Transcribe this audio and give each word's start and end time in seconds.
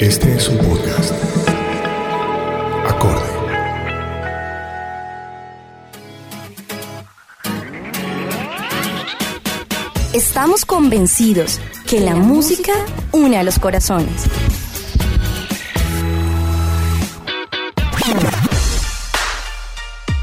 Este 0.00 0.34
es 0.34 0.48
un 0.48 0.56
podcast. 0.56 1.12
Acorde. 2.86 3.30
Estamos 10.14 10.64
convencidos 10.64 11.60
que 11.86 12.00
la 12.00 12.14
música 12.16 12.72
une 13.12 13.36
a 13.36 13.42
los 13.42 13.58
corazones. 13.58 14.24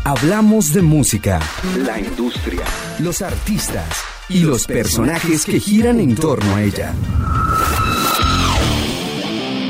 Hablamos 0.03 0.73
de 0.73 0.81
música, 0.81 1.39
La 1.85 1.99
industria. 1.99 2.63
los 2.99 3.21
artistas 3.21 3.85
y 4.29 4.39
los 4.39 4.65
personajes 4.65 5.45
que 5.45 5.59
giran 5.59 5.99
en 5.99 6.15
torno 6.15 6.55
a 6.55 6.63
ella. 6.63 6.93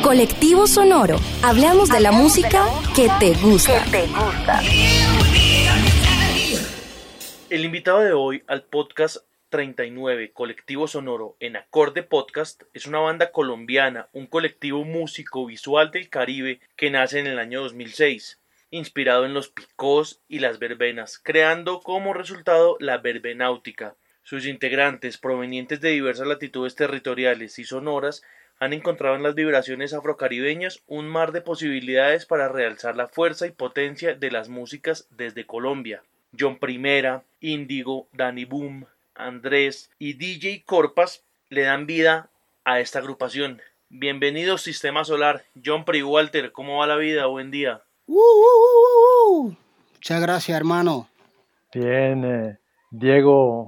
Colectivo 0.02 0.67
Sonoro. 0.67 1.17
Hablamos 1.44 1.90
de 1.90 2.00
la 2.00 2.12
música 2.12 2.66
que 2.95 3.09
te 3.20 3.34
gusta. 3.34 3.84
El 7.50 7.66
invitado 7.66 8.00
de 8.00 8.14
hoy 8.14 8.44
al 8.48 8.64
podcast 8.64 9.18
39 9.50 10.31
Colectivo 10.34 10.88
Sonoro 10.88 11.36
en 11.40 11.56
Acorde 11.56 12.03
Podcast 12.03 12.64
es 12.73 12.86
una 12.86 13.00
banda 13.00 13.31
colombiana, 13.31 14.09
un 14.14 14.28
colectivo 14.28 14.84
músico 14.84 15.45
visual 15.45 15.92
del 15.92 16.09
Caribe 16.09 16.59
que 16.75 16.92
nace 16.92 17.20
en 17.20 17.28
el 17.28 17.40
año 17.40 17.62
2006, 17.62 18.40
inspirado 18.70 19.25
en 19.25 19.34
los 19.34 19.50
picós 19.50 20.22
y 20.28 20.40
las 20.40 20.59
verbenas, 20.59 21.18
creando 21.18 21.81
como 21.81 22.14
resultado 22.14 22.78
la 22.80 22.98
verbenáutica. 22.98 23.95
Sus 24.23 24.45
integrantes, 24.45 25.18
provenientes 25.18 25.80
de 25.80 25.92
diversas 25.92 26.28
latitudes 26.28 26.75
territoriales 26.75 27.59
y 27.59 27.64
sonoras, 27.64 28.23
han 28.59 28.73
encontrado 28.73 29.16
en 29.16 29.23
las 29.23 29.36
vibraciones 29.36 29.94
afrocaribeñas 29.94 30.81
un 30.88 31.08
mar 31.08 31.31
de 31.31 31.41
posibilidades 31.41 32.25
para 32.25 32.50
realzar 32.50 32.95
la 32.95 33.07
fuerza 33.07 33.45
y 33.47 33.51
potencia 33.51 34.16
de 34.16 34.31
las 34.31 34.50
músicas 34.50 35.07
desde 35.12 35.45
Colombia. 35.45 36.03
John 36.38 36.57
Primera, 36.57 37.23
Índigo, 37.40 38.07
Danny 38.13 38.45
Boom, 38.45 38.85
Andrés 39.16 39.91
y 40.00 40.13
DJ 40.13 40.63
Corpas 40.66 41.23
le 41.50 41.62
dan 41.62 41.85
vida 41.85 42.29
a 42.66 42.79
esta 42.79 43.00
agrupación. 43.00 43.62
Bienvenidos 43.90 44.63
Sistema 44.63 45.03
Solar. 45.06 45.45
John 45.63 45.85
Pri 45.85 46.03
Walter, 46.03 46.51
¿cómo 46.51 46.79
va 46.79 46.88
la 46.88 46.97
vida? 46.97 47.28
Buen 47.28 47.51
día. 47.51 47.81
Uh, 48.06 48.16
uh, 48.16 48.19
uh, 48.19 49.47
uh. 49.47 49.56
Muchas 49.94 50.22
gracias, 50.22 50.57
hermano. 50.57 51.07
Bien, 51.74 52.25
eh, 52.25 52.57
Diego, 52.91 53.66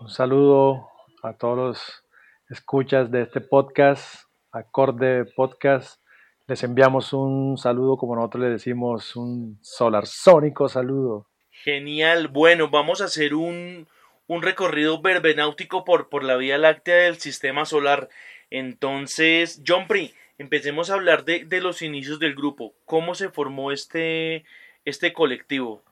un 0.00 0.08
saludo 0.08 0.88
a 1.22 1.32
todos 1.32 1.56
los 1.56 2.04
escuchas 2.48 3.10
de 3.10 3.22
este 3.22 3.40
podcast, 3.40 4.25
Acorde 4.56 5.24
Podcast. 5.24 6.00
Les 6.46 6.62
enviamos 6.62 7.12
un 7.12 7.58
saludo, 7.58 7.96
como 7.96 8.16
nosotros 8.16 8.44
le 8.44 8.50
decimos, 8.50 9.16
un 9.16 9.58
solarsónico 9.62 10.68
saludo. 10.68 11.28
Genial. 11.50 12.28
Bueno, 12.28 12.70
vamos 12.70 13.00
a 13.00 13.06
hacer 13.06 13.34
un, 13.34 13.88
un 14.26 14.42
recorrido 14.42 15.02
verbenáutico 15.02 15.84
por, 15.84 16.08
por 16.08 16.24
la 16.24 16.36
Vía 16.36 16.56
Láctea 16.56 16.96
del 16.96 17.18
Sistema 17.18 17.64
Solar. 17.64 18.08
Entonces, 18.50 19.60
John 19.66 19.88
Pri, 19.88 20.14
empecemos 20.38 20.90
a 20.90 20.94
hablar 20.94 21.24
de, 21.24 21.44
de 21.44 21.60
los 21.60 21.82
inicios 21.82 22.18
del 22.18 22.34
grupo. 22.34 22.74
¿Cómo 22.84 23.14
se 23.14 23.28
formó 23.28 23.72
este, 23.72 24.44
este 24.84 25.12
colectivo? 25.12 25.82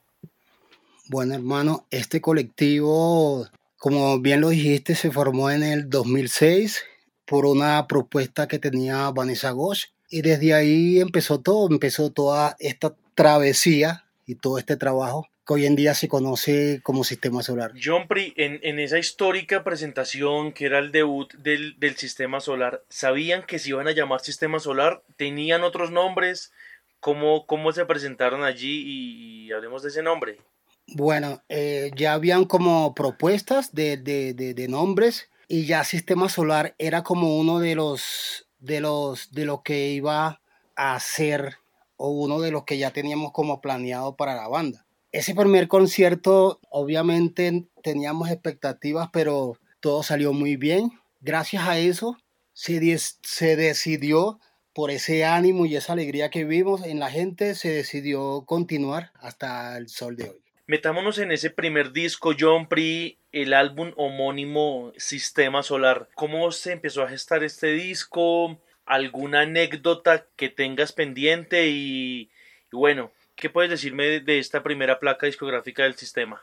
Bueno, 1.09 1.35
hermano, 1.35 1.87
este 1.91 2.21
colectivo, 2.21 3.47
como 3.77 4.21
bien 4.21 4.41
lo 4.41 4.51
dijiste, 4.51 4.95
se 4.95 5.11
formó 5.11 5.51
en 5.51 5.63
el 5.63 5.91
2006 5.91 6.85
por 7.27 7.47
una 7.47 7.87
propuesta 7.87 8.49
que 8.49 8.59
tenía 8.59 9.11
Vanessa 9.11 9.51
Gosch 9.51 9.87
y 10.09 10.23
desde 10.23 10.55
ahí 10.55 11.01
empezó 11.01 11.41
todo, 11.41 11.69
empezó 11.71 12.11
toda 12.11 12.57
esta 12.59 12.95
travesía 13.15 14.05
y 14.27 14.37
todo 14.37 14.59
este 14.59 14.77
trabajo 14.77 15.27
que 15.47 15.55
hoy 15.55 15.67
en 15.67 15.77
día 15.77 15.93
se 15.95 16.09
conoce 16.09 16.81
como 16.83 17.05
Sistema 17.05 17.43
Solar. 17.43 17.73
John 17.83 18.09
Pri, 18.09 18.33
en, 18.37 18.61
en 18.63 18.79
esa 18.79 18.99
histórica 18.99 19.63
presentación 19.63 20.53
que 20.53 20.65
era 20.67 20.79
el 20.79 20.91
debut 20.91 21.35
del, 21.35 21.79
del 21.79 21.97
Sistema 21.97 22.41
Solar, 22.41 22.83
¿sabían 22.89 23.43
que 23.43 23.59
se 23.59 23.71
iban 23.71 23.87
a 23.87 23.93
llamar 23.93 24.21
Sistema 24.21 24.59
Solar? 24.59 25.03
¿Tenían 25.17 25.63
otros 25.63 25.91
nombres? 25.91 26.53
¿Cómo, 27.01 27.45
cómo 27.47 27.73
se 27.73 27.85
presentaron 27.85 28.43
allí? 28.43 28.85
Y, 28.87 29.47
y 29.47 29.53
hablemos 29.53 29.83
de 29.83 29.91
ese 29.91 30.03
nombre. 30.03 30.39
Bueno, 30.87 31.43
eh, 31.51 31.91
ya 31.95 32.15
habían 32.15 32.45
como 32.45 32.95
propuestas 32.95 33.75
de, 33.75 33.99
de, 33.99 34.33
de, 34.33 34.55
de 34.55 34.69
nombres 34.69 35.29
y 35.55 35.67
ya 35.67 35.85
Sistema 35.85 36.29
Solar 36.29 36.75
era 36.79 37.05
como 37.05 37.39
uno 37.39 37.61
de 37.61 37.77
los 37.77 38.49
de 38.59 38.81
los 38.81 39.31
de 39.31 39.45
lo 39.45 39.63
que 39.63 39.91
iba 39.91 40.41
a 40.75 40.95
hacer 40.97 41.59
o 41.97 42.09
uno 42.11 42.41
de 42.41 42.51
los 42.51 42.65
que 42.65 42.77
ya 42.77 42.91
teníamos 42.91 43.31
como 43.31 43.61
planeado 43.61 44.17
para 44.17 44.35
la 44.35 44.49
banda. 44.49 44.85
Ese 45.13 45.33
primer 45.33 45.69
concierto 45.69 46.59
obviamente 46.71 47.69
teníamos 47.85 48.31
expectativas, 48.31 49.11
pero 49.13 49.57
todo 49.79 50.03
salió 50.03 50.33
muy 50.33 50.57
bien. 50.57 50.91
Gracias 51.21 51.69
a 51.69 51.79
eso 51.79 52.17
se, 52.53 52.99
se 52.99 53.55
decidió 53.55 54.41
por 54.73 54.91
ese 54.91 55.25
ánimo 55.25 55.67
y 55.67 55.77
esa 55.77 55.93
alegría 55.93 56.31
que 56.31 56.43
vimos 56.43 56.85
en 56.85 56.99
la 56.99 57.13
gente, 57.13 57.55
se 57.55 57.69
decidió 57.69 58.43
continuar 58.45 59.13
hasta 59.21 59.79
el 59.79 59.89
sol 59.89 60.17
de 60.17 60.31
hoy. 60.31 60.44
Metámonos 60.67 61.19
en 61.19 61.31
ese 61.31 61.51
primer 61.51 61.93
disco, 61.93 62.33
John 62.39 62.69
Pri, 62.69 63.19
el 63.33 63.53
álbum 63.53 63.93
homónimo 63.97 64.95
Sistema 64.97 65.63
Solar. 65.63 66.09
¿Cómo 66.15 66.51
se 66.53 66.73
empezó 66.73 67.03
a 67.03 67.09
gestar 67.09 67.45
este 67.45 67.73
disco? 67.73 68.59
¿Alguna 68.87 69.43
anécdota 69.43 70.27
que 70.37 70.49
tengas 70.49 70.93
pendiente? 70.93 71.67
Y, 71.69 72.31
bueno, 72.73 73.13
¿qué 73.37 73.51
puedes 73.51 73.71
decirme 73.71 74.21
de, 74.21 74.39
esta 74.39 74.63
primera 74.63 74.99
placa 74.99 75.27
discográfica 75.27 75.83
del 75.83 75.97
sistema? 75.97 76.41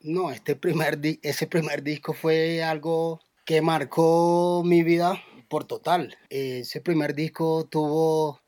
No, 0.00 0.32
este 0.32 0.56
primer 0.56 0.98
ese 1.22 1.46
primer 1.46 1.84
disco 1.84 2.12
fue 2.12 2.64
algo 2.64 3.20
que 3.44 3.62
marcó 3.62 4.62
mi 4.64 4.82
vida 4.82 5.22
por 5.48 5.64
total. 5.64 6.18
Ese 6.28 6.80
primer 6.80 7.14
disco 7.14 7.68
tuvo 7.70 8.40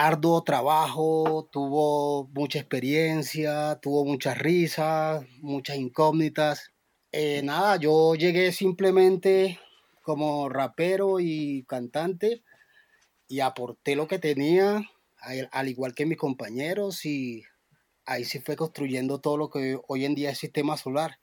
arduo 0.00 0.42
trabajo, 0.42 1.48
tuvo 1.52 2.28
mucha 2.32 2.58
experiencia, 2.58 3.78
tuvo 3.82 4.06
muchas 4.06 4.38
risas, 4.38 5.24
muchas 5.42 5.76
incógnitas. 5.76 6.72
Eh, 7.12 7.42
nada, 7.44 7.76
yo 7.76 8.14
llegué 8.14 8.52
simplemente 8.52 9.60
como 10.02 10.48
rapero 10.48 11.20
y 11.20 11.64
cantante 11.68 12.42
y 13.28 13.40
aporté 13.40 13.94
lo 13.94 14.08
que 14.08 14.18
tenía, 14.18 14.82
al, 15.18 15.48
al 15.52 15.68
igual 15.68 15.94
que 15.94 16.06
mis 16.06 16.16
compañeros, 16.16 17.04
y 17.04 17.42
ahí 18.06 18.24
se 18.24 18.40
fue 18.40 18.56
construyendo 18.56 19.20
todo 19.20 19.36
lo 19.36 19.50
que 19.50 19.78
hoy 19.86 20.06
en 20.06 20.14
día 20.14 20.30
es 20.30 20.38
sistema 20.38 20.78
solar. 20.78 21.18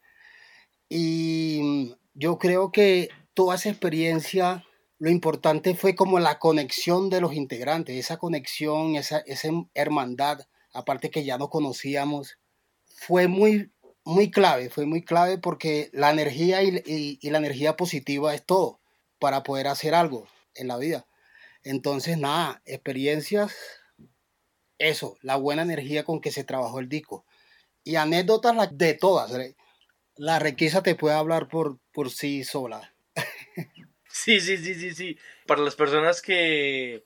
Y 0.87 1.95
yo 2.13 2.37
creo 2.37 2.71
que 2.71 3.09
toda 3.33 3.55
esa 3.55 3.69
experiencia, 3.69 4.66
lo 4.99 5.09
importante 5.09 5.75
fue 5.75 5.95
como 5.95 6.19
la 6.19 6.39
conexión 6.39 7.09
de 7.09 7.21
los 7.21 7.33
integrantes, 7.33 7.95
esa 7.95 8.17
conexión, 8.17 8.95
esa, 8.95 9.19
esa 9.19 9.49
hermandad, 9.73 10.47
aparte 10.73 11.11
que 11.11 11.23
ya 11.23 11.37
nos 11.37 11.49
conocíamos, 11.49 12.37
fue 12.85 13.27
muy, 13.27 13.71
muy 14.03 14.31
clave, 14.31 14.69
fue 14.69 14.85
muy 14.85 15.03
clave 15.03 15.37
porque 15.37 15.89
la 15.93 16.11
energía 16.11 16.63
y, 16.63 16.81
y 17.21 17.29
la 17.29 17.37
energía 17.37 17.75
positiva 17.75 18.33
es 18.33 18.45
todo 18.45 18.79
para 19.19 19.43
poder 19.43 19.67
hacer 19.67 19.93
algo 19.93 20.27
en 20.55 20.67
la 20.67 20.77
vida. 20.77 21.05
Entonces, 21.63 22.17
nada, 22.17 22.61
experiencias, 22.65 23.53
eso, 24.79 25.17
la 25.21 25.35
buena 25.35 25.61
energía 25.63 26.03
con 26.03 26.21
que 26.21 26.31
se 26.31 26.43
trabajó 26.43 26.79
el 26.79 26.89
disco. 26.89 27.25
Y 27.83 27.95
anécdotas 27.95 28.69
de 28.77 28.93
todas. 28.93 29.31
La 30.15 30.39
requisa 30.39 30.83
te 30.83 30.95
puede 30.95 31.15
hablar 31.15 31.47
por, 31.47 31.79
por 31.91 32.11
sí 32.11 32.43
sola. 32.43 32.93
Sí, 34.23 34.41
sí, 34.41 34.57
sí, 34.57 34.73
sí, 34.73 34.95
sí. 34.95 35.17
Para 35.45 35.61
las 35.61 35.75
personas 35.75 36.21
que, 36.21 37.03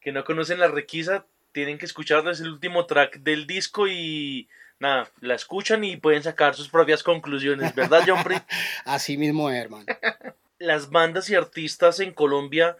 que 0.00 0.12
no 0.12 0.22
conocen 0.22 0.60
la 0.60 0.68
requisa, 0.68 1.24
tienen 1.52 1.78
que 1.78 1.86
escuchar 1.86 2.22
desde 2.24 2.44
el 2.44 2.52
último 2.52 2.84
track 2.84 3.20
del 3.20 3.46
disco 3.46 3.88
y 3.88 4.48
nada, 4.78 5.10
la 5.20 5.34
escuchan 5.34 5.82
y 5.82 5.96
pueden 5.96 6.22
sacar 6.22 6.54
sus 6.54 6.68
propias 6.68 7.02
conclusiones, 7.02 7.74
¿verdad, 7.74 8.02
John 8.06 8.18
Así 8.84 9.16
mismo, 9.16 9.50
hermano. 9.50 9.86
Las 10.58 10.90
bandas 10.90 11.30
y 11.30 11.34
artistas 11.34 12.00
en 12.00 12.12
Colombia 12.12 12.76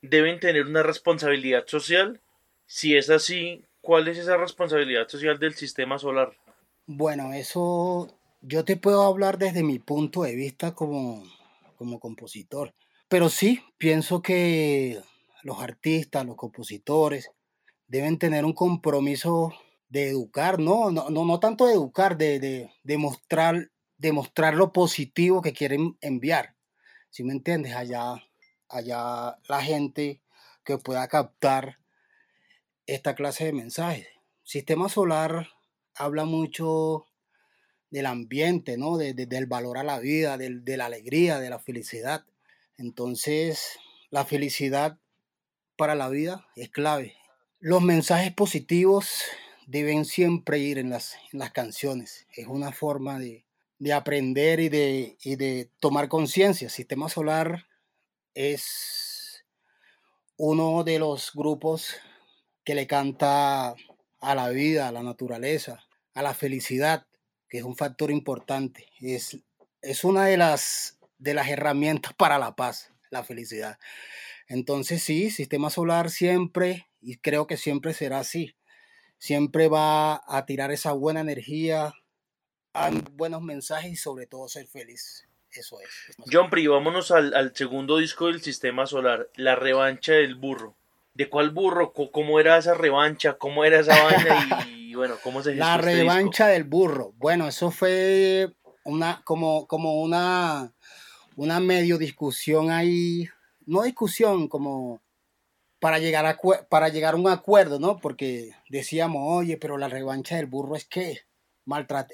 deben 0.00 0.40
tener 0.40 0.66
una 0.66 0.82
responsabilidad 0.82 1.66
social. 1.66 2.20
Si 2.66 2.96
es 2.96 3.10
así, 3.10 3.64
¿cuál 3.82 4.08
es 4.08 4.18
esa 4.18 4.36
responsabilidad 4.38 5.06
social 5.08 5.38
del 5.38 5.54
sistema 5.54 5.98
solar? 5.98 6.32
Bueno, 6.86 7.32
eso 7.34 8.18
yo 8.40 8.64
te 8.64 8.76
puedo 8.76 9.02
hablar 9.02 9.38
desde 9.38 9.62
mi 9.62 9.78
punto 9.78 10.22
de 10.22 10.34
vista 10.34 10.74
como, 10.74 11.22
como 11.76 12.00
compositor. 12.00 12.72
Pero 13.12 13.28
sí, 13.28 13.62
pienso 13.76 14.22
que 14.22 14.98
los 15.42 15.60
artistas, 15.60 16.24
los 16.24 16.34
compositores, 16.34 17.30
deben 17.86 18.18
tener 18.18 18.46
un 18.46 18.54
compromiso 18.54 19.52
de 19.90 20.08
educar, 20.08 20.58
no, 20.58 20.90
no, 20.90 21.10
no, 21.10 21.38
tanto 21.38 21.66
de 21.66 21.74
educar, 21.74 22.16
de, 22.16 22.40
de, 22.40 24.52
lo 24.54 24.72
positivo 24.72 25.42
que 25.42 25.52
quieren 25.52 25.98
enviar. 26.00 26.56
Si 27.10 27.22
me 27.22 27.34
entiendes? 27.34 27.74
Allá, 27.74 28.14
allá 28.70 29.36
la 29.46 29.60
gente 29.60 30.22
que 30.64 30.78
pueda 30.78 31.06
captar 31.06 31.80
esta 32.86 33.14
clase 33.14 33.44
de 33.44 33.52
mensajes. 33.52 34.08
Sistema 34.42 34.88
solar 34.88 35.50
habla 35.96 36.24
mucho 36.24 37.04
del 37.90 38.06
ambiente, 38.06 38.78
¿no? 38.78 38.96
del 38.96 39.46
valor 39.46 39.76
a 39.76 39.82
la 39.82 39.98
vida, 39.98 40.38
de 40.38 40.76
la 40.78 40.86
alegría, 40.86 41.40
de 41.40 41.50
la 41.50 41.58
felicidad. 41.58 42.24
Entonces, 42.82 43.78
la 44.10 44.24
felicidad 44.24 44.98
para 45.76 45.94
la 45.94 46.08
vida 46.08 46.48
es 46.56 46.68
clave. 46.68 47.14
Los 47.60 47.80
mensajes 47.80 48.32
positivos 48.32 49.22
deben 49.68 50.04
siempre 50.04 50.58
ir 50.58 50.78
en 50.78 50.90
las, 50.90 51.16
las 51.30 51.52
canciones. 51.52 52.26
Es 52.36 52.48
una 52.48 52.72
forma 52.72 53.20
de, 53.20 53.44
aprender 53.94 54.58
y 54.58 54.68
de, 54.68 55.16
y 55.22 55.36
de 55.36 55.70
tomar 55.78 56.08
conciencia. 56.08 56.68
Sistema 56.68 57.08
Solar 57.08 57.66
es 58.34 59.44
uno 60.36 60.82
de 60.82 60.98
los 60.98 61.32
grupos 61.34 61.94
que 62.64 62.74
le 62.74 62.88
canta 62.88 63.76
a 64.20 64.34
la 64.34 64.48
vida, 64.48 64.88
a 64.88 64.92
la 64.92 65.04
naturaleza, 65.04 65.84
a 66.14 66.22
la 66.22 66.34
felicidad, 66.34 67.06
que 67.48 67.58
es 67.58 67.64
un 67.64 67.76
factor 67.76 68.10
importante. 68.10 68.88
Es, 69.00 69.38
es 69.82 70.02
una 70.02 70.24
de 70.24 70.36
las 70.36 70.98
de 71.22 71.34
las 71.34 71.48
herramientas 71.48 72.12
para 72.16 72.38
la 72.38 72.54
paz, 72.54 72.92
la 73.10 73.24
felicidad. 73.24 73.78
Entonces 74.48 75.02
sí, 75.02 75.30
sistema 75.30 75.70
solar 75.70 76.10
siempre, 76.10 76.88
y 77.00 77.16
creo 77.16 77.46
que 77.46 77.56
siempre 77.56 77.94
será 77.94 78.18
así, 78.18 78.56
siempre 79.18 79.68
va 79.68 80.22
a 80.26 80.44
tirar 80.46 80.72
esa 80.72 80.92
buena 80.92 81.20
energía, 81.20 81.94
a 82.74 82.90
buenos 83.12 83.42
mensajes 83.42 83.92
y 83.92 83.96
sobre 83.96 84.26
todo 84.26 84.48
ser 84.48 84.66
feliz. 84.66 85.28
Eso 85.52 85.78
es. 85.80 86.16
John 86.30 86.48
Pri, 86.48 86.66
vámonos 86.66 87.10
al, 87.10 87.52
segundo 87.54 87.98
disco 87.98 88.26
del 88.28 88.40
sistema 88.40 88.86
solar, 88.86 89.28
La 89.36 89.54
revancha 89.54 90.14
del 90.14 90.34
burro. 90.34 90.76
¿De 91.14 91.28
cuál 91.28 91.50
burro? 91.50 91.92
¿Cómo 91.92 92.40
era 92.40 92.56
esa 92.56 92.72
revancha? 92.72 93.34
¿Cómo 93.34 93.64
era 93.64 93.80
esa 93.80 94.02
vaina? 94.02 94.66
Y, 94.92 94.94
bueno, 94.94 95.16
¿cómo 95.22 95.42
se 95.42 95.54
La 95.54 95.76
este 95.76 95.86
revancha 95.86 96.48
del 96.48 96.64
burro. 96.64 97.12
Bueno, 97.16 97.48
eso 97.48 97.70
fue 97.70 98.52
una, 98.84 99.22
como, 99.24 99.66
como 99.66 100.02
una 100.02 100.74
una 101.36 101.60
medio 101.60 101.98
discusión 101.98 102.70
ahí, 102.70 103.28
no 103.66 103.82
discusión, 103.82 104.48
como 104.48 105.00
para 105.80 105.98
llegar 105.98 106.26
a, 106.26 106.38
para 106.68 106.88
llegar 106.88 107.14
a 107.14 107.16
un 107.16 107.28
acuerdo, 107.28 107.78
¿no? 107.78 107.98
Porque 107.98 108.52
decíamos, 108.68 109.22
oye, 109.26 109.56
pero 109.56 109.78
la 109.78 109.88
revancha 109.88 110.36
del 110.36 110.46
burro 110.46 110.76
es 110.76 110.84
que 110.84 111.20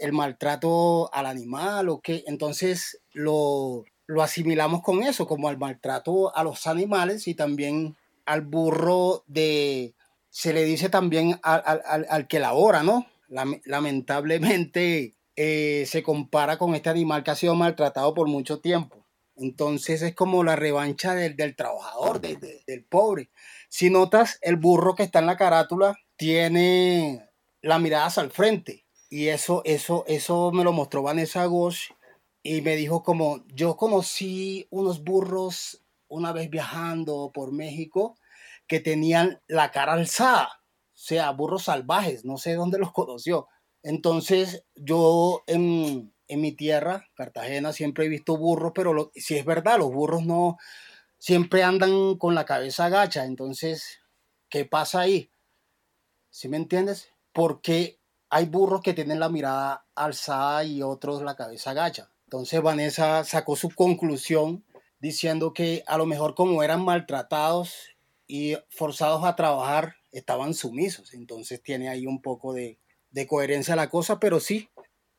el 0.00 0.12
maltrato 0.12 1.12
al 1.12 1.26
animal 1.26 1.88
o 1.88 2.00
qué. 2.00 2.24
Entonces 2.26 3.00
lo, 3.12 3.84
lo 4.06 4.22
asimilamos 4.22 4.82
con 4.82 5.02
eso, 5.02 5.26
como 5.26 5.48
al 5.48 5.58
maltrato 5.58 6.34
a 6.34 6.42
los 6.44 6.66
animales 6.66 7.28
y 7.28 7.34
también 7.34 7.96
al 8.24 8.42
burro 8.42 9.24
de, 9.26 9.94
se 10.30 10.52
le 10.52 10.64
dice 10.64 10.88
también 10.88 11.38
al, 11.42 11.62
al, 11.64 12.06
al 12.08 12.26
que 12.26 12.40
labora, 12.40 12.82
¿no? 12.82 13.06
Lamentablemente 13.28 15.14
eh, 15.36 15.84
se 15.86 16.02
compara 16.02 16.56
con 16.58 16.74
este 16.74 16.88
animal 16.88 17.22
que 17.22 17.30
ha 17.30 17.36
sido 17.36 17.54
maltratado 17.54 18.14
por 18.14 18.28
mucho 18.28 18.60
tiempo. 18.60 18.97
Entonces 19.38 20.02
es 20.02 20.14
como 20.14 20.44
la 20.44 20.56
revancha 20.56 21.14
del, 21.14 21.36
trabajador, 21.56 22.20
del 22.20 22.84
pobre. 22.88 23.30
Si 23.68 23.90
notas, 23.90 24.38
el 24.42 24.56
burro 24.56 24.94
que 24.94 25.04
está 25.04 25.20
en 25.20 25.26
la 25.26 25.36
carátula 25.36 25.96
tiene 26.16 27.28
la 27.62 27.78
mirada 27.78 28.06
hacia 28.06 28.28
frente. 28.30 28.84
Y 29.10 29.28
eso, 29.28 29.62
eso, 29.64 30.04
eso 30.06 30.52
me 30.52 30.64
lo 30.64 30.72
mostró 30.72 31.02
Vanessa 31.02 31.46
Gosh 31.46 31.90
y 32.42 32.60
me 32.60 32.76
dijo 32.76 33.02
como, 33.02 33.44
yo 33.48 33.76
conocí 33.76 34.66
unos 34.70 35.02
burros 35.02 35.82
una 36.08 36.32
vez 36.32 36.50
viajando 36.50 37.30
por 37.32 37.52
México 37.52 38.16
que 38.66 38.80
tenían 38.80 39.40
la 39.46 39.70
cara 39.70 39.94
alzada, 39.94 40.48
o 40.62 41.00
sea, 41.00 41.30
burros 41.30 41.64
salvajes, 41.64 42.24
no 42.24 42.36
sé 42.36 42.54
dónde 42.54 42.78
los 42.78 42.92
conoció. 42.92 43.48
Entonces 43.82 44.64
yo 44.74 45.44
en 46.28 46.40
mi 46.40 46.52
tierra, 46.52 47.08
Cartagena, 47.14 47.72
siempre 47.72 48.04
he 48.04 48.08
visto 48.08 48.36
burros, 48.36 48.72
pero 48.74 49.10
si 49.14 49.36
es 49.36 49.44
verdad, 49.44 49.78
los 49.78 49.92
burros 49.92 50.24
no 50.24 50.58
siempre 51.18 51.62
andan 51.62 52.16
con 52.16 52.34
la 52.34 52.44
cabeza 52.44 52.84
agacha. 52.84 53.24
Entonces, 53.24 54.00
¿qué 54.48 54.64
pasa 54.64 55.00
ahí? 55.00 55.30
¿Sí 56.30 56.48
me 56.48 56.58
entiendes? 56.58 57.10
Porque 57.32 57.98
hay 58.30 58.46
burros 58.46 58.82
que 58.82 58.94
tienen 58.94 59.20
la 59.20 59.28
mirada 59.28 59.86
alzada 59.94 60.64
y 60.64 60.82
otros 60.82 61.22
la 61.22 61.34
cabeza 61.34 61.70
agacha. 61.70 62.10
Entonces 62.24 62.60
Vanessa 62.60 63.24
sacó 63.24 63.56
su 63.56 63.70
conclusión 63.70 64.64
diciendo 65.00 65.54
que 65.54 65.82
a 65.86 65.96
lo 65.96 66.04
mejor 66.04 66.34
como 66.34 66.62
eran 66.62 66.84
maltratados 66.84 67.96
y 68.26 68.56
forzados 68.68 69.24
a 69.24 69.34
trabajar, 69.34 69.96
estaban 70.12 70.52
sumisos. 70.52 71.14
Entonces 71.14 71.62
tiene 71.62 71.88
ahí 71.88 72.06
un 72.06 72.20
poco 72.20 72.52
de 72.52 72.78
coherencia 73.26 73.74
la 73.76 73.88
cosa, 73.88 74.20
pero 74.20 74.40
sí, 74.40 74.68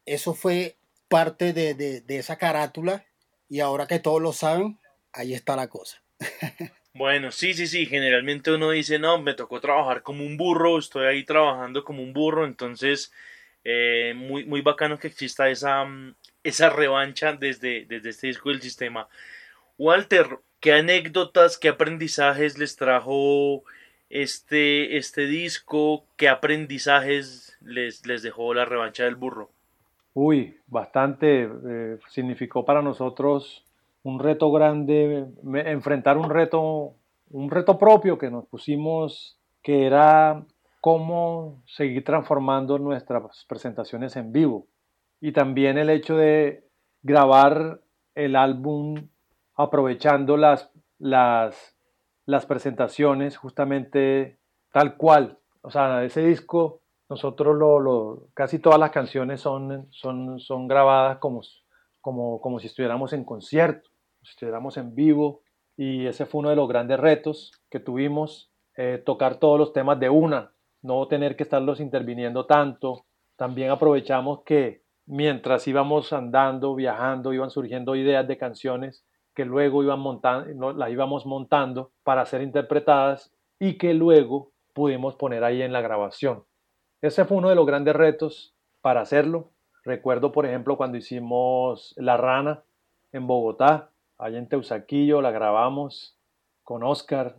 eso 0.06 0.34
fue 0.34 0.79
parte 1.10 1.54
de, 1.54 2.04
esa 2.08 2.38
carátula 2.38 3.06
y 3.50 3.60
ahora 3.60 3.88
que 3.88 4.00
todos 4.00 4.22
lo 4.22 4.32
saben, 4.32 4.80
ahí 5.12 5.34
está 5.34 5.56
la 5.56 5.68
cosa. 5.68 6.02
Bueno, 6.92 7.32
sí, 7.32 7.54
sí, 7.54 7.68
sí, 7.68 7.86
generalmente 7.86 8.52
uno 8.52 8.72
dice, 8.72 8.98
no, 8.98 9.22
me 9.22 9.36
tocó 9.36 9.62
trabajar 9.62 10.02
como 10.02 10.26
un 10.26 10.38
burro, 10.38 10.78
estoy 10.78 11.06
ahí 11.06 11.24
trabajando 11.24 11.84
como 11.84 12.02
un 12.02 12.14
burro, 12.14 12.46
entonces 12.46 13.14
eh, 13.64 14.14
muy, 14.18 14.44
muy 14.46 14.62
bacano 14.62 14.98
que 14.98 15.08
exista 15.08 15.50
esa, 15.50 15.86
mm, 15.86 16.16
esa 16.44 16.70
revancha 16.70 17.34
desde, 17.34 17.86
desde 17.86 18.10
este 18.10 18.28
disco 18.28 18.50
del 18.50 18.62
sistema. 18.62 19.08
Walter, 19.78 20.40
¿qué 20.60 20.74
anécdotas, 20.74 21.58
qué 21.58 21.70
aprendizajes 21.70 22.58
les 22.58 22.76
trajo 22.76 23.64
este, 24.10 24.98
este 24.98 25.28
disco? 25.28 26.06
¿Qué 26.18 26.28
aprendizajes 26.28 27.58
les, 27.62 28.06
les 28.06 28.24
dejó 28.24 28.54
la 28.54 28.66
revancha 28.66 29.06
del 29.06 29.16
burro? 29.16 29.52
Uy, 30.14 30.58
bastante. 30.68 31.44
Eh, 31.44 32.00
significó 32.10 32.66
para 32.66 32.82
nosotros 32.82 33.66
un 34.04 34.20
reto 34.20 34.52
grande, 34.52 35.28
enfrentar 35.66 36.18
un 36.18 36.30
reto, 36.30 36.94
un 37.32 37.50
reto 37.50 37.78
propio 37.78 38.18
que 38.18 38.32
nos 38.32 38.46
pusimos, 38.46 39.38
que 39.62 39.86
era 39.86 40.46
cómo 40.82 41.62
seguir 41.66 42.04
transformando 42.04 42.80
nuestras 42.80 43.46
presentaciones 43.46 44.16
en 44.16 44.32
vivo. 44.32 44.68
Y 45.22 45.34
también 45.34 45.78
el 45.78 45.90
hecho 45.90 46.16
de 46.16 46.64
grabar 47.04 47.82
el 48.16 48.36
álbum 48.36 48.96
aprovechando 49.56 50.38
las, 50.38 50.72
las, 50.98 51.76
las 52.26 52.46
presentaciones 52.46 53.38
justamente 53.38 54.38
tal 54.72 54.96
cual. 54.96 55.38
O 55.62 55.72
sea, 55.72 56.04
ese 56.04 56.26
disco 56.26 56.82
nosotros 57.10 57.58
lo, 57.58 58.28
casi 58.34 58.60
todas 58.60 58.80
las 58.80 58.92
canciones 58.92 59.42
son, 59.42 59.88
son, 59.92 60.40
son 60.40 60.68
grabadas 60.68 61.18
como, 61.18 61.42
como, 62.00 62.40
como 62.40 62.60
si 62.60 62.68
estuviéramos 62.68 63.14
en 63.14 63.26
concierto, 63.26 63.90
si 64.22 64.32
estuviéramos 64.32 64.78
en 64.78 64.94
vivo, 64.94 65.42
y 65.76 66.06
ese 66.06 66.26
fue 66.26 66.40
uno 66.40 66.50
de 66.50 66.56
los 66.56 66.68
grandes 66.68 67.00
retos 67.00 67.52
que 67.70 67.80
tuvimos, 67.80 68.52
eh, 68.76 69.02
tocar 69.04 69.38
todos 69.38 69.58
los 69.58 69.74
temas 69.74 70.00
de 70.00 70.10
una, 70.10 70.54
no 70.82 71.08
tener 71.08 71.36
que 71.36 71.44
estarlos 71.44 71.80
interviniendo 71.80 72.46
tanto. 72.46 73.06
También 73.36 73.72
aprovechamos 73.72 74.44
que 74.44 74.84
mientras 75.06 75.68
íbamos 75.68 76.14
andando, 76.14 76.76
viajando, 76.76 77.34
iban 77.34 77.50
surgiendo 77.50 77.96
ideas 77.96 78.28
de 78.28 78.38
canciones 78.38 79.06
que 79.34 79.46
luego 79.46 79.84
iban 79.84 80.00
montando, 80.00 80.74
las 80.74 80.92
íbamos 80.92 81.26
montando 81.26 81.92
para 82.04 82.26
ser 82.26 82.42
interpretadas 82.42 83.34
y 83.58 83.78
que 83.78 83.94
luego 83.94 84.52
pudimos 84.74 85.16
poner 85.16 85.44
ahí 85.44 85.62
en 85.62 85.74
la 85.74 85.82
grabación. 85.82 86.44
Ese 87.02 87.26
fue 87.26 87.38
uno 87.38 87.50
de 87.50 87.56
los 87.56 87.66
grandes 87.66 87.96
retos 87.96 88.54
para 88.82 89.02
hacerlo. 89.02 89.52
Recuerdo, 89.84 90.32
por 90.32 90.46
ejemplo, 90.46 90.78
cuando 90.78 90.98
hicimos 90.98 91.94
La 91.98 92.18
Rana 92.18 92.64
en 93.12 93.26
Bogotá, 93.26 93.90
allá 94.18 94.38
en 94.38 94.50
Teusaquillo, 94.50 95.22
la 95.22 95.32
grabamos 95.32 96.18
con 96.64 96.84
Oscar 96.84 97.38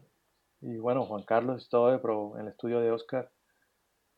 y 0.63 0.77
bueno, 0.79 1.05
Juan 1.05 1.23
Carlos 1.23 1.65
y 1.67 1.69
todo, 1.69 2.01
pero 2.01 2.37
en 2.37 2.43
el 2.43 2.49
estudio 2.49 2.81
de 2.81 2.91
Oscar. 2.91 3.31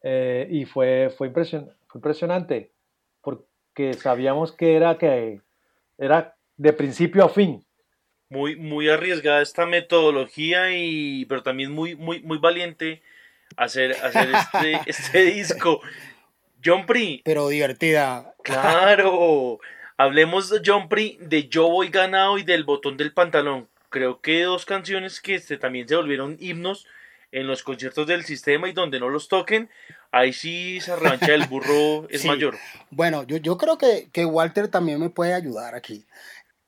Eh, 0.02 0.48
y 0.50 0.64
fue, 0.64 1.12
fue, 1.16 1.30
fue 1.30 1.98
impresionante 1.98 2.72
porque 3.20 3.94
sabíamos 3.94 4.52
que 4.52 4.76
era, 4.76 4.98
que 4.98 5.40
era 5.98 6.36
de 6.56 6.72
principio 6.72 7.24
a 7.24 7.28
fin. 7.28 7.64
Muy, 8.28 8.56
muy 8.56 8.88
arriesgada 8.88 9.42
esta 9.42 9.66
metodología, 9.66 10.74
y, 10.74 11.26
pero 11.26 11.42
también 11.42 11.72
muy, 11.72 11.94
muy, 11.96 12.22
muy 12.22 12.38
valiente 12.38 13.02
hacer, 13.56 13.92
hacer 14.02 14.30
este, 14.34 14.80
este 14.86 15.24
disco. 15.24 15.80
John 16.64 16.86
Pri. 16.86 17.22
Pero 17.24 17.48
divertida. 17.48 18.34
Claro. 18.42 19.58
Hablemos 19.96 20.48
de 20.50 20.62
John 20.64 20.88
Pri, 20.88 21.18
de 21.20 21.48
Yo 21.48 21.68
Voy 21.68 21.88
Ganado 21.88 22.38
y 22.38 22.42
del 22.44 22.64
Botón 22.64 22.96
del 22.96 23.12
Pantalón. 23.12 23.68
Creo 23.88 24.20
que 24.20 24.42
dos 24.42 24.64
canciones 24.64 25.20
que 25.20 25.34
este, 25.34 25.58
también 25.58 25.88
se 25.88 25.96
volvieron 25.96 26.36
himnos 26.40 26.86
en 27.32 27.46
los 27.46 27.62
conciertos 27.62 28.06
del 28.06 28.24
sistema 28.24 28.68
y 28.68 28.72
donde 28.72 29.00
no 29.00 29.08
los 29.08 29.28
toquen, 29.28 29.70
ahí 30.12 30.32
sí 30.32 30.80
se 30.80 30.94
revancha 30.94 31.34
el 31.34 31.46
burro 31.46 32.06
es 32.10 32.24
mayor. 32.24 32.56
Bueno, 32.90 33.24
yo, 33.24 33.38
yo 33.38 33.56
creo 33.56 33.78
que, 33.78 34.10
que, 34.12 34.26
Walter 34.26 34.68
también 34.68 35.00
me 35.00 35.10
puede 35.10 35.32
ayudar 35.32 35.74
aquí. 35.74 36.04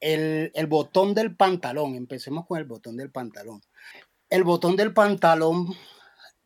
El, 0.00 0.50
el, 0.54 0.66
botón 0.66 1.14
del 1.14 1.36
pantalón, 1.36 1.94
empecemos 1.94 2.46
con 2.46 2.58
el 2.58 2.64
botón 2.64 2.96
del 2.96 3.10
pantalón. 3.10 3.62
El 4.30 4.42
botón 4.42 4.74
del 4.76 4.92
pantalón 4.92 5.74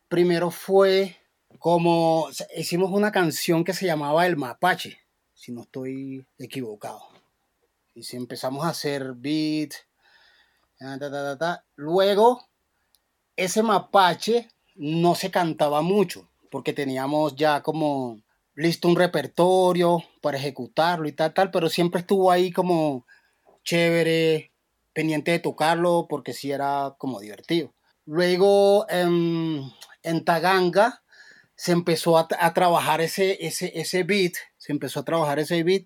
primero 0.09 0.51
fue 0.51 1.15
como 1.59 2.27
hicimos 2.57 2.91
una 2.91 3.11
canción 3.11 3.63
que 3.63 3.73
se 3.73 3.85
llamaba 3.85 4.25
El 4.25 4.37
Mapache, 4.37 4.99
si 5.33 5.51
no 5.51 5.61
estoy 5.61 6.25
equivocado. 6.37 7.01
Y 7.95 8.03
si 8.03 8.17
empezamos 8.17 8.65
a 8.65 8.69
hacer 8.69 9.13
beat, 9.13 9.71
luego 11.75 12.47
ese 13.35 13.63
mapache 13.63 14.49
no 14.75 15.15
se 15.15 15.31
cantaba 15.31 15.81
mucho, 15.81 16.29
porque 16.49 16.73
teníamos 16.73 17.35
ya 17.35 17.61
como 17.61 18.21
listo 18.55 18.87
un 18.87 18.95
repertorio 18.95 20.03
para 20.21 20.37
ejecutarlo 20.37 21.07
y 21.07 21.13
tal, 21.13 21.33
tal, 21.33 21.51
pero 21.51 21.69
siempre 21.69 22.01
estuvo 22.01 22.31
ahí 22.31 22.51
como 22.51 23.05
chévere, 23.63 24.51
pendiente 24.93 25.31
de 25.31 25.39
tocarlo, 25.39 26.07
porque 26.09 26.33
sí 26.33 26.51
era 26.51 26.95
como 26.97 27.19
divertido. 27.19 27.73
Luego 28.05 28.85
en, 28.89 29.71
en 30.03 30.25
Taganga 30.25 31.03
se 31.55 31.73
empezó 31.73 32.17
a, 32.17 32.27
trabajar 32.53 33.01
ese, 33.01 33.45
ese, 33.45 33.71
ese 33.75 34.03
beat, 34.03 34.33
se 34.57 34.71
empezó 34.71 35.01
a 35.01 35.05
trabajar 35.05 35.39
ese 35.39 35.61
beat, 35.63 35.83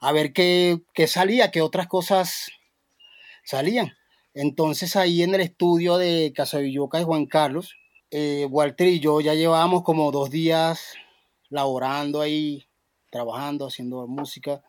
a 0.00 0.12
ver 0.12 0.32
qué, 0.34 0.82
qué 0.92 1.06
salía, 1.06 1.50
qué 1.50 1.62
otras 1.62 1.86
cosas 1.86 2.48
salían. 3.42 3.94
Entonces 4.34 4.96
ahí 4.96 5.22
en 5.22 5.34
el 5.34 5.40
estudio 5.40 5.96
de 5.96 6.32
Casa 6.36 6.58
Villoca 6.58 6.98
de 6.98 7.04
Juan 7.04 7.26
Carlos, 7.26 7.74
eh, 8.10 8.46
Walter 8.50 8.88
y 8.88 9.00
yo 9.00 9.20
ya 9.20 9.34
llevábamos 9.34 9.82
como 9.82 10.12
dos 10.12 10.30
días 10.30 10.94
laborando 11.48 12.20
ahí, 12.20 12.68
trabajando, 13.10 13.68
haciendo 13.68 14.06
música. 14.06 14.62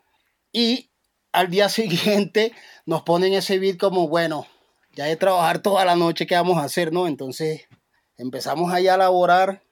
Y 0.52 0.90
al 1.32 1.50
día 1.50 1.68
siguiente 1.70 2.54
nos 2.86 3.02
ponen 3.02 3.34
ese 3.34 3.60
beat 3.60 3.78
como, 3.78 4.08
bueno, 4.08 4.48
ya 4.96 5.06
de 5.06 5.18
trabajar 5.18 5.60
toda 5.60 5.84
la 5.84 5.96
noche, 5.96 6.26
¿qué 6.26 6.36
vamos 6.36 6.58
a 6.58 6.64
hacer? 6.64 6.94
¿no? 6.94 7.08
Entonces 7.08 7.68
empezamos 8.18 8.72
ahí 8.72 8.88
a 8.88 8.98
laborar 8.98 9.64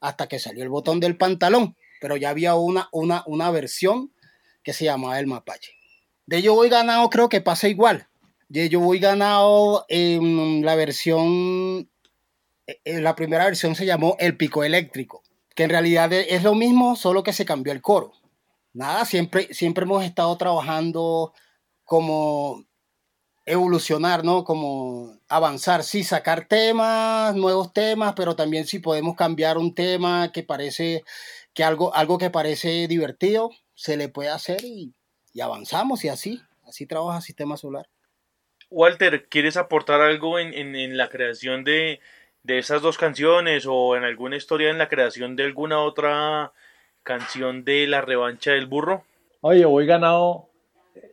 hasta 0.00 0.28
que 0.28 0.38
salió 0.38 0.62
el 0.62 0.68
botón 0.68 1.00
del 1.00 1.16
pantalón, 1.16 1.76
pero 2.00 2.16
ya 2.16 2.30
había 2.30 2.54
una, 2.54 2.88
una, 2.92 3.22
una 3.26 3.50
versión 3.50 4.12
que 4.62 4.72
se 4.72 4.84
llamaba 4.84 5.18
el 5.18 5.26
mapache. 5.26 5.72
De 6.26 6.38
ello 6.38 6.54
voy 6.54 6.68
ganado, 6.68 7.08
creo 7.10 7.28
que 7.28 7.40
pasa 7.40 7.68
igual 7.68 8.08
yo 8.48 8.80
voy 8.80 8.98
ganado 8.98 9.84
en 9.88 10.64
la 10.64 10.76
versión, 10.76 11.88
en 12.66 12.78
eh, 12.84 13.00
la 13.00 13.16
primera 13.16 13.44
versión 13.44 13.74
se 13.74 13.86
llamó 13.86 14.16
El 14.18 14.36
Pico 14.36 14.64
Eléctrico, 14.64 15.22
que 15.54 15.64
en 15.64 15.70
realidad 15.70 16.12
e, 16.12 16.34
es 16.34 16.42
lo 16.42 16.54
mismo, 16.54 16.96
solo 16.96 17.22
que 17.22 17.32
se 17.32 17.44
cambió 17.44 17.72
el 17.72 17.82
coro. 17.82 18.12
Nada, 18.72 19.04
siempre, 19.04 19.52
siempre 19.52 19.84
hemos 19.84 20.04
estado 20.04 20.36
trabajando 20.36 21.32
como 21.84 22.65
evolucionar, 23.46 24.24
¿no? 24.24 24.44
Como 24.44 25.18
avanzar, 25.28 25.82
sí, 25.84 26.04
sacar 26.04 26.46
temas, 26.46 27.34
nuevos 27.34 27.72
temas, 27.72 28.14
pero 28.16 28.36
también 28.36 28.66
si 28.66 28.80
podemos 28.80 29.16
cambiar 29.16 29.56
un 29.56 29.74
tema 29.74 30.32
que 30.32 30.42
parece, 30.42 31.04
que 31.54 31.64
algo, 31.64 31.94
algo 31.94 32.18
que 32.18 32.30
parece 32.30 32.88
divertido, 32.88 33.50
se 33.74 33.96
le 33.96 34.08
puede 34.08 34.30
hacer 34.30 34.64
y, 34.64 34.92
y 35.32 35.40
avanzamos 35.40 36.04
y 36.04 36.08
así, 36.08 36.42
así 36.66 36.86
trabaja 36.86 37.20
Sistema 37.20 37.56
Solar. 37.56 37.88
Walter, 38.70 39.28
¿quieres 39.28 39.56
aportar 39.56 40.00
algo 40.00 40.38
en, 40.38 40.96
la 40.96 41.08
creación 41.08 41.62
de, 41.62 42.00
esas 42.46 42.82
dos 42.82 42.98
canciones 42.98 43.66
o 43.68 43.96
en 43.96 44.04
alguna 44.04 44.36
historia 44.36 44.70
en 44.70 44.78
la 44.78 44.88
creación 44.88 45.36
de 45.36 45.44
alguna 45.44 45.80
otra 45.80 46.52
canción 47.02 47.64
de 47.64 47.86
la 47.86 48.00
revancha 48.00 48.52
del 48.52 48.66
burro? 48.66 49.04
Oye, 49.40 49.64
hoy 49.64 49.86
ganado 49.86 50.48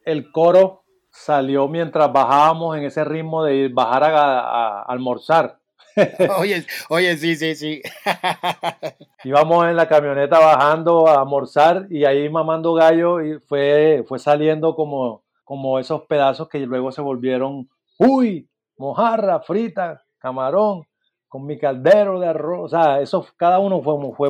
el 0.05 0.31
coro 0.31 0.82
salió 1.13 1.67
mientras 1.67 2.11
bajábamos 2.11 2.77
en 2.77 2.83
ese 2.83 3.05
ritmo 3.05 3.43
de 3.45 3.55
ir, 3.55 3.73
bajar 3.73 4.03
a, 4.03 4.81
almorzar. 4.81 5.59
oye, 6.39 6.65
oye, 6.89 7.17
sí, 7.17 7.35
sí, 7.35 7.55
sí. 7.55 7.81
Íbamos 9.23 9.67
en 9.67 9.77
la 9.77 9.87
camioneta 9.87 10.39
bajando 10.39 11.07
a 11.07 11.21
almorzar 11.21 11.85
y 11.89 12.03
ahí 12.03 12.27
mamando 12.27 12.73
gallo 12.73 13.21
y 13.21 13.39
fue, 13.39 14.03
fue 14.07 14.19
saliendo 14.19 14.75
como 14.75 15.23
como 15.43 15.79
esos 15.79 16.03
pedazos 16.03 16.47
que 16.49 16.59
luego 16.59 16.91
se 16.91 17.01
volvieron, 17.01 17.69
uy, 17.97 18.49
mojarra, 18.77 19.41
frita, 19.41 20.03
camarón, 20.17 20.87
con 21.27 21.45
mi 21.45 21.57
caldero 21.57 22.19
de 22.19 22.27
arroz, 22.27 22.65
o 22.65 22.69
sea, 22.69 23.01
eso 23.01 23.27
cada 23.37 23.59
uno 23.59 23.81
fue 23.81 24.29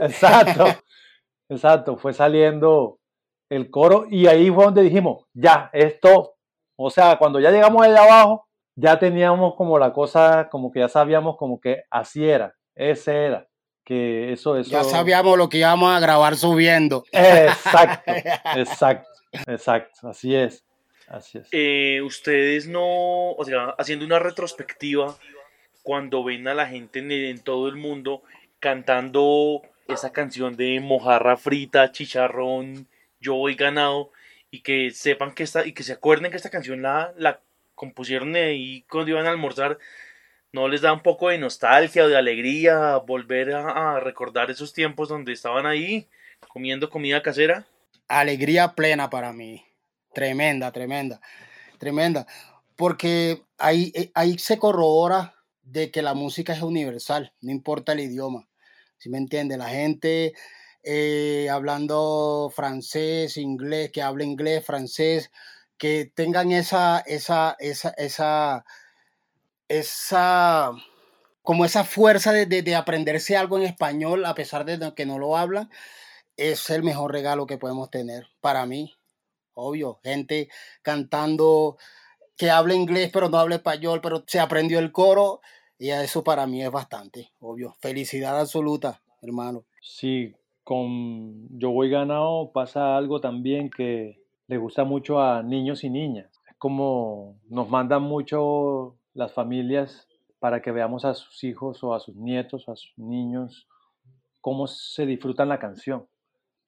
Exacto, 0.00 0.64
exacto, 1.48 1.96
fue 1.96 2.12
saliendo 2.12 2.98
el 3.48 3.70
coro 3.70 4.06
y 4.10 4.26
ahí 4.26 4.50
fue 4.50 4.64
donde 4.64 4.82
dijimos, 4.82 5.24
ya, 5.32 5.70
esto, 5.72 6.34
o 6.76 6.90
sea, 6.90 7.18
cuando 7.18 7.40
ya 7.40 7.50
llegamos 7.50 7.84
allá 7.84 8.02
abajo, 8.02 8.46
ya 8.76 8.98
teníamos 8.98 9.54
como 9.54 9.78
la 9.78 9.92
cosa, 9.92 10.48
como 10.50 10.72
que 10.72 10.80
ya 10.80 10.88
sabíamos 10.88 11.36
como 11.36 11.60
que 11.60 11.82
así 11.90 12.28
era, 12.28 12.54
ese 12.74 13.26
era, 13.26 13.48
que 13.84 14.32
eso, 14.32 14.56
eso. 14.56 14.70
Ya 14.70 14.84
sabíamos 14.84 15.38
lo 15.38 15.48
que 15.48 15.58
íbamos 15.58 15.94
a 15.94 16.00
grabar 16.00 16.36
subiendo. 16.36 17.04
Exacto, 17.12 18.12
exacto. 18.56 19.08
Exacto, 19.46 20.08
así 20.08 20.34
es. 20.34 20.64
Así 21.08 21.38
es. 21.38 21.48
Eh, 21.52 22.00
ustedes 22.02 22.66
no, 22.66 23.32
o 23.32 23.44
sea, 23.44 23.74
haciendo 23.78 24.06
una 24.06 24.18
retrospectiva, 24.18 25.16
cuando 25.82 26.24
ven 26.24 26.48
a 26.48 26.54
la 26.54 26.66
gente 26.66 27.00
en, 27.00 27.38
todo 27.40 27.68
el 27.68 27.76
mundo 27.76 28.22
cantando 28.58 29.60
esa 29.86 30.12
canción 30.12 30.56
de 30.56 30.80
mojarra 30.80 31.36
frita, 31.36 31.92
chicharrón, 31.92 32.88
yo 33.24 33.34
voy 33.34 33.54
ganado, 33.54 34.12
y 34.50 34.60
que 34.60 34.90
sepan 34.92 35.34
que 35.34 35.42
esta, 35.42 35.66
y 35.66 35.72
que 35.72 35.82
se 35.82 35.94
acuerden 35.94 36.30
que 36.30 36.36
esta 36.36 36.50
canción 36.50 36.82
la, 36.82 37.12
la 37.16 37.40
compusieron 37.74 38.34
ahí 38.36 38.84
cuando 38.88 39.10
iban 39.10 39.26
a 39.26 39.30
almorzar, 39.30 39.78
¿no 40.52 40.68
les 40.68 40.82
da 40.82 40.92
un 40.92 41.02
poco 41.02 41.30
de 41.30 41.38
nostalgia 41.38 42.04
o 42.04 42.08
de 42.08 42.16
alegría 42.16 42.96
volver 42.98 43.52
a 43.52 43.98
recordar 43.98 44.50
esos 44.50 44.72
tiempos 44.72 45.08
donde 45.08 45.32
estaban 45.32 45.66
ahí 45.66 46.06
comiendo 46.48 46.90
comida 46.90 47.22
casera? 47.22 47.66
alegría 48.08 48.74
plena 48.74 49.10
para 49.10 49.32
mí. 49.32 49.64
Tremenda, 50.12 50.70
tremenda, 50.72 51.20
tremenda. 51.78 52.26
Porque 52.76 53.42
ahí, 53.58 53.92
eh, 53.94 54.10
ahí 54.14 54.38
se 54.38 54.58
corrobora 54.58 55.34
de 55.62 55.90
que 55.90 56.02
la 56.02 56.14
música 56.14 56.52
es 56.52 56.62
universal, 56.62 57.32
no 57.40 57.50
importa 57.50 57.92
el 57.92 58.00
idioma. 58.00 58.48
Si 58.98 59.08
me 59.08 59.18
entiende? 59.18 59.56
La 59.56 59.68
gente 59.68 60.34
eh, 60.84 61.48
hablando 61.50 62.52
francés, 62.54 63.36
inglés, 63.36 63.90
que 63.90 64.02
hable 64.02 64.24
inglés, 64.24 64.64
francés, 64.64 65.30
que 65.78 66.10
tengan 66.14 66.52
esa, 66.52 67.00
esa, 67.00 67.56
esa, 67.58 67.90
esa, 67.96 68.64
esa, 69.68 70.72
como 71.42 71.64
esa 71.64 71.84
fuerza 71.84 72.32
de, 72.32 72.46
de 72.46 72.74
aprenderse 72.74 73.36
algo 73.36 73.58
en 73.58 73.64
español 73.64 74.24
a 74.26 74.34
pesar 74.34 74.64
de 74.64 74.92
que 74.94 75.06
no 75.06 75.18
lo 75.18 75.36
hablan 75.36 75.70
es 76.36 76.68
el 76.70 76.82
mejor 76.82 77.12
regalo 77.12 77.46
que 77.46 77.58
podemos 77.58 77.90
tener 77.90 78.26
para 78.40 78.66
mí. 78.66 78.94
Obvio, 79.54 80.00
gente 80.02 80.48
cantando 80.82 81.78
que 82.36 82.50
habla 82.50 82.74
inglés 82.74 83.10
pero 83.12 83.28
no 83.28 83.38
habla 83.38 83.56
español, 83.56 84.00
pero 84.02 84.24
se 84.26 84.40
aprendió 84.40 84.78
el 84.78 84.92
coro 84.92 85.40
y 85.78 85.90
eso 85.90 86.24
para 86.24 86.46
mí 86.46 86.62
es 86.62 86.70
bastante, 86.70 87.32
obvio. 87.40 87.76
Felicidad 87.80 88.38
absoluta, 88.38 89.00
hermano. 89.22 89.64
Sí, 89.80 90.34
con 90.64 91.58
Yo 91.58 91.70
Voy 91.70 91.90
Ganado 91.90 92.50
pasa 92.52 92.96
algo 92.96 93.20
también 93.20 93.70
que 93.70 94.20
le 94.48 94.56
gusta 94.56 94.84
mucho 94.84 95.20
a 95.20 95.42
niños 95.42 95.84
y 95.84 95.90
niñas. 95.90 96.42
Es 96.48 96.56
como 96.56 97.36
nos 97.48 97.68
mandan 97.68 98.02
mucho 98.02 98.96
las 99.12 99.32
familias 99.32 100.08
para 100.40 100.60
que 100.60 100.72
veamos 100.72 101.04
a 101.04 101.14
sus 101.14 101.44
hijos 101.44 101.84
o 101.84 101.94
a 101.94 102.00
sus 102.00 102.16
nietos 102.16 102.68
a 102.68 102.76
sus 102.76 102.98
niños 102.98 103.68
cómo 104.44 104.66
se 104.66 105.06
disfrutan 105.06 105.48
la 105.48 105.58
canción, 105.58 106.06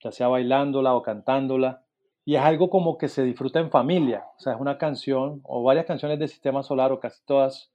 ya 0.03 0.11
sea 0.11 0.27
bailándola 0.29 0.95
o 0.95 1.03
cantándola. 1.03 1.83
Y 2.25 2.33
es 2.33 2.41
algo 2.41 2.71
como 2.71 2.97
que 2.97 3.07
se 3.07 3.23
disfruta 3.23 3.59
en 3.59 3.69
familia. 3.69 4.25
O 4.35 4.39
sea, 4.39 4.53
es 4.53 4.59
una 4.59 4.79
canción 4.79 5.41
o 5.43 5.61
varias 5.61 5.85
canciones 5.85 6.17
del 6.17 6.27
Sistema 6.27 6.63
Solar 6.63 6.91
o 6.91 6.99
casi 6.99 7.23
todas 7.23 7.71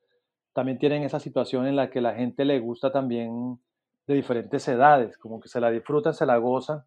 también 0.55 0.81
tienen 0.81 1.05
esa 1.05 1.21
situación 1.21 1.69
en 1.69 1.77
la 1.77 1.89
que 1.89 2.01
la 2.01 2.15
gente 2.15 2.45
le 2.45 2.59
gusta 2.59 2.91
también 2.91 3.61
de 4.07 4.15
diferentes 4.15 4.67
edades, 4.69 5.17
como 5.19 5.41
que 5.41 5.49
se 5.49 5.61
la 5.61 5.71
disfrutan, 5.71 6.15
se 6.15 6.27
la 6.27 6.37
gozan. 6.39 6.83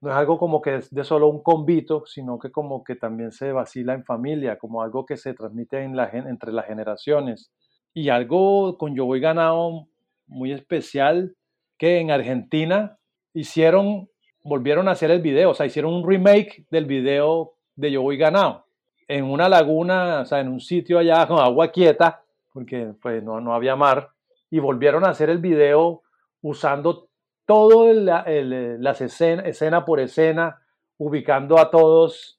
No 0.00 0.10
es 0.10 0.16
algo 0.16 0.38
como 0.38 0.60
que 0.62 0.76
es 0.76 0.94
de 0.94 1.02
solo 1.02 1.28
un 1.28 1.42
convito, 1.42 2.04
sino 2.06 2.38
que 2.38 2.52
como 2.52 2.84
que 2.84 2.94
también 2.94 3.32
se 3.32 3.52
vacila 3.52 3.94
en 3.94 4.04
familia, 4.04 4.58
como 4.58 4.82
algo 4.82 5.04
que 5.04 5.16
se 5.16 5.34
transmite 5.34 5.82
en 5.82 5.96
la, 5.96 6.08
entre 6.12 6.52
las 6.52 6.66
generaciones. 6.66 7.52
Y 7.92 8.10
algo 8.10 8.78
con 8.78 8.94
Yo 8.94 9.06
Voy 9.06 9.20
Ganado 9.20 9.88
muy 10.26 10.52
especial, 10.52 11.34
que 11.78 11.98
en 11.98 12.10
Argentina 12.10 12.98
hicieron, 13.32 14.08
volvieron 14.44 14.88
a 14.88 14.92
hacer 14.92 15.10
el 15.10 15.20
video, 15.20 15.50
o 15.50 15.54
sea, 15.54 15.66
hicieron 15.66 15.94
un 15.94 16.08
remake 16.08 16.66
del 16.70 16.86
video 16.86 17.54
de 17.74 17.90
Yo 17.90 18.02
Voy 18.02 18.16
Ganado 18.16 18.68
en 19.08 19.24
una 19.24 19.48
laguna, 19.48 20.20
o 20.20 20.24
sea, 20.26 20.40
en 20.40 20.48
un 20.48 20.60
sitio 20.60 20.98
allá 20.98 21.26
con 21.26 21.40
agua 21.40 21.72
quieta, 21.72 22.22
porque 22.52 22.92
pues 23.00 23.22
no, 23.22 23.40
no 23.40 23.54
había 23.54 23.74
mar, 23.74 24.10
y 24.50 24.58
volvieron 24.58 25.04
a 25.04 25.08
hacer 25.08 25.30
el 25.30 25.38
video 25.38 26.02
usando 26.42 27.08
todo 27.46 27.92
la, 27.92 28.24
las 28.26 29.00
escena, 29.00 29.42
escena 29.42 29.84
por 29.84 30.00
escena, 30.00 30.60
ubicando 30.98 31.58
a 31.58 31.70
todos 31.70 32.38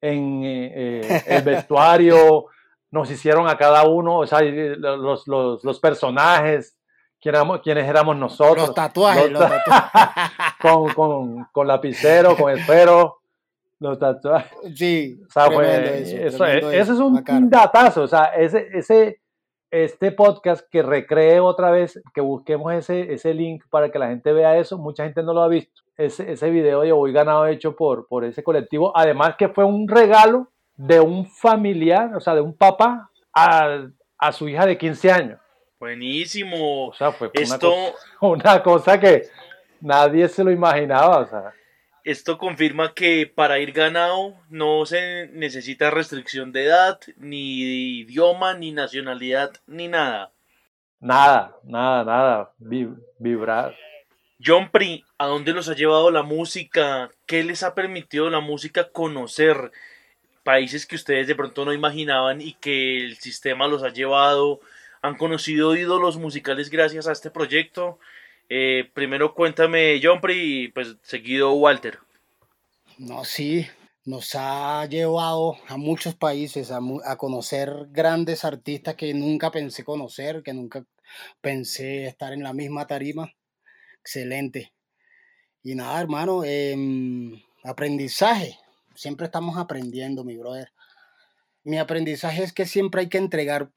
en 0.00 0.44
eh, 0.44 1.00
eh, 1.02 1.22
el 1.26 1.42
vestuario, 1.44 2.46
nos 2.90 3.10
hicieron 3.10 3.48
a 3.48 3.56
cada 3.56 3.84
uno, 3.86 4.18
o 4.18 4.26
sea, 4.26 4.40
los, 4.40 5.28
los, 5.28 5.62
los 5.62 5.80
personajes, 5.80 6.76
quiénes 7.20 7.88
éramos 7.88 8.16
nosotros. 8.16 8.68
Los 8.68 8.74
tatuajes. 8.74 9.30
Los 9.30 9.44
con, 10.60 10.92
con, 10.94 11.44
con, 11.52 11.68
lapicero, 11.68 12.36
con 12.36 12.52
esfero, 12.52 13.20
los 13.78 13.98
tatuajes. 13.98 14.50
Sí, 14.74 15.20
o 15.28 15.30
sea, 15.30 15.46
eso, 15.46 16.46
eso, 16.46 16.70
es 16.70 16.88
un, 16.88 17.22
un 17.28 17.50
datazo, 17.50 18.02
o 18.02 18.08
sea, 18.08 18.24
ese, 18.36 18.68
ese, 18.72 19.19
este 19.70 20.12
podcast 20.12 20.68
que 20.70 20.82
recree 20.82 21.40
otra 21.40 21.70
vez, 21.70 22.00
que 22.14 22.20
busquemos 22.20 22.72
ese, 22.72 23.12
ese 23.12 23.34
link 23.34 23.64
para 23.70 23.90
que 23.90 23.98
la 23.98 24.08
gente 24.08 24.32
vea 24.32 24.58
eso. 24.58 24.78
Mucha 24.78 25.04
gente 25.04 25.22
no 25.22 25.32
lo 25.32 25.42
ha 25.42 25.48
visto. 25.48 25.82
Ese, 25.96 26.32
ese 26.32 26.50
video 26.50 26.80
de 26.80 26.92
Voy 26.92 27.12
Ganado 27.12 27.46
hecho 27.46 27.76
por, 27.76 28.06
por 28.08 28.24
ese 28.24 28.42
colectivo. 28.42 28.92
Además 28.96 29.36
que 29.38 29.48
fue 29.48 29.64
un 29.64 29.86
regalo 29.86 30.48
de 30.76 30.98
un 30.98 31.26
familiar, 31.26 32.16
o 32.16 32.20
sea, 32.20 32.34
de 32.34 32.40
un 32.40 32.54
papá 32.54 33.10
a, 33.34 33.86
a 34.18 34.32
su 34.32 34.48
hija 34.48 34.66
de 34.66 34.78
15 34.78 35.12
años. 35.12 35.40
Buenísimo. 35.78 36.88
O 36.88 36.92
sea, 36.94 37.12
fue 37.12 37.30
Esto... 37.32 37.70
una, 37.70 37.90
cosa, 37.90 37.96
una 38.20 38.62
cosa 38.62 39.00
que 39.00 39.22
nadie 39.80 40.28
se 40.28 40.44
lo 40.44 40.50
imaginaba. 40.50 41.18
O 41.18 41.26
sea. 41.26 41.54
Esto 42.04 42.38
confirma 42.38 42.94
que 42.94 43.26
para 43.26 43.58
ir 43.58 43.72
ganado 43.72 44.34
no 44.48 44.86
se 44.86 45.28
necesita 45.32 45.90
restricción 45.90 46.52
de 46.52 46.64
edad, 46.64 46.98
ni 47.16 47.64
de 47.64 47.74
idioma, 48.10 48.54
ni 48.54 48.72
nacionalidad, 48.72 49.52
ni 49.66 49.88
nada. 49.88 50.32
Nada, 50.98 51.56
nada, 51.64 52.04
nada. 52.04 52.52
vibrar. 53.18 53.76
John 54.42 54.70
Pri, 54.70 55.04
¿a 55.18 55.26
dónde 55.26 55.52
los 55.52 55.68
ha 55.68 55.74
llevado 55.74 56.10
la 56.10 56.22
música? 56.22 57.10
¿Qué 57.26 57.44
les 57.44 57.62
ha 57.62 57.74
permitido 57.74 58.30
la 58.30 58.40
música 58.40 58.88
conocer 58.88 59.70
países 60.42 60.86
que 60.86 60.96
ustedes 60.96 61.26
de 61.26 61.34
pronto 61.34 61.66
no 61.66 61.74
imaginaban 61.74 62.40
y 62.40 62.54
que 62.54 63.04
el 63.04 63.16
sistema 63.16 63.68
los 63.68 63.82
ha 63.82 63.90
llevado? 63.90 64.60
¿Han 65.02 65.16
conocido 65.16 65.76
ídolos 65.76 66.16
musicales 66.16 66.70
gracias 66.70 67.06
a 67.06 67.12
este 67.12 67.30
proyecto? 67.30 67.98
Eh, 68.52 68.90
primero 68.92 69.32
cuéntame, 69.32 70.00
Jompri, 70.02 70.64
y 70.64 70.68
pues 70.68 70.96
seguido 71.02 71.52
Walter. 71.52 72.00
No, 72.98 73.24
sí, 73.24 73.64
nos 74.04 74.34
ha 74.34 74.84
llevado 74.86 75.56
a 75.68 75.76
muchos 75.76 76.16
países 76.16 76.72
a, 76.72 77.16
conocer 77.16 77.86
grandes 77.90 78.44
artistas 78.44 78.96
que 78.96 79.14
nunca 79.14 79.52
pensé 79.52 79.84
conocer, 79.84 80.42
que 80.42 80.52
nunca 80.52 80.84
pensé 81.40 82.06
estar 82.06 82.32
en 82.32 82.42
la 82.42 82.52
misma 82.52 82.88
tarima. 82.88 83.32
Excelente. 84.00 84.72
Y 85.62 85.76
nada, 85.76 86.00
hermano, 86.00 86.42
eh, 86.44 86.76
aprendizaje. 87.62 88.58
Siempre 88.96 89.26
estamos 89.26 89.58
aprendiendo, 89.58 90.24
mi 90.24 90.36
brother. 90.36 90.72
Mi 91.62 91.78
aprendizaje 91.78 92.42
es 92.42 92.52
que 92.52 92.66
siempre 92.66 93.02
hay 93.02 93.08
que 93.08 93.18
entregar 93.18 93.70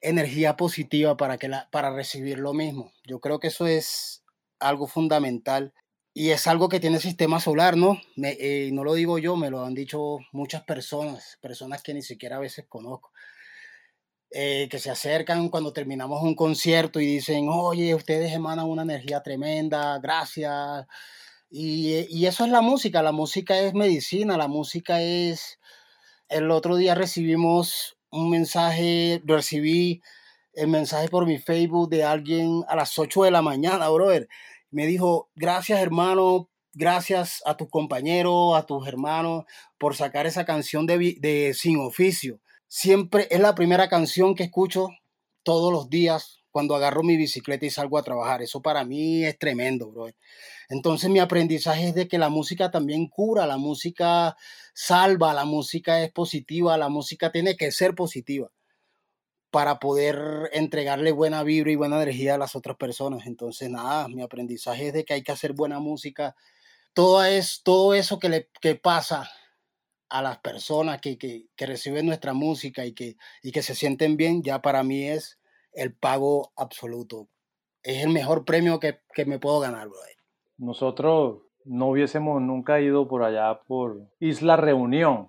energía 0.00 0.56
positiva 0.56 1.16
para, 1.16 1.38
que 1.38 1.48
la, 1.48 1.68
para 1.70 1.90
recibir 1.90 2.38
lo 2.38 2.52
mismo. 2.52 2.92
Yo 3.04 3.20
creo 3.20 3.40
que 3.40 3.48
eso 3.48 3.66
es 3.66 4.24
algo 4.58 4.86
fundamental 4.86 5.74
y 6.14 6.30
es 6.30 6.46
algo 6.46 6.68
que 6.68 6.80
tiene 6.80 6.96
el 6.96 7.02
sistema 7.02 7.40
solar, 7.40 7.76
¿no? 7.76 8.00
Me, 8.16 8.36
eh, 8.40 8.70
no 8.72 8.84
lo 8.84 8.94
digo 8.94 9.18
yo, 9.18 9.36
me 9.36 9.50
lo 9.50 9.64
han 9.64 9.74
dicho 9.74 10.18
muchas 10.32 10.62
personas, 10.64 11.38
personas 11.42 11.82
que 11.82 11.92
ni 11.92 12.02
siquiera 12.02 12.36
a 12.36 12.40
veces 12.40 12.66
conozco, 12.68 13.12
eh, 14.30 14.68
que 14.70 14.78
se 14.78 14.90
acercan 14.90 15.48
cuando 15.50 15.72
terminamos 15.72 16.22
un 16.22 16.34
concierto 16.34 17.00
y 17.00 17.06
dicen, 17.06 17.48
oye, 17.50 17.94
ustedes 17.94 18.32
emanan 18.32 18.66
una 18.66 18.82
energía 18.82 19.22
tremenda, 19.22 19.98
gracias. 19.98 20.86
Y, 21.50 22.06
y 22.08 22.26
eso 22.26 22.44
es 22.44 22.50
la 22.50 22.60
música, 22.60 23.02
la 23.02 23.12
música 23.12 23.58
es 23.58 23.74
medicina, 23.74 24.36
la 24.36 24.48
música 24.48 25.02
es... 25.02 25.58
El 26.28 26.50
otro 26.50 26.76
día 26.76 26.96
recibimos 26.96 27.95
un 28.10 28.30
mensaje, 28.30 29.22
recibí 29.24 30.02
el 30.52 30.68
mensaje 30.68 31.08
por 31.08 31.26
mi 31.26 31.38
Facebook 31.38 31.90
de 31.90 32.04
alguien 32.04 32.64
a 32.68 32.76
las 32.76 32.98
8 32.98 33.24
de 33.24 33.30
la 33.30 33.42
mañana, 33.42 33.88
brother. 33.88 34.28
Me 34.70 34.86
dijo, 34.86 35.30
gracias 35.34 35.80
hermano, 35.80 36.48
gracias 36.72 37.42
a 37.46 37.56
tus 37.56 37.68
compañeros, 37.68 38.56
a 38.56 38.66
tus 38.66 38.86
hermanos 38.86 39.44
por 39.78 39.94
sacar 39.94 40.26
esa 40.26 40.44
canción 40.44 40.86
de, 40.86 41.16
de 41.20 41.54
Sin 41.54 41.78
Oficio. 41.78 42.40
Siempre 42.68 43.28
es 43.30 43.40
la 43.40 43.54
primera 43.54 43.88
canción 43.88 44.34
que 44.34 44.44
escucho 44.44 44.88
todos 45.42 45.72
los 45.72 45.88
días 45.90 46.42
cuando 46.56 46.74
agarro 46.74 47.02
mi 47.02 47.18
bicicleta 47.18 47.66
y 47.66 47.70
salgo 47.70 47.98
a 47.98 48.02
trabajar. 48.02 48.40
Eso 48.40 48.62
para 48.62 48.82
mí 48.82 49.22
es 49.26 49.38
tremendo, 49.38 49.90
bro. 49.90 50.08
Entonces 50.70 51.10
mi 51.10 51.18
aprendizaje 51.18 51.88
es 51.88 51.94
de 51.94 52.08
que 52.08 52.16
la 52.16 52.30
música 52.30 52.70
también 52.70 53.08
cura, 53.08 53.46
la 53.46 53.58
música 53.58 54.38
salva, 54.72 55.34
la 55.34 55.44
música 55.44 56.02
es 56.02 56.10
positiva, 56.12 56.78
la 56.78 56.88
música 56.88 57.30
tiene 57.30 57.58
que 57.58 57.70
ser 57.72 57.94
positiva 57.94 58.50
para 59.50 59.78
poder 59.78 60.48
entregarle 60.54 61.12
buena 61.12 61.42
vibra 61.42 61.72
y 61.72 61.76
buena 61.76 61.96
energía 61.96 62.36
a 62.36 62.38
las 62.38 62.56
otras 62.56 62.78
personas. 62.78 63.26
Entonces, 63.26 63.68
nada, 63.68 64.08
mi 64.08 64.22
aprendizaje 64.22 64.86
es 64.86 64.94
de 64.94 65.04
que 65.04 65.12
hay 65.12 65.22
que 65.22 65.32
hacer 65.32 65.52
buena 65.52 65.78
música. 65.78 66.36
Todo, 66.94 67.22
es, 67.22 67.60
todo 67.64 67.92
eso 67.92 68.18
que 68.18 68.30
le 68.30 68.48
que 68.62 68.76
pasa 68.76 69.30
a 70.08 70.22
las 70.22 70.38
personas 70.38 71.02
que, 71.02 71.18
que, 71.18 71.48
que 71.54 71.66
reciben 71.66 72.06
nuestra 72.06 72.32
música 72.32 72.86
y 72.86 72.94
que, 72.94 73.18
y 73.42 73.52
que 73.52 73.62
se 73.62 73.74
sienten 73.74 74.16
bien, 74.16 74.42
ya 74.42 74.62
para 74.62 74.82
mí 74.82 75.06
es 75.06 75.38
el 75.76 75.92
pago 75.92 76.50
absoluto. 76.56 77.28
Es 77.82 78.04
el 78.04 78.12
mejor 78.12 78.44
premio 78.44 78.80
que, 78.80 78.98
me 79.26 79.38
puedo 79.38 79.60
ganar, 79.60 79.88
brother. 79.88 80.16
Nosotros 80.58 81.42
no 81.64 81.88
hubiésemos 81.90 82.40
nunca 82.42 82.80
ido 82.80 83.06
por 83.06 83.22
allá 83.22 83.60
por 83.66 84.00
Isla 84.18 84.56
Reunión. 84.56 85.28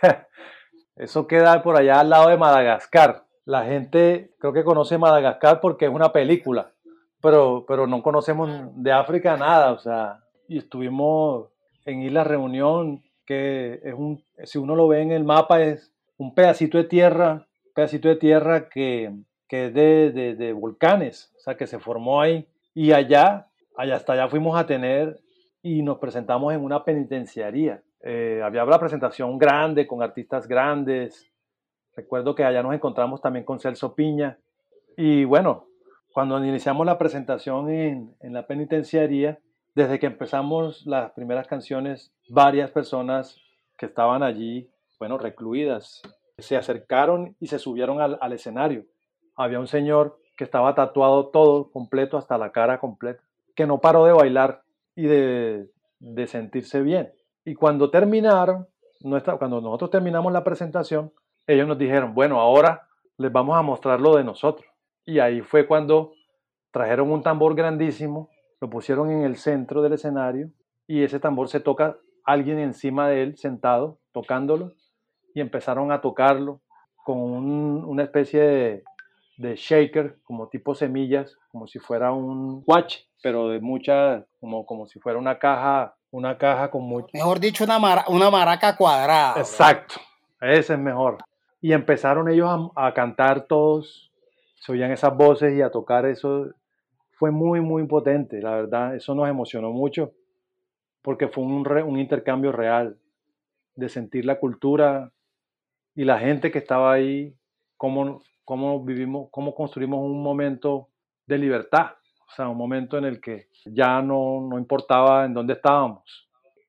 Eso 0.96 1.26
queda 1.26 1.62
por 1.62 1.76
allá 1.76 2.00
al 2.00 2.08
lado 2.08 2.28
de 2.28 2.36
Madagascar. 2.36 3.26
La 3.44 3.64
gente 3.64 4.32
creo 4.38 4.52
que 4.52 4.64
conoce 4.64 4.96
Madagascar 4.96 5.60
porque 5.60 5.86
es 5.86 5.90
una 5.90 6.12
película, 6.12 6.72
pero, 7.20 7.64
pero 7.66 7.86
no 7.86 8.02
conocemos 8.02 8.48
de 8.76 8.92
África 8.92 9.36
nada. 9.36 9.72
O 9.72 9.78
sea, 9.78 10.20
y 10.48 10.58
estuvimos 10.58 11.48
en 11.84 12.02
Isla 12.02 12.24
Reunión, 12.24 13.02
que 13.26 13.80
es 13.82 13.94
un, 13.94 14.24
si 14.44 14.58
uno 14.58 14.76
lo 14.76 14.88
ve 14.88 15.02
en 15.02 15.10
el 15.10 15.24
mapa, 15.24 15.62
es 15.62 15.92
un 16.16 16.34
pedacito 16.34 16.78
de 16.78 16.84
tierra, 16.84 17.46
pedacito 17.74 18.08
de 18.08 18.16
tierra 18.16 18.68
que 18.68 19.12
que 19.48 19.66
es 19.66 19.74
de, 19.74 20.34
de, 20.34 20.52
volcanes, 20.52 21.32
o 21.36 21.40
sea, 21.40 21.56
que 21.56 21.66
se 21.66 21.78
formó 21.78 22.20
ahí. 22.20 22.46
Y 22.74 22.92
allá, 22.92 23.48
allá 23.76 23.96
hasta 23.96 24.14
allá 24.14 24.28
fuimos 24.28 24.58
a 24.58 24.66
tener 24.66 25.20
y 25.62 25.82
nos 25.82 25.98
presentamos 25.98 26.52
en 26.54 26.62
una 26.62 26.84
penitenciaría. 26.84 27.82
Eh, 28.02 28.42
había 28.44 28.64
una 28.64 28.78
presentación 28.78 29.38
grande 29.38 29.86
con 29.86 30.02
artistas 30.02 30.48
grandes. 30.48 31.30
Recuerdo 31.94 32.34
que 32.34 32.44
allá 32.44 32.62
nos 32.62 32.74
encontramos 32.74 33.20
también 33.20 33.44
con 33.44 33.60
Celso 33.60 33.94
Piña. 33.94 34.38
Y 34.96 35.24
bueno, 35.24 35.68
cuando 36.12 36.42
iniciamos 36.44 36.86
la 36.86 36.98
presentación 36.98 37.70
en, 37.70 38.14
en 38.20 38.32
la 38.32 38.46
penitenciaría, 38.46 39.38
desde 39.74 39.98
que 39.98 40.06
empezamos 40.06 40.86
las 40.86 41.12
primeras 41.12 41.46
canciones, 41.46 42.12
varias 42.28 42.70
personas 42.70 43.40
que 43.76 43.86
estaban 43.86 44.22
allí, 44.22 44.70
bueno, 44.98 45.18
recluidas, 45.18 46.02
se 46.38 46.56
acercaron 46.56 47.36
y 47.40 47.48
se 47.48 47.58
subieron 47.58 48.00
al, 48.00 48.18
al 48.20 48.32
escenario 48.32 48.86
había 49.36 49.60
un 49.60 49.66
señor 49.66 50.18
que 50.36 50.44
estaba 50.44 50.74
tatuado 50.74 51.28
todo 51.28 51.70
completo, 51.70 52.18
hasta 52.18 52.38
la 52.38 52.50
cara 52.50 52.78
completa, 52.80 53.22
que 53.54 53.66
no 53.66 53.78
paró 53.80 54.04
de 54.04 54.12
bailar 54.12 54.62
y 54.96 55.06
de, 55.06 55.70
de 56.00 56.26
sentirse 56.26 56.80
bien. 56.82 57.12
Y 57.44 57.54
cuando 57.54 57.90
terminaron, 57.90 58.66
cuando 59.38 59.60
nosotros 59.60 59.90
terminamos 59.90 60.32
la 60.32 60.42
presentación, 60.44 61.12
ellos 61.46 61.68
nos 61.68 61.78
dijeron, 61.78 62.14
bueno, 62.14 62.40
ahora 62.40 62.88
les 63.18 63.30
vamos 63.30 63.56
a 63.56 63.62
mostrar 63.62 64.00
lo 64.00 64.16
de 64.16 64.24
nosotros. 64.24 64.66
Y 65.04 65.18
ahí 65.18 65.40
fue 65.42 65.66
cuando 65.66 66.12
trajeron 66.70 67.12
un 67.12 67.22
tambor 67.22 67.54
grandísimo, 67.54 68.30
lo 68.60 68.70
pusieron 68.70 69.10
en 69.10 69.22
el 69.22 69.36
centro 69.36 69.82
del 69.82 69.92
escenario 69.92 70.50
y 70.86 71.02
ese 71.02 71.20
tambor 71.20 71.48
se 71.48 71.60
toca 71.60 71.96
alguien 72.24 72.58
encima 72.58 73.08
de 73.08 73.22
él 73.22 73.36
sentado 73.36 73.98
tocándolo 74.12 74.72
y 75.34 75.40
empezaron 75.40 75.92
a 75.92 76.00
tocarlo 76.00 76.60
con 77.04 77.18
un- 77.18 77.84
una 77.84 78.02
especie 78.02 78.40
de, 78.40 78.84
de 79.36 79.56
shaker 79.56 80.18
como 80.22 80.48
tipo 80.48 80.74
semillas, 80.74 81.36
como 81.48 81.66
si 81.66 81.78
fuera 81.78 82.12
un 82.12 82.62
watch, 82.66 82.98
pero 83.22 83.48
de 83.48 83.60
mucha, 83.60 84.24
como, 84.40 84.64
como 84.66 84.86
si 84.86 85.00
fuera 85.00 85.18
una 85.18 85.38
caja, 85.38 85.96
una 86.10 86.38
caja 86.38 86.70
con 86.70 86.84
mucho... 86.84 87.08
Mejor 87.12 87.40
dicho, 87.40 87.64
una, 87.64 87.78
una 88.08 88.30
maraca 88.30 88.76
cuadrada. 88.76 89.34
Exacto, 89.38 89.96
ese 90.40 90.74
es 90.74 90.78
mejor. 90.78 91.18
Y 91.60 91.72
empezaron 91.72 92.28
ellos 92.28 92.48
a, 92.76 92.86
a 92.86 92.94
cantar 92.94 93.46
todos, 93.46 94.12
se 94.56 94.72
oían 94.72 94.92
esas 94.92 95.16
voces 95.16 95.54
y 95.54 95.62
a 95.62 95.70
tocar 95.70 96.06
eso. 96.06 96.48
Fue 97.12 97.30
muy, 97.30 97.60
muy 97.60 97.86
potente, 97.86 98.40
la 98.42 98.50
verdad. 98.50 98.94
Eso 98.94 99.14
nos 99.14 99.28
emocionó 99.28 99.70
mucho 99.70 100.12
porque 101.02 101.28
fue 101.28 101.44
un, 101.44 101.64
re- 101.64 101.82
un 101.82 101.98
intercambio 101.98 102.52
real 102.52 102.98
de 103.76 103.88
sentir 103.88 104.24
la 104.24 104.38
cultura 104.38 105.10
y 105.94 106.04
la 106.04 106.18
gente 106.18 106.50
que 106.50 106.58
estaba 106.58 106.92
ahí, 106.92 107.34
cómo, 107.76 108.22
cómo 108.44 108.84
vivimos, 108.84 109.28
cómo 109.30 109.54
construimos 109.54 110.00
un 110.00 110.22
momento 110.22 110.88
de 111.26 111.38
libertad. 111.38 111.92
O 112.26 112.32
sea, 112.34 112.48
un 112.48 112.56
momento 112.56 112.98
en 112.98 113.04
el 113.04 113.20
que 113.20 113.48
ya 113.64 114.02
no, 114.02 114.46
no 114.48 114.58
importaba 114.58 115.24
en 115.24 115.34
dónde 115.34 115.54
estábamos. 115.54 116.28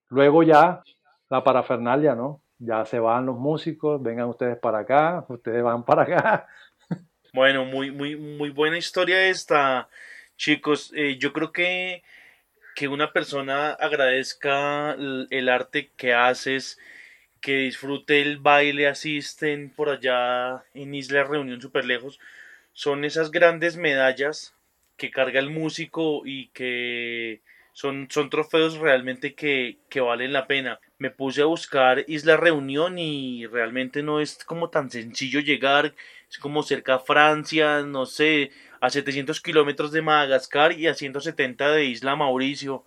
Luego 0.10 0.44
ya 0.44 0.84
la 1.30 1.44
parafernalia, 1.44 2.16
¿no? 2.16 2.42
Ya 2.58 2.86
se 2.86 3.00
van 3.00 3.26
los 3.26 3.38
músicos, 3.38 4.02
vengan 4.02 4.30
ustedes 4.30 4.58
para 4.58 4.80
acá, 4.80 5.26
ustedes 5.28 5.64
van 5.64 5.84
para 5.84 6.04
acá. 6.04 6.48
Bueno, 7.34 7.66
muy, 7.66 7.92
muy, 7.92 8.16
muy 8.16 8.50
buena 8.50 8.78
historia 8.78 9.28
esta, 9.28 9.90
chicos. 10.38 10.94
Eh, 10.96 11.18
yo 11.18 11.34
creo 11.34 11.52
que, 11.52 12.02
que 12.76 12.88
una 12.88 13.12
persona 13.12 13.72
agradezca 13.72 14.94
el, 14.94 15.28
el 15.32 15.50
arte 15.50 15.92
que 15.98 16.14
haces, 16.14 16.80
que 17.46 17.58
disfrute 17.58 18.24
el 18.24 18.40
baile, 18.40 18.88
asisten 18.88 19.70
por 19.70 19.90
allá 19.90 20.64
en 20.74 20.96
Isla 20.96 21.24
Reunión 21.26 21.62
súper 21.62 21.86
lejos, 21.86 22.20
son 22.74 23.06
esas 23.06 23.30
grandes 23.30 23.78
medallas 23.78 24.56
que 24.98 25.12
carga 25.12 25.40
el 25.42 25.52
músico 25.52 26.24
y 26.26 26.48
que 26.48 27.42
son, 27.72 28.08
son 28.10 28.32
trofeos 28.32 28.80
realmente 28.80 29.36
que, 29.36 29.78
que 29.90 30.02
valen 30.02 30.34
la 30.34 30.48
pena. 30.48 30.80
Me 30.98 31.12
puse 31.12 31.44
a 31.44 31.46
buscar 31.46 32.04
Isla 32.08 32.36
Reunión 32.36 32.98
y 32.98 33.46
realmente 33.46 34.02
no 34.02 34.20
es 34.20 34.44
como 34.44 34.72
tan 34.72 34.90
sencillo 34.90 35.40
llegar, 35.40 35.94
es 36.28 36.40
como 36.40 36.64
cerca 36.64 36.96
a 36.96 37.00
Francia, 37.00 37.84
no 37.84 38.08
sé, 38.08 38.50
a 38.82 38.90
700 38.90 39.40
kilómetros 39.40 39.92
de 39.92 40.02
Madagascar 40.02 40.72
y 40.72 40.88
a 40.88 40.96
170 40.96 41.70
de 41.74 41.86
Isla 41.86 42.16
Mauricio. 42.16 42.86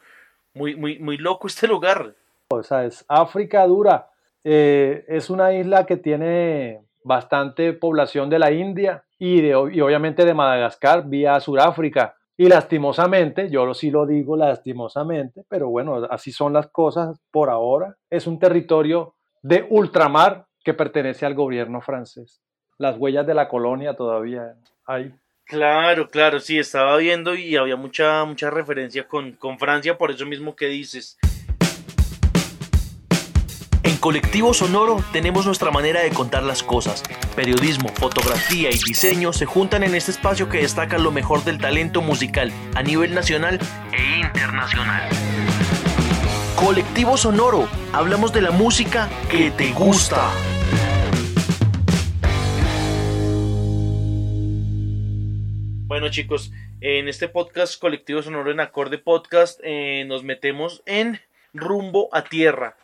Muy, 0.52 0.74
muy, 0.74 0.98
muy 0.98 1.16
loco 1.16 1.46
este 1.46 1.68
lugar. 1.68 2.16
O 2.48 2.64
sea, 2.64 2.84
es 2.86 3.04
África 3.06 3.64
dura. 3.64 4.10
Eh, 4.50 5.04
es 5.08 5.28
una 5.28 5.52
isla 5.52 5.84
que 5.84 5.98
tiene 5.98 6.80
bastante 7.04 7.74
población 7.74 8.30
de 8.30 8.38
la 8.38 8.50
India 8.50 9.04
y, 9.18 9.42
de, 9.42 9.54
obviamente 9.54 10.24
de 10.24 10.32
Madagascar 10.32 11.06
vía 11.06 11.38
Sudáfrica. 11.38 12.16
Y 12.34 12.48
lastimosamente, 12.48 13.50
yo 13.50 13.74
sí 13.74 13.90
lo 13.90 14.06
digo 14.06 14.38
lastimosamente, 14.38 15.44
pero 15.50 15.68
bueno, 15.68 16.06
así 16.08 16.32
son 16.32 16.54
las 16.54 16.68
cosas 16.68 17.20
por 17.30 17.50
ahora. 17.50 17.96
Es 18.08 18.26
un 18.26 18.38
territorio 18.38 19.16
de 19.42 19.66
ultramar 19.68 20.46
que 20.64 20.72
pertenece 20.72 21.26
al 21.26 21.34
gobierno 21.34 21.82
francés. 21.82 22.40
Las 22.78 22.96
huellas 22.96 23.26
de 23.26 23.34
la 23.34 23.48
colonia 23.48 23.96
todavía 23.96 24.54
hay. 24.86 25.12
Claro, 25.44 26.08
claro, 26.08 26.40
sí, 26.40 26.58
estaba 26.58 26.96
viendo 26.96 27.34
y 27.34 27.56
había 27.56 27.76
mucha, 27.76 28.24
mucha 28.24 28.48
referencia 28.48 29.06
con, 29.08 29.32
con 29.32 29.58
Francia, 29.58 29.98
por 29.98 30.10
eso 30.10 30.24
mismo 30.24 30.56
que 30.56 30.68
dices. 30.68 31.18
Colectivo 34.00 34.54
Sonoro 34.54 35.02
tenemos 35.12 35.44
nuestra 35.44 35.72
manera 35.72 36.02
de 36.02 36.10
contar 36.10 36.44
las 36.44 36.62
cosas. 36.62 37.02
Periodismo, 37.34 37.88
fotografía 37.88 38.70
y 38.70 38.78
diseño 38.78 39.32
se 39.32 39.44
juntan 39.44 39.82
en 39.82 39.96
este 39.96 40.12
espacio 40.12 40.48
que 40.48 40.58
destaca 40.58 40.98
lo 40.98 41.10
mejor 41.10 41.42
del 41.42 41.58
talento 41.58 42.00
musical 42.00 42.52
a 42.76 42.82
nivel 42.84 43.12
nacional 43.12 43.58
e 43.92 44.20
internacional. 44.20 45.08
Colectivo 46.54 47.16
Sonoro, 47.16 47.68
hablamos 47.92 48.32
de 48.32 48.42
la 48.42 48.52
música 48.52 49.08
que 49.28 49.50
te 49.50 49.72
gusta. 49.72 50.30
Bueno 55.86 56.08
chicos, 56.10 56.52
en 56.80 57.08
este 57.08 57.28
podcast 57.28 57.80
Colectivo 57.80 58.22
Sonoro 58.22 58.52
en 58.52 58.60
Acorde 58.60 58.98
Podcast 58.98 59.58
eh, 59.64 60.04
nos 60.06 60.22
metemos 60.22 60.82
en 60.86 61.20
Rumbo 61.52 62.08
a 62.12 62.22
Tierra. 62.22 62.76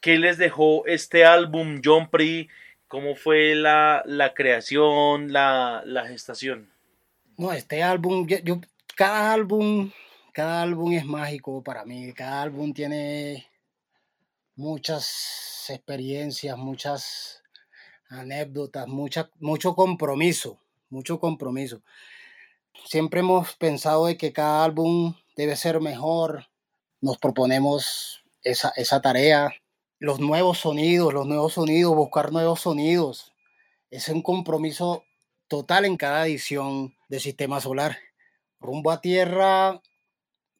¿Qué 0.00 0.18
les 0.18 0.38
dejó 0.38 0.86
este 0.86 1.26
álbum, 1.26 1.82
John 1.84 2.08
Pri? 2.08 2.48
¿Cómo 2.88 3.14
fue 3.14 3.54
la, 3.54 4.02
la 4.06 4.32
creación, 4.32 5.32
la, 5.32 5.82
la 5.84 6.06
gestación? 6.06 6.72
No, 7.36 7.52
este 7.52 7.82
álbum, 7.82 8.26
yo, 8.26 8.60
cada 8.96 9.32
álbum, 9.32 9.90
cada 10.32 10.62
álbum 10.62 10.92
es 10.92 11.04
mágico 11.04 11.62
para 11.62 11.84
mí. 11.84 12.12
Cada 12.14 12.42
álbum 12.42 12.72
tiene 12.72 13.46
muchas 14.56 15.66
experiencias, 15.68 16.56
muchas 16.56 17.42
anécdotas, 18.08 18.88
mucha, 18.88 19.30
mucho 19.38 19.74
compromiso, 19.74 20.58
mucho 20.88 21.20
compromiso. 21.20 21.82
Siempre 22.86 23.20
hemos 23.20 23.54
pensado 23.56 24.06
de 24.06 24.16
que 24.16 24.32
cada 24.32 24.64
álbum 24.64 25.14
debe 25.36 25.56
ser 25.56 25.80
mejor. 25.80 26.46
Nos 27.02 27.18
proponemos 27.18 28.24
esa, 28.42 28.72
esa 28.76 29.00
tarea. 29.00 29.50
Los 30.00 30.18
nuevos 30.18 30.56
sonidos, 30.56 31.12
los 31.12 31.26
nuevos 31.26 31.52
sonidos, 31.52 31.94
buscar 31.94 32.32
nuevos 32.32 32.62
sonidos. 32.62 33.34
Es 33.90 34.08
un 34.08 34.22
compromiso 34.22 35.04
total 35.46 35.84
en 35.84 35.98
cada 35.98 36.26
edición 36.26 36.94
de 37.10 37.20
Sistema 37.20 37.60
Solar. 37.60 37.98
Rumbo 38.60 38.92
a 38.92 39.02
Tierra, 39.02 39.82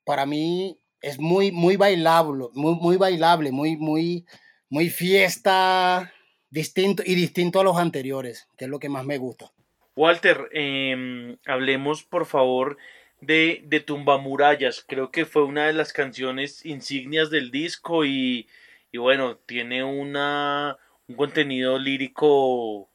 para 0.05 0.27
mí 0.27 0.79
es 1.01 1.19
muy, 1.19 1.53
muy 1.53 1.77
bailable, 1.77 2.49
muy, 2.53 2.75
muy 2.75 2.99
bailable, 2.99 3.51
muy, 3.51 3.79
muy, 3.79 4.27
muy 4.69 4.91
fiesta, 4.91 6.13
distinto 6.51 7.03
y 7.07 7.15
distinto 7.15 7.61
a 7.61 7.65
los 7.65 7.79
anteriores, 7.79 8.47
que 8.59 8.67
es 8.67 8.71
lo 8.71 8.79
que 8.79 8.91
más 8.91 9.07
me 9.07 9.17
gusta. 9.17 9.51
Walter, 9.97 10.51
em, 10.53 11.39
hablemos 11.47 12.03
por 12.03 12.27
favor 12.27 12.77
de, 13.23 13.63
de 13.65 13.81
Tumbamurallas. 13.81 14.85
Creo 14.87 15.11
que 15.11 15.25
fue 15.25 15.45
una 15.45 15.67
de 15.67 15.73
las 15.73 15.95
canciones 15.95 16.67
insignias 16.67 17.31
del 17.31 17.51
disco 17.51 18.05
y, 18.05 18.47
y 18.93 18.99
bueno, 18.99 19.37
tiene 19.37 19.85
una, 19.85 20.77
un 21.09 21.17
contenido 21.17 21.79
lírico 21.79 22.89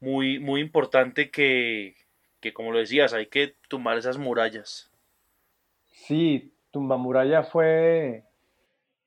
muy, 0.00 0.38
muy 0.38 0.60
importante 0.60 1.30
que, 1.30 1.96
que, 2.40 2.52
como 2.52 2.72
lo 2.72 2.78
decías, 2.78 3.12
hay 3.12 3.26
que 3.26 3.54
tumbar 3.68 3.98
esas 3.98 4.18
murallas. 4.18 4.90
Sí, 5.86 6.52
Tumbamuralla 6.70 7.42
fue 7.42 8.24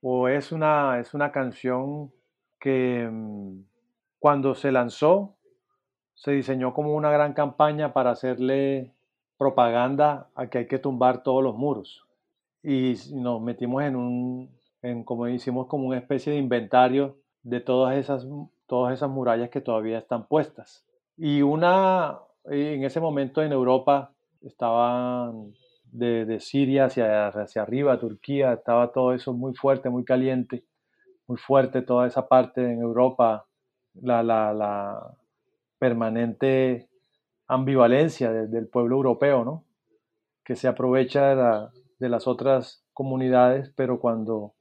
o 0.02 0.28
es 0.28 0.52
una, 0.52 1.00
es 1.00 1.14
una 1.14 1.32
canción 1.32 2.12
que 2.60 3.08
mm, 3.10 3.64
cuando 4.20 4.54
se 4.54 4.72
lanzó 4.72 5.36
se 6.14 6.32
diseñó 6.32 6.74
como 6.74 6.94
una 6.94 7.10
gran 7.12 7.34
campaña 7.34 7.94
para 7.94 8.12
hacerle 8.12 8.94
propaganda 9.38 10.30
a 10.36 10.48
que 10.48 10.60
hay 10.60 10.68
que 10.68 10.80
tumbar 10.80 11.24
todos 11.24 11.44
los 11.44 11.56
muros. 11.56 12.06
Y 12.62 12.96
nos 13.14 13.42
metimos 13.42 13.84
en 13.84 13.96
un, 13.96 14.50
en 14.84 15.04
como 15.04 15.28
hicimos 15.28 15.68
como 15.68 15.88
una 15.88 15.98
especie 15.98 16.34
de 16.34 16.40
inventario 16.40 17.18
de 17.42 17.60
todas 17.62 17.98
esas, 17.98 18.28
todas 18.68 18.94
esas 18.94 19.10
murallas 19.10 19.50
que 19.50 19.62
todavía 19.62 19.98
están 19.98 20.28
puestas. 20.28 20.86
Y 21.18 21.42
una, 21.42 22.20
en 22.46 22.84
ese 22.84 23.00
momento 23.00 23.42
en 23.42 23.52
Europa 23.52 24.14
estaban 24.42 25.54
de, 25.86 26.26
de 26.26 26.40
Siria 26.40 26.86
hacia, 26.86 27.28
hacia 27.30 27.62
arriba, 27.62 28.00
Turquía, 28.00 28.54
estaba 28.54 28.92
todo 28.92 29.14
eso 29.14 29.34
muy 29.34 29.54
fuerte, 29.56 29.90
muy 29.90 30.04
caliente, 30.04 30.64
muy 31.28 31.38
fuerte 31.38 31.82
toda 31.82 32.08
esa 32.08 32.28
parte 32.28 32.62
en 32.64 32.80
Europa, 32.82 33.46
la, 33.96 34.24
la, 34.24 34.54
la 34.54 35.16
permanente 35.80 36.90
ambivalencia 37.48 38.32
de- 38.32 38.48
del 38.48 38.68
pueblo 38.68 38.96
europeo, 38.98 39.44
¿no? 39.46 39.64
Que 40.44 40.56
se 40.56 40.68
aprovecha 40.68 41.30
de, 41.30 41.36
la- 41.36 41.72
de 42.00 42.10
las 42.10 42.28
otras 42.28 42.84
comunidades, 42.94 43.72
pero 43.76 44.00
cuando 44.00 44.54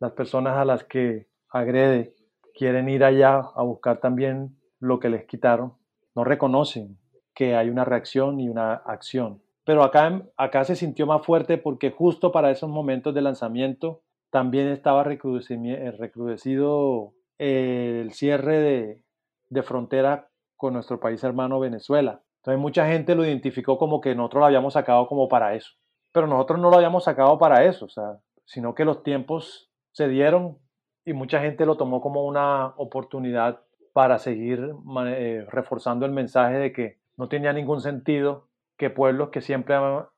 las 0.00 0.12
personas 0.12 0.56
a 0.56 0.64
las 0.64 0.82
que 0.84 1.28
agrede 1.48 2.14
quieren 2.54 2.88
ir 2.88 3.04
allá 3.04 3.36
a 3.54 3.62
buscar 3.62 4.00
también 4.00 4.56
lo 4.80 4.98
que 4.98 5.10
les 5.10 5.26
quitaron, 5.26 5.74
no 6.14 6.24
reconocen 6.24 6.98
que 7.34 7.54
hay 7.54 7.70
una 7.70 7.84
reacción 7.84 8.40
y 8.40 8.48
una 8.48 8.74
acción. 8.74 9.42
pero 9.64 9.84
acá, 9.84 10.22
acá 10.36 10.64
se 10.64 10.74
sintió 10.74 11.06
más 11.06 11.24
fuerte 11.24 11.58
porque 11.58 11.90
justo 11.92 12.32
para 12.32 12.50
esos 12.50 12.68
momentos 12.68 13.14
de 13.14 13.22
lanzamiento 13.22 14.02
también 14.30 14.68
estaba 14.68 15.02
eh, 15.02 15.92
recrudecido 15.98 17.12
el 17.38 18.12
cierre 18.12 18.58
de, 18.58 19.04
de 19.48 19.62
frontera 19.62 20.28
con 20.56 20.72
nuestro 20.74 20.98
país 20.98 21.22
hermano 21.22 21.60
Venezuela. 21.60 22.22
Entonces 22.38 22.60
mucha 22.60 22.86
gente 22.86 23.14
lo 23.14 23.24
identificó 23.24 23.78
como 23.78 24.00
que 24.00 24.14
nosotros 24.14 24.40
lo 24.40 24.46
habíamos 24.46 24.72
sacado 24.72 25.06
como 25.06 25.28
para 25.28 25.54
eso. 25.54 25.72
Pero 26.12 26.26
nosotros 26.26 26.58
no 26.58 26.70
lo 26.70 26.76
habíamos 26.76 27.04
sacado 27.04 27.38
para 27.38 27.64
eso, 27.64 27.84
o 27.84 27.88
sea, 27.88 28.18
sino 28.44 28.74
que 28.74 28.84
los 28.84 29.02
tiempos 29.02 29.69
se 29.92 30.08
dieron 30.08 30.58
y 31.04 31.12
mucha 31.12 31.40
gente 31.40 31.66
lo 31.66 31.76
tomó 31.76 32.00
como 32.00 32.24
una 32.26 32.68
oportunidad 32.76 33.62
para 33.92 34.18
seguir 34.18 34.74
eh, 35.06 35.46
reforzando 35.48 36.06
el 36.06 36.12
mensaje 36.12 36.58
de 36.58 36.72
que 36.72 36.98
no 37.16 37.28
tenía 37.28 37.52
ningún 37.52 37.80
sentido 37.80 38.48
que 38.76 38.90
pueblos 38.90 39.30
que 39.30 39.40
siempre 39.40 39.76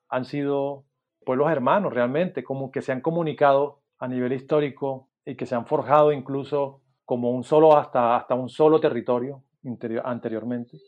han, 0.09 0.25
sido 0.25 0.85
pueblos 1.25 1.51
hermanos 1.51 1.93
realmente, 1.93 2.45
como 2.45 2.71
que 2.71 2.83
se 2.83 2.93
han 2.93 3.01
comunicado 3.01 3.81
a 3.99 4.07
nivel 4.07 4.33
histórico 4.33 5.09
y 5.25 5.37
que 5.37 5.47
se 5.47 5.55
han 5.55 5.67
forjado 5.67 6.13
incluso 6.13 6.81
como 7.05 7.31
un 7.31 7.45
solo 7.45 7.77
hasta, 7.77 8.17
hasta 8.17 8.35
un 8.35 8.49
solo 8.49 8.81
territorio 8.81 9.43
anteriormente, 10.05 10.79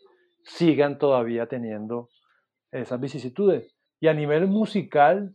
sigan 0.45 0.99
todavía 0.99 1.47
teniendo 1.47 2.09
esas 2.71 3.01
vicisitudes. 3.01 3.75
Y 4.01 4.09
a 4.09 4.15
nivel 4.15 4.47
musical 4.47 5.35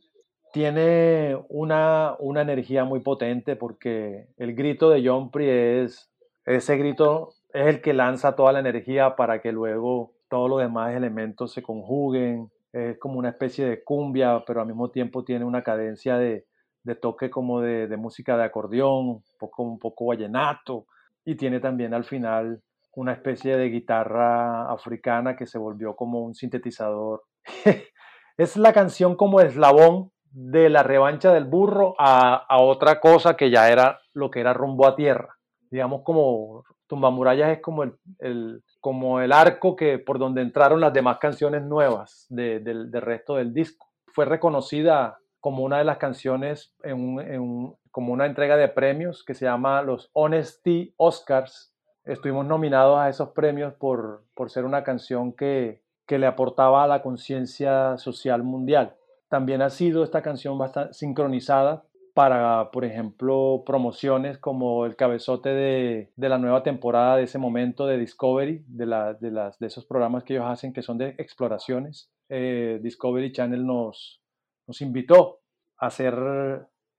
tiene 0.52 1.38
una, 1.50 2.16
una 2.20 2.42
energía 2.42 2.86
muy 2.86 3.02
potente 3.02 3.56
porque 3.56 4.28
el 4.38 4.56
grito 4.56 4.90
de 4.90 5.08
John 5.08 5.32
Pri 5.32 5.50
es, 5.50 6.12
ese 6.46 6.78
grito 6.78 7.34
es 7.54 7.68
el 7.68 7.82
que 7.82 7.94
lanza 7.94 8.36
toda 8.36 8.52
la 8.52 8.60
energía 8.60 9.16
para 9.16 9.42
que 9.42 9.52
luego 9.52 10.14
todos 10.30 10.50
los 10.50 10.60
demás 10.60 10.96
elementos 10.96 11.54
se 11.54 11.62
conjuguen. 11.62 12.52
Es 12.72 12.98
como 13.00 13.20
una 13.20 13.30
especie 13.30 13.66
de 13.66 13.84
cumbia, 13.84 14.44
pero 14.46 14.62
al 14.62 14.68
mismo 14.68 14.92
tiempo 14.92 15.24
tiene 15.24 15.46
una 15.46 15.64
cadencia 15.64 16.18
de, 16.18 16.46
de 16.84 16.96
toque 16.96 17.30
como 17.30 17.62
de, 17.62 17.88
de, 17.88 17.98
música 17.98 18.38
de 18.38 18.44
acordeón, 18.44 19.08
un 19.08 19.24
poco, 19.38 19.64
un 19.64 19.80
poco 19.80 20.06
vallenato, 20.08 20.86
y 21.26 21.36
tiene 21.36 21.60
también 21.60 21.94
al 21.94 22.04
final 22.04 22.62
una 22.96 23.14
especie 23.14 23.58
de 23.58 23.70
guitarra 23.70 24.72
africana 24.72 25.36
que 25.36 25.48
se 25.48 25.58
volvió 25.58 25.96
como 25.96 26.22
un 26.22 26.36
sintetizador. 26.36 27.24
es 28.38 28.58
la 28.58 28.74
canción 28.74 29.16
como 29.16 29.42
eslabón 29.42 30.12
de 30.32 30.70
la 30.70 30.84
revancha 30.84 31.34
del 31.34 31.46
burro 31.46 31.96
a, 31.98 32.46
otra 32.60 33.00
cosa 33.00 33.36
que 33.36 33.50
ya 33.50 33.70
era 33.70 34.00
lo 34.14 34.30
que 34.30 34.40
era 34.40 34.54
rumbo 34.54 34.88
a 34.88 34.96
tierra. 34.96 35.38
Digamos 35.72 36.02
como 36.04 36.64
Tumbamurallas 36.88 37.52
es 37.52 37.62
como 37.62 39.20
el, 39.20 39.32
arco 39.32 39.76
que, 39.76 40.00
por 40.00 40.18
donde 40.18 40.42
entraron 40.42 40.82
las 40.82 40.94
demás 40.94 41.18
canciones 41.20 41.64
nuevas 41.64 42.26
de, 42.30 42.60
del, 42.60 42.92
resto 42.92 43.36
del 43.36 43.54
disco. 43.54 43.88
Fue 44.08 44.26
reconocida 44.26 45.20
como 45.40 45.64
una 45.64 45.78
de 45.78 45.84
las 45.84 45.98
canciones 45.98 46.74
en 46.84 47.74
como 47.92 48.14
una 48.14 48.26
entrega 48.26 48.56
de 48.58 48.68
premios 48.68 49.24
que 49.24 49.34
se 49.34 49.46
llama 49.46 49.82
los 49.82 50.10
Honesty 50.14 50.94
Oscars. 50.98 51.74
Estuvimos 52.06 52.46
nominados 52.46 53.00
a 53.00 53.10
esos 53.10 53.30
premios 53.30 53.74
por, 53.74 54.24
por 54.34 54.50
ser 54.50 54.66
una 54.66 54.84
canción 54.84 55.34
que, 55.34 55.82
que 56.06 56.18
le 56.18 56.28
aportaba 56.28 56.84
a 56.84 56.88
la 56.88 57.02
conciencia 57.02 57.98
social 57.98 58.44
mundial. 58.44 58.96
También 59.30 59.62
ha 59.62 59.70
sido 59.70 60.04
esta 60.04 60.22
canción 60.22 60.58
bastante 60.58 60.94
sincronizada 60.94 61.86
para, 62.14 62.72
por 62.72 62.84
ejemplo, 62.84 63.64
promociones 63.66 64.38
como 64.40 64.86
el 64.86 64.96
cabezote 64.96 65.50
de, 65.50 66.12
de, 66.16 66.30
la 66.30 66.38
nueva 66.38 66.64
temporada 66.64 67.16
de 67.16 67.24
ese 67.24 67.38
momento 67.38 67.86
de 67.88 67.98
Discovery, 67.98 68.66
de, 68.68 68.86
la, 68.86 69.14
de, 69.14 69.32
las, 69.32 69.58
de 69.60 69.68
esos 69.68 69.86
programas 69.86 70.24
que 70.24 70.34
ellos 70.34 70.48
hacen 70.48 70.74
que 70.74 70.82
son 70.82 70.98
de 70.98 71.16
exploraciones. 71.18 72.12
Eh, 72.28 72.80
Discovery 72.82 73.32
Channel 73.32 73.66
nos, 73.66 74.22
nos 74.68 74.82
invitó 74.82 75.40
a 75.78 75.88
hacer 75.88 76.14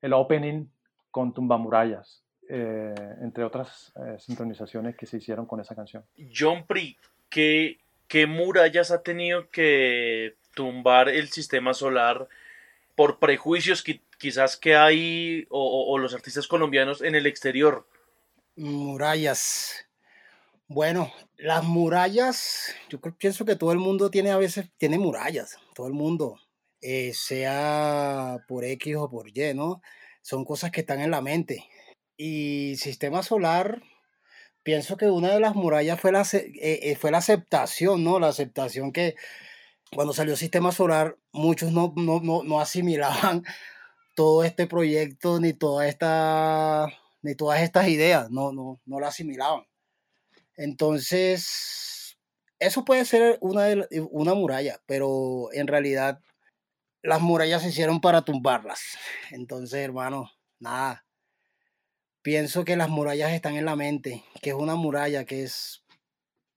el 0.01 0.12
opening 0.12 0.69
con 1.11 1.35
Tumbamurallas, 1.35 2.25
eh, 2.49 2.95
entre 3.21 3.45
otras 3.45 3.93
eh, 3.97 4.16
sincronizaciones 4.19 4.97
que 4.97 5.07
se 5.07 5.19
hicieron 5.19 5.45
con 5.45 5.61
esa 5.61 5.75
canción. 5.75 6.05
John 6.35 6.64
Pri, 6.66 6.97
¿qué, 7.29 7.79
¿qué 8.09 8.27
murallas 8.27 8.90
ha 8.90 9.03
tenido 9.03 9.51
que 9.51 10.37
tumbar 10.55 11.09
el 11.09 11.29
sistema 11.29 11.75
solar 11.75 12.29
por 12.95 13.19
prejuicios 13.19 13.83
que 13.83 14.01
quizás 14.19 14.57
que 14.57 14.77
hay 14.77 15.47
o, 15.49 15.97
los 15.99 16.15
artistas 16.15 16.47
colombianos 16.47 17.03
en 17.03 17.15
el 17.15 17.27
exterior? 17.27 17.87
Murallas. 18.57 19.87
Bueno, 20.69 21.13
las 21.37 21.65
murallas, 21.65 22.75
yo 22.89 23.01
pienso 23.01 23.45
que 23.45 23.57
todo 23.57 23.73
el 23.73 23.79
mundo 23.79 24.11
tiene 24.11 24.31
a 24.31 24.37
veces, 24.37 24.71
tiene 24.77 24.99
murallas, 24.99 25.59
todo 25.75 25.89
el 25.89 25.95
mundo, 25.95 26.39
eh, 26.81 27.13
sea 27.13 28.39
por 28.47 28.65
X 28.65 28.97
o 28.97 29.11
por 29.11 29.29
Y, 29.29 29.55
¿no? 29.55 29.83
son 30.23 30.45
cosas 30.45 30.71
que 30.71 30.81
están 30.81 31.01
en 31.01 31.11
la 31.11 31.21
mente. 31.21 31.65
Y 32.17 32.77
sistema 32.77 33.23
solar, 33.23 33.83
pienso 34.63 34.97
que 34.97 35.07
una 35.07 35.33
de 35.33 35.41
las 35.41 35.55
murallas 35.55 36.01
fue 36.01 36.13
la, 36.13 36.23
eh, 36.23 36.51
eh, 36.61 36.97
fue 36.97 37.11
la 37.11 37.19
aceptación, 37.19 38.05
¿no? 38.05 38.21
La 38.21 38.29
aceptación 38.29 38.93
que 38.93 39.17
cuando 39.94 40.12
salió 40.12 40.37
sistema 40.37 40.72
solar, 40.72 41.16
muchos 41.33 41.72
no, 41.72 41.92
no, 41.96 42.20
no, 42.20 42.42
no 42.42 42.61
asimilaban 42.61 43.44
todo 44.14 44.44
este 44.44 44.66
proyecto 44.66 45.40
ni 45.40 45.53
toda 45.53 45.87
esta 45.88 46.88
ni 47.22 47.35
todas 47.35 47.61
estas 47.61 47.88
ideas, 47.88 48.31
no, 48.31 48.53
no, 48.53 48.81
no 48.87 49.00
la 49.00 49.09
asimilaban. 49.09 49.66
Entonces, 50.57 52.18
eso 52.59 52.85
puede 52.85 53.05
ser 53.05 53.38
una, 53.40 53.66
una 54.11 54.35
muralla, 54.35 54.81
pero 54.87 55.48
en 55.53 55.66
realidad 55.66 56.20
las 57.03 57.20
murallas 57.20 57.62
se 57.62 57.68
hicieron 57.68 58.00
para 58.00 58.22
tumbarlas. 58.22 58.81
Entonces, 59.31 59.81
hermano, 59.81 60.31
nada. 60.59 61.05
Pienso 62.22 62.64
que 62.64 62.76
las 62.76 62.90
murallas 62.90 63.33
están 63.33 63.57
en 63.57 63.64
la 63.64 63.76
mente, 63.76 64.22
que 64.42 64.50
es 64.50 64.57
una 64.57 64.74
muralla, 64.74 65.24
que 65.24 65.42
es, 65.42 65.83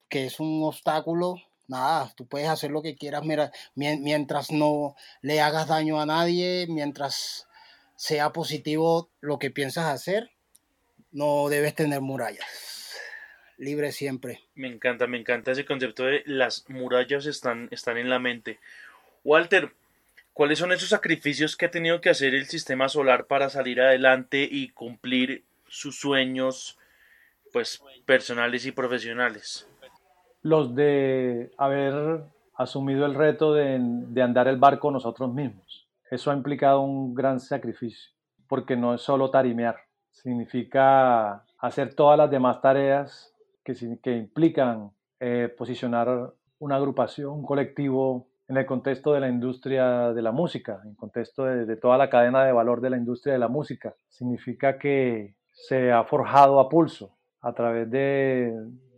que 0.09 0.25
es 0.25 0.41
un 0.41 0.61
obstáculo. 0.63 1.35
Nada, 1.73 2.13
tú 2.15 2.27
puedes 2.27 2.49
hacer 2.49 2.69
lo 2.69 2.83
que 2.83 2.95
quieras 2.95 3.25
mira, 3.25 3.51
mientras 3.73 4.51
no 4.51 4.95
le 5.23 5.41
hagas 5.41 5.67
daño 5.67 5.99
a 5.99 6.05
nadie, 6.05 6.67
mientras 6.69 7.47
sea 7.95 8.31
positivo 8.31 9.09
lo 9.21 9.39
que 9.39 9.49
piensas 9.49 9.85
hacer, 9.85 10.29
no 11.11 11.49
debes 11.49 11.73
tener 11.73 11.99
murallas. 11.99 12.95
Libre 13.57 13.91
siempre. 13.91 14.43
Me 14.53 14.67
encanta, 14.67 15.07
me 15.07 15.17
encanta 15.17 15.51
ese 15.51 15.65
concepto 15.65 16.03
de 16.03 16.21
las 16.27 16.69
murallas 16.69 17.25
están, 17.25 17.69
están 17.71 17.97
en 17.97 18.11
la 18.11 18.19
mente. 18.19 18.59
Walter, 19.23 19.73
¿Cuáles 20.33 20.59
son 20.59 20.71
esos 20.71 20.89
sacrificios 20.89 21.55
que 21.55 21.65
ha 21.65 21.71
tenido 21.71 22.01
que 22.01 22.09
hacer 22.09 22.35
el 22.35 22.45
sistema 22.47 22.87
solar 22.87 23.25
para 23.25 23.49
salir 23.49 23.81
adelante 23.81 24.47
y 24.49 24.69
cumplir 24.69 25.43
sus 25.67 25.99
sueños 25.99 26.77
pues 27.51 27.81
personales 28.05 28.65
y 28.65 28.71
profesionales? 28.71 29.67
Los 30.43 30.75
de 30.75 31.51
haber 31.57 32.23
asumido 32.55 33.05
el 33.05 33.15
reto 33.15 33.53
de, 33.53 33.79
de 33.79 34.21
andar 34.21 34.47
el 34.47 34.57
barco 34.57 34.91
nosotros 34.91 35.33
mismos. 35.33 35.87
Eso 36.11 36.29
ha 36.29 36.35
implicado 36.35 36.81
un 36.81 37.15
gran 37.15 37.39
sacrificio, 37.39 38.11
porque 38.47 38.77
no 38.77 38.93
es 38.93 39.01
solo 39.01 39.31
tarimear, 39.31 39.77
significa 40.13 41.43
hacer 41.59 41.95
todas 41.95 42.17
las 42.17 42.29
demás 42.29 42.61
tareas 42.61 43.33
que, 43.63 43.73
que 44.01 44.15
implican 44.15 44.91
eh, 45.19 45.53
posicionar 45.57 46.33
una 46.59 46.75
agrupación, 46.75 47.31
un 47.31 47.45
colectivo 47.45 48.27
en 48.47 48.57
el 48.57 48.65
contexto 48.65 49.13
de 49.13 49.21
la 49.21 49.29
industria 49.29 50.13
de 50.13 50.21
la 50.21 50.31
música, 50.31 50.81
en 50.85 50.95
contexto 50.95 51.45
de, 51.45 51.75
toda 51.77 51.97
la 51.97 52.09
cadena 52.09 52.45
de 52.45 52.51
valor 52.51 52.81
de 52.81 52.89
la 52.89 52.97
industria 52.97 53.33
de 53.33 53.39
la 53.39 53.47
música. 53.47 53.95
Significa 54.09 54.77
que 54.77 55.35
se 55.51 55.91
ha 55.91 56.03
forjado 56.03 56.59
a 56.59 56.69
pulso 56.69 57.15
a 57.41 57.53
través 57.53 57.89
de, 57.89 58.53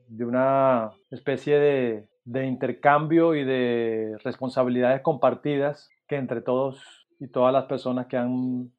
de 0.07 0.25
una 0.25 0.91
especie 1.11 1.57
de, 1.57 2.09
de, 2.25 2.45
intercambio 2.45 3.35
y 3.35 3.43
de 3.43 4.17
responsabilidades 4.23 5.01
compartidas 5.01 5.89
que 6.07 6.15
entre 6.15 6.41
todos 6.41 7.07
y 7.19 7.27
todas 7.27 7.53
las 7.53 7.65
personas 7.65 8.07
que, 8.07 8.17
han, 8.17 8.71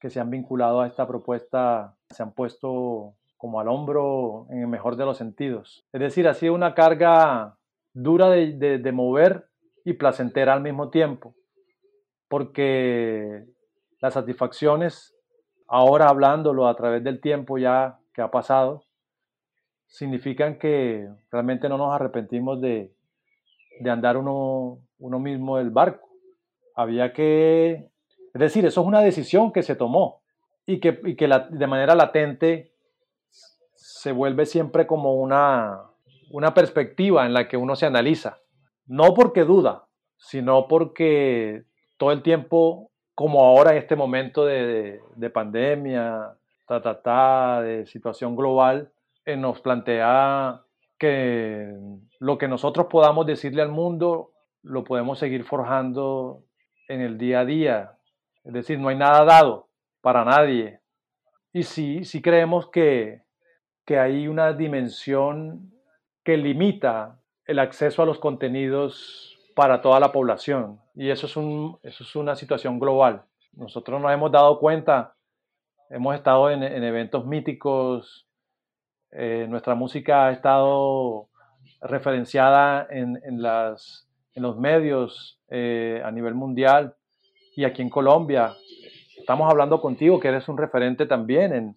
que 0.00 0.10
se 0.10 0.20
han 0.20 0.30
vinculado 0.30 0.80
a 0.80 0.86
esta 0.86 1.06
propuesta 1.06 1.96
se 2.10 2.22
han 2.22 2.32
puesto 2.32 3.14
como 3.36 3.60
al 3.60 3.68
hombro 3.68 4.46
en 4.50 4.60
el 4.60 4.68
mejor 4.68 4.96
de 4.96 5.04
los 5.04 5.18
sentidos. 5.18 5.84
Es 5.92 6.00
decir, 6.00 6.28
ha 6.28 6.34
sido 6.34 6.54
una 6.54 6.74
carga 6.74 7.56
dura 7.92 8.30
de, 8.30 8.52
de, 8.52 8.78
de 8.78 8.92
mover 8.92 9.48
y 9.84 9.94
placentera 9.94 10.52
al 10.52 10.62
mismo 10.62 10.90
tiempo, 10.90 11.34
porque 12.28 13.44
las 14.00 14.14
satisfacciones, 14.14 15.14
ahora 15.66 16.08
hablándolo 16.08 16.68
a 16.68 16.76
través 16.76 17.02
del 17.02 17.20
tiempo 17.20 17.58
ya 17.58 17.98
que 18.14 18.22
ha 18.22 18.30
pasado, 18.30 18.84
significan 19.92 20.58
que 20.58 21.06
realmente 21.30 21.68
no 21.68 21.76
nos 21.76 21.94
arrepentimos 21.94 22.60
de, 22.60 22.90
de 23.78 23.90
andar 23.90 24.16
uno, 24.16 24.78
uno 24.98 25.18
mismo 25.18 25.58
el 25.58 25.70
barco. 25.70 26.08
Había 26.74 27.12
que, 27.12 27.90
es 28.32 28.40
decir, 28.40 28.64
eso 28.64 28.80
es 28.80 28.86
una 28.86 29.02
decisión 29.02 29.52
que 29.52 29.62
se 29.62 29.76
tomó 29.76 30.22
y 30.64 30.80
que, 30.80 30.98
y 31.04 31.14
que 31.14 31.28
de 31.50 31.66
manera 31.66 31.94
latente 31.94 32.72
se 33.74 34.12
vuelve 34.12 34.46
siempre 34.46 34.86
como 34.86 35.14
una, 35.14 35.82
una 36.30 36.54
perspectiva 36.54 37.26
en 37.26 37.34
la 37.34 37.46
que 37.46 37.58
uno 37.58 37.76
se 37.76 37.84
analiza 37.84 38.38
no 38.86 39.14
porque 39.14 39.44
duda, 39.44 39.86
sino 40.16 40.68
porque 40.68 41.64
todo 41.96 42.12
el 42.12 42.22
tiempo, 42.22 42.90
como 43.14 43.44
ahora 43.44 43.72
en 43.72 43.78
este 43.78 43.96
momento 43.96 44.44
de, 44.44 45.00
de 45.16 45.30
pandemia, 45.30 46.34
ta, 46.66 47.60
de 47.62 47.86
situación 47.86 48.34
global, 48.36 48.90
eh, 49.24 49.36
nos 49.36 49.60
plantea 49.60 50.62
que 50.98 51.74
lo 52.20 52.38
que 52.38 52.48
nosotros 52.48 52.86
podamos 52.88 53.26
decirle 53.26 53.62
al 53.62 53.70
mundo 53.70 54.32
lo 54.62 54.84
podemos 54.84 55.18
seguir 55.18 55.44
forjando 55.44 56.44
en 56.88 57.00
el 57.00 57.18
día 57.18 57.40
a 57.40 57.44
día. 57.44 57.98
Es 58.44 58.52
decir, 58.52 58.78
no 58.78 58.88
hay 58.88 58.96
nada 58.96 59.24
dado 59.24 59.68
para 60.00 60.24
nadie. 60.24 60.80
Y 61.52 61.64
sí, 61.64 62.04
sí 62.04 62.22
creemos 62.22 62.70
que, 62.70 63.22
que 63.84 63.98
hay 63.98 64.28
una 64.28 64.52
dimensión 64.52 65.72
que 66.24 66.36
limita 66.36 67.20
el 67.46 67.58
acceso 67.58 68.02
a 68.02 68.06
los 68.06 68.18
contenidos 68.18 69.38
para 69.54 69.82
toda 69.82 70.00
la 70.00 70.12
población. 70.12 70.80
Y 70.94 71.10
eso 71.10 71.26
es, 71.26 71.36
un, 71.36 71.78
eso 71.82 72.04
es 72.04 72.16
una 72.16 72.36
situación 72.36 72.78
global. 72.78 73.24
Nosotros 73.52 74.00
nos 74.00 74.12
hemos 74.12 74.32
dado 74.32 74.58
cuenta, 74.58 75.14
hemos 75.90 76.14
estado 76.14 76.50
en, 76.50 76.62
en 76.62 76.84
eventos 76.84 77.26
míticos, 77.26 78.26
eh, 79.12 79.46
nuestra 79.48 79.74
música 79.74 80.26
ha 80.26 80.32
estado 80.32 81.28
referenciada 81.82 82.86
en, 82.90 83.20
en, 83.24 83.42
las, 83.42 84.08
en 84.34 84.42
los 84.42 84.58
medios 84.58 85.40
eh, 85.48 86.00
a 86.04 86.10
nivel 86.10 86.34
mundial 86.34 86.94
y 87.54 87.64
aquí 87.64 87.82
en 87.82 87.90
Colombia. 87.90 88.54
Estamos 89.18 89.50
hablando 89.50 89.80
contigo, 89.80 90.18
que 90.18 90.28
eres 90.28 90.48
un 90.48 90.56
referente 90.56 91.06
también 91.06 91.52
en, 91.52 91.76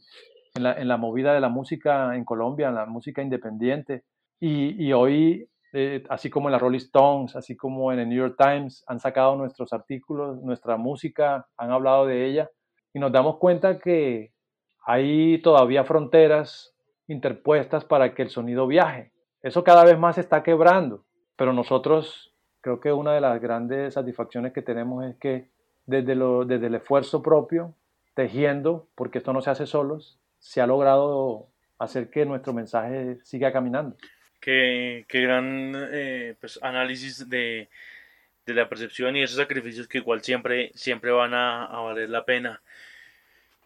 en, 0.55 0.63
la, 0.63 0.73
en 0.73 0.87
la, 0.87 0.97
movida 0.97 1.33
de 1.33 1.41
la 1.41 1.49
música 1.49 2.15
en 2.15 2.23
Colombia, 2.23 2.69
en 2.69 2.75
la 2.75 2.85
música 2.85 3.21
independiente. 3.21 4.03
Y, 4.39 4.83
y 4.83 4.93
hoy, 4.93 5.49
eh, 5.73 6.03
así 6.09 6.29
como 6.29 6.47
en 6.47 6.53
la 6.53 6.59
Rolling 6.59 6.77
Stones, 6.77 7.35
así 7.35 7.55
como 7.55 7.91
en 7.91 7.99
el 7.99 8.09
New 8.09 8.17
York 8.17 8.35
Times, 8.37 8.83
han 8.87 8.99
sacado 8.99 9.35
nuestros 9.35 9.73
artículos, 9.73 10.41
nuestra 10.41 10.77
música, 10.77 11.47
han 11.57 11.71
hablado 11.71 12.05
de 12.05 12.25
ella, 12.25 12.49
y 12.93 12.99
nos 12.99 13.11
damos 13.11 13.37
cuenta 13.37 13.77
que 13.77 14.31
hay 14.85 15.41
todavía 15.41 15.83
fronteras 15.83 16.74
interpuestas 17.07 17.85
para 17.85 18.13
que 18.13 18.23
el 18.23 18.29
sonido 18.29 18.67
viaje. 18.67 19.11
Eso 19.41 19.63
cada 19.63 19.83
vez 19.83 19.97
más 19.97 20.15
se 20.15 20.21
está 20.21 20.43
quebrando, 20.43 21.03
pero 21.35 21.53
nosotros 21.53 22.33
creo 22.61 22.79
que 22.79 22.91
una 22.91 23.13
de 23.13 23.21
las 23.21 23.39
grandes 23.39 23.93
satisfacciones 23.93 24.53
que 24.53 24.63
tenemos 24.63 25.05
es 25.05 25.15
que 25.17 25.49
desde, 25.85 26.15
lo, 26.15 26.45
desde 26.45 26.67
el 26.67 26.75
esfuerzo 26.75 27.21
propio, 27.21 27.75
tejiendo, 28.15 28.87
porque 28.95 29.19
esto 29.19 29.33
no 29.33 29.41
se 29.41 29.51
hace 29.51 29.67
solos, 29.67 30.17
se 30.39 30.61
ha 30.61 30.67
logrado 30.67 31.47
hacer 31.77 32.09
que 32.09 32.25
nuestro 32.25 32.53
mensaje 32.53 33.17
siga 33.23 33.51
caminando. 33.51 33.95
Qué, 34.39 35.05
qué 35.07 35.21
gran 35.21 35.73
eh, 35.91 36.35
pues, 36.39 36.59
análisis 36.63 37.29
de, 37.29 37.69
de, 38.45 38.53
la 38.53 38.69
percepción 38.69 39.15
y 39.15 39.23
esos 39.23 39.37
sacrificios 39.37 39.87
que 39.87 39.99
igual 39.99 40.21
siempre, 40.21 40.71
siempre 40.75 41.11
van 41.11 41.33
a, 41.33 41.65
a 41.65 41.81
valer 41.81 42.09
la 42.09 42.25
pena. 42.25 42.61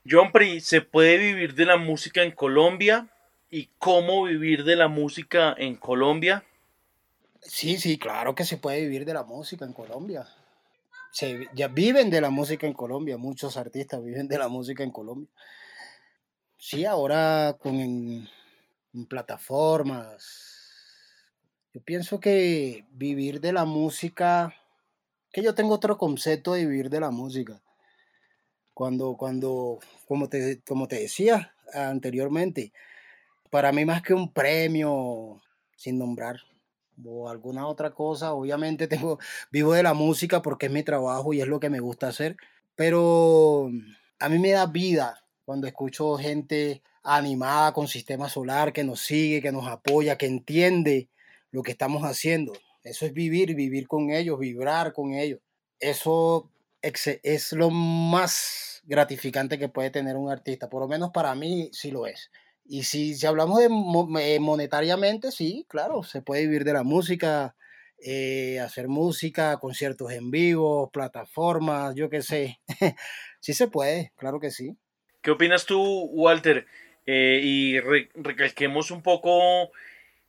John 0.10 0.32
Pri, 0.32 0.60
¿se 0.62 0.82
puede 0.82 1.17
vivir 1.17 1.54
de 1.54 1.65
la 1.65 1.78
música 1.78 2.23
en 2.23 2.32
Colombia? 2.32 3.08
¿Y 3.51 3.69
cómo 3.79 4.23
vivir 4.23 4.63
de 4.63 4.75
la 4.75 4.88
música 4.88 5.55
en 5.57 5.75
Colombia? 5.75 6.43
Sí, 7.41 7.77
sí, 7.77 7.97
claro 7.97 8.35
que 8.35 8.45
se 8.45 8.57
puede 8.57 8.81
vivir 8.81 9.05
de 9.05 9.13
la 9.15 9.23
música 9.23 9.65
en 9.65 9.73
Colombia. 9.73 10.27
Se, 11.12 11.47
ya 11.55 11.67
viven 11.67 12.12
de 12.12 12.21
la 12.21 12.29
música 12.29 12.67
en 12.67 12.73
Colombia, 12.73 13.17
muchos 13.17 13.57
artistas 13.57 14.03
viven 14.03 14.27
de 14.27 14.38
la 14.38 14.49
música 14.49 14.83
en 14.83 14.91
Colombia. 14.91 15.29
Sí, 16.57 16.85
ahora 16.85 17.57
con 17.59 17.79
en, 17.79 18.29
plataformas. 19.07 20.45
Yo 21.73 21.81
pienso 21.81 22.19
que 22.19 22.85
vivir 22.91 23.41
de 23.41 23.53
la 23.53 23.65
música, 23.65 24.53
que 25.31 25.41
yo 25.41 25.55
tengo 25.55 25.73
otro 25.73 25.97
concepto 25.97 26.53
de 26.53 26.67
vivir 26.67 26.91
de 26.91 26.99
la 26.99 27.09
música. 27.09 27.62
Cuando, 28.75 29.15
cuando, 29.17 29.79
como 30.07 30.29
te, 30.29 30.62
como 30.67 30.88
te 30.88 30.99
decía 30.99 31.55
anteriormente, 31.73 32.73
para 33.49 33.71
mí 33.71 33.85
más 33.85 34.01
que 34.01 34.13
un 34.13 34.31
premio, 34.31 35.41
sin 35.75 35.97
nombrar, 35.97 36.39
o 37.05 37.29
alguna 37.29 37.67
otra 37.67 37.91
cosa, 37.91 38.33
obviamente 38.33 38.88
tengo, 38.88 39.19
vivo 39.51 39.73
de 39.73 39.83
la 39.83 39.93
música 39.93 40.41
porque 40.41 40.67
es 40.67 40.71
mi 40.71 40.83
trabajo 40.83 41.33
y 41.33 41.41
es 41.41 41.47
lo 41.47 41.59
que 41.59 41.69
me 41.69 41.79
gusta 41.79 42.07
hacer, 42.07 42.38
pero 42.75 43.69
a 44.19 44.29
mí 44.29 44.39
me 44.39 44.51
da 44.51 44.65
vida 44.65 45.23
cuando 45.45 45.67
escucho 45.67 46.15
gente 46.17 46.83
animada 47.03 47.73
con 47.73 47.88
sistema 47.88 48.29
solar 48.29 48.73
que 48.73 48.83
nos 48.83 49.01
sigue, 49.01 49.41
que 49.41 49.51
nos 49.51 49.67
apoya, 49.67 50.17
que 50.17 50.27
entiende 50.27 51.09
lo 51.51 51.63
que 51.63 51.71
estamos 51.71 52.03
haciendo. 52.03 52.53
Eso 52.83 53.05
es 53.05 53.13
vivir, 53.13 53.55
vivir 53.55 53.88
con 53.88 54.12
ellos, 54.12 54.39
vibrar 54.39 54.93
con 54.93 55.13
ellos. 55.13 55.39
Eso 55.79 56.51
es 56.81 57.53
lo 57.53 57.69
más 57.69 58.81
gratificante 58.85 59.57
que 59.57 59.69
puede 59.69 59.89
tener 59.89 60.15
un 60.17 60.31
artista, 60.31 60.69
por 60.69 60.81
lo 60.81 60.88
menos 60.88 61.12
para 61.12 61.35
mí 61.35 61.69
sí 61.73 61.91
lo 61.91 62.07
es. 62.07 62.31
Y 62.71 62.84
si, 62.84 63.15
si 63.15 63.25
hablamos 63.25 63.58
de 63.58 63.65
eh, 63.65 64.39
monetariamente, 64.39 65.32
sí, 65.32 65.65
claro, 65.67 66.03
se 66.03 66.21
puede 66.21 66.43
vivir 66.43 66.63
de 66.63 66.73
la 66.73 66.84
música, 66.84 67.55
eh, 67.97 68.60
hacer 68.60 68.88
música, 68.88 69.58
conciertos 69.58 70.12
en 70.12 70.29
vivo, 70.29 70.91
plataformas, 70.91 71.95
yo 71.95 72.12
qué 72.12 72.21
sé. 72.21 72.60
sí 73.39 73.53
se 73.53 73.69
puede, 73.69 74.13
claro 74.17 74.39
que 74.39 74.51
sí. 74.51 74.77
¿Qué 75.23 75.32
opinas 75.32 75.65
tú, 75.65 75.82
Walter? 76.12 76.67
Eh, 77.08 77.41
y 77.43 77.79
re 77.79 78.12
recalquemos 78.13 78.91
un 78.91 79.01
poco 79.01 79.71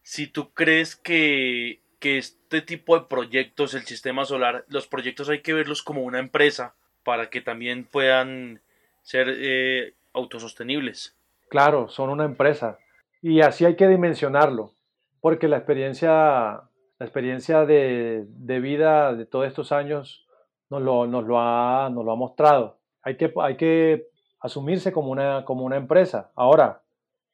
si 0.03 0.27
tú 0.27 0.55
crees 0.55 0.97
que, 0.97 1.83
que 1.99 2.17
este 2.17 2.63
tipo 2.63 2.99
de 2.99 3.05
proyectos, 3.05 3.75
el 3.75 3.85
sistema 3.85 4.25
solar, 4.25 4.65
los 4.69 4.87
proyectos 4.87 5.29
hay 5.29 5.43
que 5.43 5.53
verlos 5.53 5.83
como 5.83 6.05
una 6.05 6.21
empresa 6.21 6.75
para 7.05 7.29
que 7.29 7.43
también 7.43 7.85
puedan 7.85 8.63
ser 9.03 9.29
eh, 9.29 9.93
autosostenibles. 10.15 11.20
Claro, 11.51 11.89
son 11.89 12.11
una 12.11 12.25
empresa 12.25 12.79
y 13.21 13.41
así 13.41 13.65
hay 13.65 13.75
que 13.75 13.89
dimensionarlo, 13.89 14.73
porque 15.21 15.49
la 15.49 15.57
experiencia, 15.57 16.13
la 16.13 17.07
experiencia 17.07 17.67
de, 17.67 18.25
vida 18.63 19.15
de 19.15 19.27
todos 19.27 19.49
estos 19.49 19.73
años 19.73 20.29
nos 20.71 20.81
lo, 20.81 21.09
nos 21.09 21.25
lo, 21.25 21.41
ha, 21.41 21.91
nos 21.91 22.05
lo 22.05 22.13
ha 22.13 22.17
mostrado. 22.17 22.79
Hay 23.03 23.17
que, 23.17 23.33
hay 23.43 23.57
que 23.57 24.07
asumirse 24.39 24.93
como 24.93 25.11
una, 25.11 25.45
como 25.45 25.65
una 25.65 25.77
empresa. 25.77 26.31
Ahora, 26.37 26.83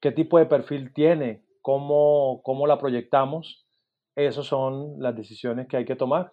¿qué 0.01 0.11
tipo 0.13 0.39
de 0.39 0.47
perfil 0.47 0.95
tiene? 0.95 1.43
¿Cómo, 1.61 2.41
cómo 2.43 2.67
la 2.67 2.79
proyectamos? 2.79 3.67
Esas 4.15 4.47
son 4.47 4.95
las 4.99 5.15
decisiones 5.15 5.69
que 5.69 5.77
hay 5.77 5.85
que 5.85 5.95
tomar. 5.95 6.33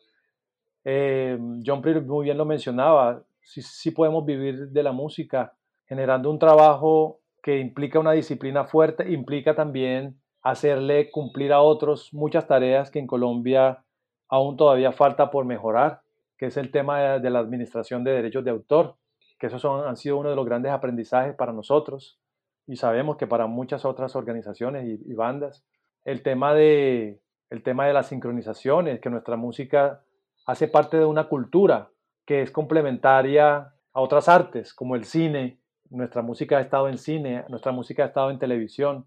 Eh, 0.85 1.37
John 1.65 1.81
Prior 1.81 2.01
muy 2.05 2.23
bien 2.23 2.37
lo 2.37 2.45
mencionaba, 2.45 3.23
sí 3.41 3.91
podemos 3.91 4.25
vivir 4.25 4.69
de 4.69 4.83
la 4.83 4.93
música 4.93 5.53
generando 5.85 6.31
un 6.31 6.39
trabajo 6.39 7.19
que 7.43 7.59
implica 7.59 7.99
una 7.99 8.13
disciplina 8.13 8.63
fuerte, 8.63 9.11
implica 9.11 9.53
también 9.53 10.17
hacerle 10.41 11.11
cumplir 11.11 11.51
a 11.51 11.61
otros 11.61 12.13
muchas 12.13 12.47
tareas 12.47 12.89
que 12.89 12.99
en 12.99 13.07
Colombia 13.07 13.83
aún 14.29 14.55
todavía 14.55 14.93
falta 14.93 15.29
por 15.29 15.45
mejorar, 15.45 16.01
que 16.37 16.47
es 16.47 16.57
el 16.57 16.71
tema 16.71 17.19
de, 17.19 17.29
la 17.29 17.39
administración 17.39 18.03
de 18.03 18.11
derechos 18.11 18.45
de 18.45 18.51
autor, 18.51 18.95
que 19.37 19.47
esos 19.47 19.61
son, 19.61 19.85
han 19.85 19.97
sido 19.97 20.17
uno 20.17 20.29
de 20.29 20.37
los 20.37 20.45
grandes 20.45 20.71
aprendizajes 20.71 21.35
para 21.35 21.51
nosotros 21.51 22.17
y 22.65 22.77
sabemos 22.77 23.17
que 23.17 23.27
para 23.27 23.45
muchas 23.45 23.83
otras 23.83 24.15
organizaciones 24.15 24.85
y, 24.87 25.11
y 25.11 25.13
bandas. 25.13 25.65
El 26.05 26.23
tema, 26.23 26.53
de, 26.53 27.21
el 27.49 27.61
tema 27.61 27.85
de 27.87 27.93
las 27.93 28.07
sincronizaciones, 28.07 29.01
que 29.01 29.09
nuestra 29.09 29.35
música 29.35 30.01
hace 30.45 30.69
parte 30.69 30.97
de 30.97 31.05
una 31.05 31.27
cultura 31.27 31.89
que 32.25 32.41
es 32.41 32.51
complementaria 32.51 33.73
a 33.91 34.01
otras 34.01 34.29
artes, 34.29 34.73
como 34.73 34.95
el 34.95 35.03
cine, 35.03 35.59
nuestra 35.93 36.21
música 36.21 36.57
ha 36.57 36.61
estado 36.61 36.89
en 36.89 36.97
cine, 36.97 37.45
nuestra 37.49 37.71
música 37.71 38.03
ha 38.03 38.07
estado 38.07 38.31
en 38.31 38.39
televisión, 38.39 39.05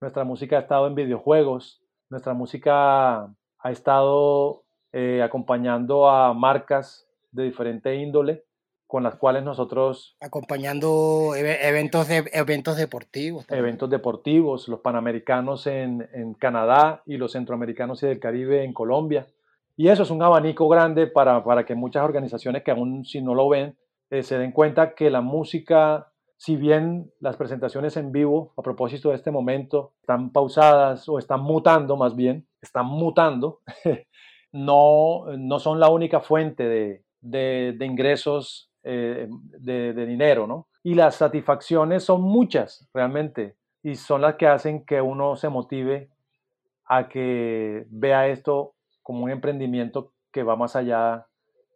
nuestra 0.00 0.24
música 0.24 0.56
ha 0.56 0.60
estado 0.60 0.86
en 0.86 0.94
videojuegos, 0.94 1.82
nuestra 2.08 2.34
música 2.34 3.24
ha 3.24 3.70
estado 3.70 4.64
eh, 4.92 5.22
acompañando 5.22 6.08
a 6.08 6.32
marcas 6.32 7.06
de 7.32 7.44
diferente 7.44 7.94
índole 7.96 8.44
con 8.86 9.04
las 9.04 9.14
cuales 9.14 9.44
nosotros... 9.44 10.16
Acompañando 10.20 11.34
eventos, 11.36 12.08
de, 12.08 12.28
eventos 12.32 12.76
deportivos. 12.76 13.46
También. 13.46 13.64
Eventos 13.64 13.88
deportivos, 13.88 14.66
los 14.66 14.80
panamericanos 14.80 15.68
en, 15.68 16.08
en, 16.12 16.34
Canadá 16.34 17.02
y 17.06 17.16
los 17.16 17.32
centroamericanos 17.32 18.02
y 18.02 18.08
del 18.08 18.18
Caribe 18.18 18.64
en 18.64 18.72
Colombia. 18.72 19.28
Y 19.76 19.88
eso 19.88 20.02
es 20.02 20.10
un 20.10 20.22
abanico 20.22 20.68
grande 20.68 21.06
para, 21.06 21.44
para 21.44 21.64
que 21.64 21.76
muchas 21.76 22.02
organizaciones 22.02 22.64
que 22.64 22.72
aún 22.72 23.04
si 23.04 23.22
no 23.22 23.34
lo 23.34 23.48
ven, 23.48 23.76
eh, 24.10 24.24
se 24.24 24.38
den 24.38 24.50
cuenta 24.50 24.96
que 24.96 25.08
la 25.08 25.20
música 25.20 26.09
si 26.40 26.56
bien 26.56 27.12
las 27.20 27.36
presentaciones 27.36 27.98
en 27.98 28.12
vivo, 28.12 28.54
a 28.56 28.62
propósito 28.62 29.10
de 29.10 29.16
este 29.16 29.30
momento, 29.30 29.92
están 30.00 30.30
pausadas 30.30 31.06
o 31.06 31.18
están 31.18 31.42
mutando 31.42 31.98
más 31.98 32.16
bien, 32.16 32.46
están 32.62 32.86
mutando, 32.86 33.60
no, 34.52 35.26
no 35.36 35.58
son 35.58 35.78
la 35.78 35.90
única 35.90 36.20
fuente 36.20 36.66
de, 36.66 37.04
de, 37.20 37.84
ingresos 37.84 38.70
eh, 38.84 39.28
de, 39.28 39.92
de, 39.92 40.06
dinero, 40.06 40.46
¿no? 40.46 40.68
Y 40.82 40.94
las 40.94 41.16
satisfacciones 41.16 42.04
son 42.04 42.22
muchas 42.22 42.88
realmente 42.94 43.56
y 43.82 43.96
son 43.96 44.22
las 44.22 44.36
que 44.36 44.46
hacen 44.46 44.86
que 44.86 45.02
uno 45.02 45.36
se 45.36 45.50
motive 45.50 46.08
a 46.86 47.06
que 47.10 47.84
vea 47.90 48.28
esto 48.28 48.72
como 49.02 49.24
un 49.24 49.30
emprendimiento 49.30 50.14
que 50.32 50.42
va 50.42 50.56
más 50.56 50.74
allá 50.74 51.26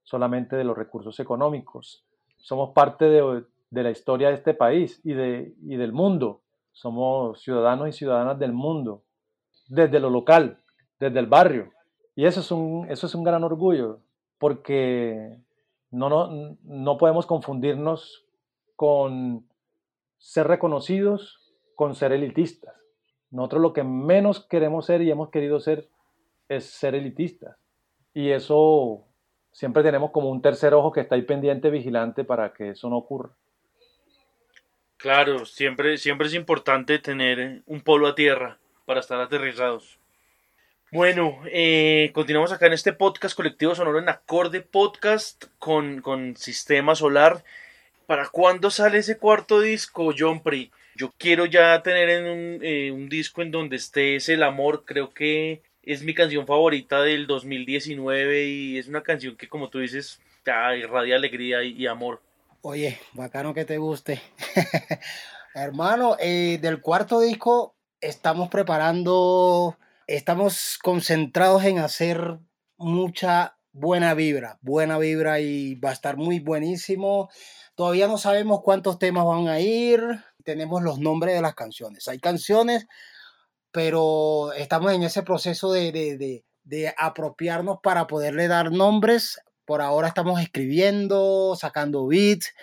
solamente 0.04 0.56
de 0.56 0.64
los 0.64 0.78
recursos 0.78 1.20
económicos. 1.20 2.02
Somos 2.38 2.70
parte 2.70 3.04
de, 3.10 3.44
de 3.74 3.82
la 3.82 3.90
historia 3.90 4.28
de 4.28 4.34
este 4.34 4.54
país 4.54 5.00
y, 5.04 5.12
de, 5.12 5.52
y 5.62 5.76
del 5.76 5.92
mundo. 5.92 6.42
Somos 6.72 7.42
ciudadanos 7.42 7.88
y 7.88 7.92
ciudadanas 7.92 8.38
del 8.38 8.52
mundo, 8.52 9.02
desde 9.68 9.98
lo 9.98 10.10
local, 10.10 10.60
desde 11.00 11.18
el 11.18 11.26
barrio. 11.26 11.72
Y 12.14 12.24
eso 12.24 12.40
es 12.40 12.50
un, 12.52 12.86
eso 12.88 13.06
es 13.06 13.14
un 13.14 13.24
gran 13.24 13.42
orgullo, 13.42 14.00
porque 14.38 15.40
no, 15.90 16.08
no, 16.08 16.56
no 16.62 16.98
podemos 16.98 17.26
confundirnos 17.26 18.24
con 18.76 19.44
ser 20.18 20.46
reconocidos, 20.46 21.52
con 21.74 21.96
ser 21.96 22.12
elitistas. 22.12 22.74
Nosotros 23.30 23.62
lo 23.62 23.72
que 23.72 23.82
menos 23.82 24.46
queremos 24.46 24.86
ser 24.86 25.02
y 25.02 25.10
hemos 25.10 25.30
querido 25.30 25.58
ser 25.58 25.88
es 26.48 26.64
ser 26.66 26.94
elitistas. 26.94 27.56
Y 28.12 28.30
eso 28.30 29.04
siempre 29.50 29.82
tenemos 29.82 30.12
como 30.12 30.30
un 30.30 30.40
tercer 30.40 30.74
ojo 30.74 30.92
que 30.92 31.00
está 31.00 31.16
ahí 31.16 31.22
pendiente, 31.22 31.70
vigilante 31.70 32.22
para 32.22 32.52
que 32.52 32.70
eso 32.70 32.88
no 32.88 32.98
ocurra. 32.98 33.36
Claro, 35.04 35.44
siempre, 35.44 35.98
siempre 35.98 36.28
es 36.28 36.32
importante 36.32 36.98
tener 36.98 37.60
un 37.66 37.82
polo 37.82 38.06
a 38.06 38.14
tierra 38.14 38.56
para 38.86 39.00
estar 39.00 39.20
aterrizados. 39.20 39.98
Bueno, 40.90 41.42
eh, 41.52 42.10
continuamos 42.14 42.52
acá 42.52 42.68
en 42.68 42.72
este 42.72 42.94
podcast 42.94 43.36
colectivo 43.36 43.74
sonoro 43.74 43.98
en 43.98 44.08
acorde 44.08 44.62
podcast 44.62 45.44
con, 45.58 46.00
con 46.00 46.38
Sistema 46.38 46.94
Solar. 46.94 47.44
¿Para 48.06 48.30
cuándo 48.30 48.70
sale 48.70 48.96
ese 48.96 49.18
cuarto 49.18 49.60
disco, 49.60 50.14
John 50.18 50.42
Pri? 50.42 50.70
Yo 50.96 51.12
quiero 51.18 51.44
ya 51.44 51.82
tener 51.82 52.08
en 52.08 52.24
un, 52.24 52.58
eh, 52.62 52.90
un 52.90 53.10
disco 53.10 53.42
en 53.42 53.50
donde 53.50 53.76
esté 53.76 54.16
ese 54.16 54.32
el 54.32 54.42
amor. 54.42 54.84
Creo 54.86 55.12
que 55.12 55.60
es 55.82 56.02
mi 56.02 56.14
canción 56.14 56.46
favorita 56.46 57.02
del 57.02 57.26
2019 57.26 58.46
y 58.46 58.78
es 58.78 58.88
una 58.88 59.02
canción 59.02 59.36
que, 59.36 59.50
como 59.50 59.68
tú 59.68 59.80
dices, 59.80 60.22
ya 60.46 60.74
irradia 60.74 61.16
alegría 61.16 61.62
y 61.62 61.86
amor. 61.86 62.22
Oye, 62.66 62.98
bacano 63.12 63.52
que 63.52 63.66
te 63.66 63.76
guste. 63.76 64.22
Hermano, 65.54 66.16
eh, 66.18 66.58
del 66.62 66.80
cuarto 66.80 67.20
disco 67.20 67.76
estamos 68.00 68.48
preparando, 68.48 69.76
estamos 70.06 70.78
concentrados 70.82 71.62
en 71.64 71.78
hacer 71.78 72.38
mucha 72.78 73.58
buena 73.72 74.14
vibra, 74.14 74.58
buena 74.62 74.96
vibra 74.96 75.40
y 75.40 75.74
va 75.74 75.90
a 75.90 75.92
estar 75.92 76.16
muy 76.16 76.40
buenísimo. 76.40 77.28
Todavía 77.74 78.08
no 78.08 78.16
sabemos 78.16 78.62
cuántos 78.62 78.98
temas 78.98 79.26
van 79.26 79.48
a 79.48 79.60
ir, 79.60 80.00
tenemos 80.42 80.82
los 80.82 80.98
nombres 80.98 81.34
de 81.34 81.42
las 81.42 81.54
canciones. 81.54 82.08
Hay 82.08 82.18
canciones, 82.18 82.86
pero 83.72 84.54
estamos 84.54 84.90
en 84.94 85.02
ese 85.02 85.22
proceso 85.22 85.70
de, 85.70 85.92
de, 85.92 86.16
de, 86.16 86.44
de 86.62 86.94
apropiarnos 86.96 87.80
para 87.82 88.06
poderle 88.06 88.48
dar 88.48 88.72
nombres. 88.72 89.38
Por 89.64 89.80
ahora 89.80 90.08
estamos 90.08 90.40
escribiendo, 90.40 91.56
sacando 91.56 92.06
beats, 92.06 92.54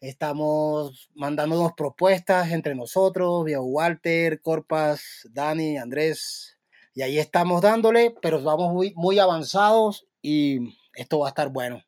estamos 0.00 1.08
mandándonos 1.14 1.72
propuestas 1.76 2.50
entre 2.50 2.74
nosotros, 2.74 3.44
vía 3.44 3.60
Walter, 3.60 4.40
Corpas, 4.40 5.28
Dani, 5.30 5.78
Andrés, 5.78 6.58
y 6.94 7.02
ahí 7.02 7.18
estamos 7.18 7.62
dándole, 7.62 8.14
pero 8.20 8.42
vamos 8.42 8.72
muy, 8.72 8.92
muy 8.96 9.18
avanzados 9.18 10.06
y 10.20 10.76
esto 10.94 11.20
va 11.20 11.26
a 11.26 11.30
estar 11.30 11.48
bueno, 11.48 11.84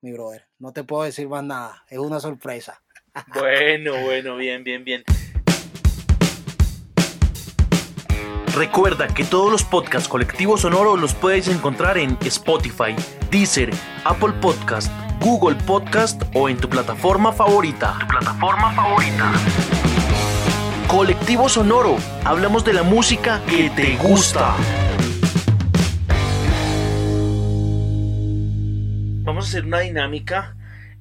mi 0.00 0.12
brother. 0.12 0.46
No 0.58 0.72
te 0.72 0.84
puedo 0.84 1.02
decir 1.02 1.28
más 1.28 1.42
nada, 1.42 1.84
es 1.88 1.98
una 1.98 2.20
sorpresa. 2.20 2.80
Bueno, 3.34 4.00
bueno, 4.02 4.36
bien, 4.36 4.64
bien, 4.64 4.84
bien. 4.84 5.04
Recuerda 8.56 9.08
que 9.08 9.24
todos 9.24 9.50
los 9.50 9.64
podcasts 9.64 10.08
colectivos 10.08 10.60
sonoro 10.60 10.96
los 10.96 11.12
puedes 11.12 11.48
encontrar 11.48 11.98
en 11.98 12.16
Spotify, 12.24 12.94
Deezer, 13.28 13.70
Apple 14.04 14.32
Podcast, 14.40 14.92
Google 15.20 15.56
Podcast 15.66 16.22
o 16.34 16.48
en 16.48 16.56
tu 16.58 16.68
plataforma 16.68 17.32
favorita. 17.32 17.96
Tu 17.98 18.06
plataforma 18.06 18.72
favorita. 18.72 19.32
Colectivo 20.86 21.48
Sonoro, 21.48 21.96
hablamos 22.24 22.64
de 22.64 22.74
la 22.74 22.84
música 22.84 23.42
que 23.50 23.70
te 23.70 23.96
gusta. 23.96 24.54
Vamos 29.24 29.46
a 29.46 29.48
hacer 29.48 29.64
una 29.64 29.80
dinámica 29.80 30.54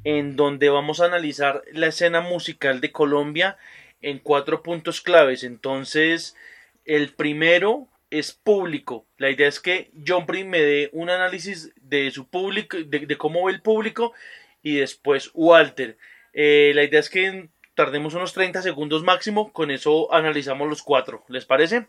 en 0.03 0.35
donde 0.35 0.69
vamos 0.69 1.01
a 1.01 1.05
analizar 1.05 1.61
la 1.71 1.85
escena 1.85 2.21
musical 2.21 2.81
de 2.81 2.91
Colombia 2.91 3.57
en 4.01 4.17
cuatro 4.17 4.63
puntos 4.63 5.01
claves. 5.01 5.43
Entonces, 5.43 6.35
el 6.86 7.13
primero 7.13 7.88
es 8.09 8.31
público. 8.31 9.05
La 9.17 9.29
idea 9.29 9.47
es 9.47 9.59
que 9.59 9.91
John 10.05 10.25
Prim 10.25 10.47
me 10.47 10.61
dé 10.61 10.89
un 10.93 11.09
análisis 11.09 11.73
de 11.81 12.11
su 12.11 12.27
público, 12.27 12.77
de, 12.77 13.05
de 13.05 13.17
cómo 13.17 13.45
ve 13.45 13.53
el 13.53 13.61
público, 13.61 14.13
y 14.61 14.75
después 14.75 15.31
Walter. 15.34 15.97
Eh, 16.34 16.71
la 16.75 16.84
idea 16.84 16.99
es 16.99 17.09
que 17.09 17.49
tardemos 17.75 18.13
unos 18.13 18.34
30 18.34 18.61
segundos 18.61 19.03
máximo, 19.03 19.51
con 19.51 19.71
eso 19.71 20.13
analizamos 20.13 20.69
los 20.69 20.84
cuatro. 20.84 21.25
¿Les 21.27 21.45
parece? 21.45 21.88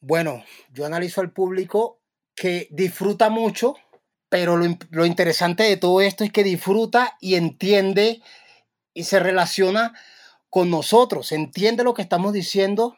Bueno, 0.00 0.44
yo 0.72 0.86
analizo 0.86 1.20
al 1.20 1.30
público 1.30 1.98
que 2.34 2.68
disfruta 2.70 3.28
mucho, 3.28 3.76
pero 4.28 4.56
lo, 4.56 4.66
lo 4.90 5.04
interesante 5.04 5.64
de 5.64 5.76
todo 5.76 6.00
esto 6.00 6.24
es 6.24 6.32
que 6.32 6.42
disfruta 6.42 7.16
y 7.20 7.34
entiende 7.34 8.22
y 8.94 9.04
se 9.04 9.20
relaciona 9.20 9.94
con 10.48 10.70
nosotros, 10.70 11.30
entiende 11.32 11.84
lo 11.84 11.94
que 11.94 12.02
estamos 12.02 12.32
diciendo 12.32 12.96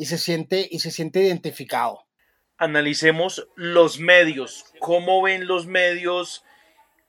y 0.00 0.06
se 0.06 0.16
siente, 0.16 0.66
y 0.70 0.78
se 0.78 0.90
siente 0.90 1.20
identificado. 1.20 2.06
Analicemos 2.56 3.46
los 3.54 4.00
medios. 4.00 4.64
¿Cómo 4.78 5.20
ven 5.20 5.46
los 5.46 5.66
medios 5.66 6.42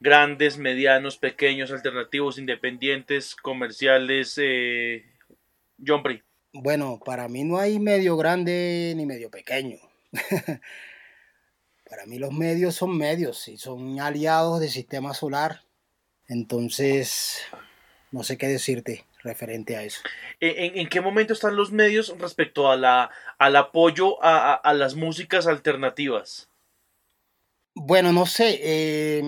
grandes, 0.01 0.57
medianos, 0.57 1.17
pequeños, 1.17 1.71
alternativos, 1.71 2.37
independientes, 2.37 3.33
comerciales? 3.37 4.37
Eh, 4.43 5.05
John 5.87 6.03
Pri. 6.03 6.21
Bueno, 6.51 6.99
para 7.05 7.29
mí 7.29 7.45
no 7.45 7.59
hay 7.59 7.79
medio 7.79 8.17
grande 8.17 8.91
ni 8.97 9.05
medio 9.05 9.31
pequeño. 9.31 9.77
para 11.89 12.05
mí 12.07 12.19
los 12.19 12.33
medios 12.33 12.75
son 12.75 12.97
medios 12.97 13.47
y 13.47 13.57
son 13.57 14.01
aliados 14.01 14.59
del 14.59 14.69
sistema 14.69 15.13
solar. 15.13 15.61
Entonces, 16.27 17.41
no 18.11 18.23
sé 18.23 18.37
qué 18.37 18.49
decirte 18.49 19.05
referente 19.23 19.75
a 19.75 19.83
eso. 19.83 20.01
¿En, 20.39 20.79
en 20.79 20.89
qué 20.89 21.01
momento 21.01 21.33
están 21.33 21.55
los 21.55 21.71
medios 21.71 22.15
respecto 22.17 22.69
a 22.69 22.75
la, 22.75 23.11
al 23.37 23.55
apoyo 23.55 24.23
a, 24.23 24.53
a, 24.53 24.55
a 24.55 24.73
las 24.73 24.95
músicas 24.95 25.47
alternativas? 25.47 26.49
Bueno, 27.73 28.11
no 28.11 28.25
sé. 28.25 28.59
eh, 28.61 29.21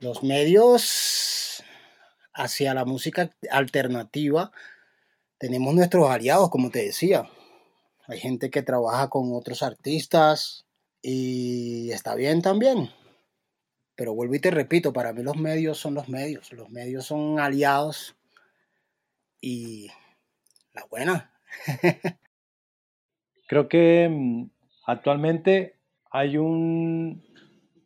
los 0.00 0.22
medios 0.22 1.62
hacia 2.32 2.72
la 2.74 2.84
música 2.84 3.30
alternativa 3.50 4.52
tenemos 5.38 5.74
nuestros 5.74 6.08
aliados, 6.10 6.50
como 6.50 6.70
te 6.70 6.84
decía. 6.84 7.28
Hay 8.06 8.18
gente 8.20 8.50
que 8.50 8.62
trabaja 8.62 9.08
con 9.08 9.34
otros 9.34 9.62
artistas 9.62 10.64
y 11.02 11.90
está 11.90 12.14
bien 12.14 12.40
también. 12.42 12.90
Pero 13.98 14.14
vuelvo 14.14 14.36
y 14.36 14.38
te 14.38 14.52
repito, 14.52 14.92
para 14.92 15.12
mí 15.12 15.24
los 15.24 15.36
medios 15.36 15.76
son 15.76 15.94
los 15.94 16.08
medios. 16.08 16.52
Los 16.52 16.70
medios 16.70 17.04
son 17.04 17.40
aliados 17.40 18.14
y 19.40 19.88
la 20.72 20.84
buena. 20.88 21.32
Creo 23.48 23.68
que 23.68 24.08
mm, 24.08 24.50
actualmente 24.86 25.80
hay 26.12 26.36
un, 26.36 27.24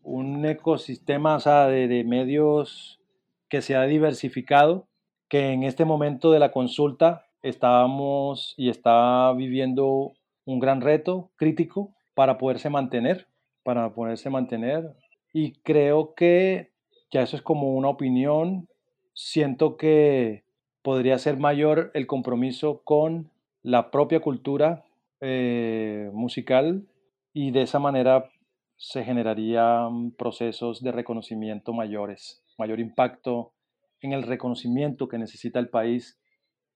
un 0.02 0.44
ecosistema 0.44 1.38
de 1.38 2.04
medios 2.06 3.00
que 3.48 3.62
se 3.62 3.74
ha 3.74 3.84
diversificado, 3.84 4.88
que 5.30 5.52
en 5.52 5.62
este 5.62 5.86
momento 5.86 6.30
de 6.30 6.40
la 6.40 6.52
consulta 6.52 7.24
estábamos 7.40 8.52
y 8.58 8.68
está 8.68 9.32
viviendo 9.32 10.12
un 10.44 10.60
gran 10.60 10.82
reto 10.82 11.30
crítico 11.36 11.94
para 12.12 12.36
poderse 12.36 12.68
mantener, 12.68 13.28
para 13.62 13.94
poderse 13.94 14.28
mantener. 14.28 14.94
Y 15.32 15.52
creo 15.62 16.14
que 16.14 16.72
ya 17.10 17.22
eso 17.22 17.36
es 17.36 17.42
como 17.42 17.74
una 17.74 17.88
opinión. 17.88 18.68
Siento 19.14 19.76
que 19.76 20.44
podría 20.82 21.18
ser 21.18 21.36
mayor 21.36 21.90
el 21.94 22.06
compromiso 22.06 22.82
con 22.84 23.30
la 23.62 23.90
propia 23.90 24.20
cultura 24.20 24.84
eh, 25.20 26.10
musical 26.12 26.86
y 27.32 27.50
de 27.52 27.62
esa 27.62 27.78
manera 27.78 28.30
se 28.76 29.04
generarían 29.04 30.10
procesos 30.12 30.82
de 30.82 30.90
reconocimiento 30.90 31.72
mayores, 31.72 32.42
mayor 32.58 32.80
impacto 32.80 33.52
en 34.00 34.12
el 34.12 34.24
reconocimiento 34.24 35.06
que 35.06 35.18
necesita 35.18 35.60
el 35.60 35.68
país 35.68 36.18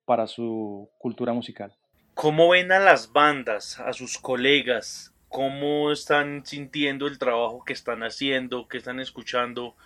para 0.04 0.28
su 0.28 0.88
cultura 0.98 1.32
musical. 1.32 1.76
¿Cómo 2.14 2.50
ven 2.50 2.70
a 2.70 2.78
las 2.78 3.12
bandas, 3.12 3.80
a 3.80 3.92
sus 3.92 4.18
colegas? 4.18 5.15
¿Cómo 5.36 5.92
están 5.92 6.46
sintiendo 6.46 7.06
el 7.06 7.18
trabajo 7.18 7.62
que 7.62 7.74
están 7.74 8.02
haciendo, 8.02 8.68
que 8.68 8.78
están 8.78 9.00
escuchando? 9.00 9.76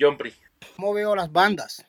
John 0.00 0.16
Pri. 0.16 0.32
¿Cómo 0.74 0.94
veo 0.94 1.14
las 1.14 1.30
bandas? 1.30 1.84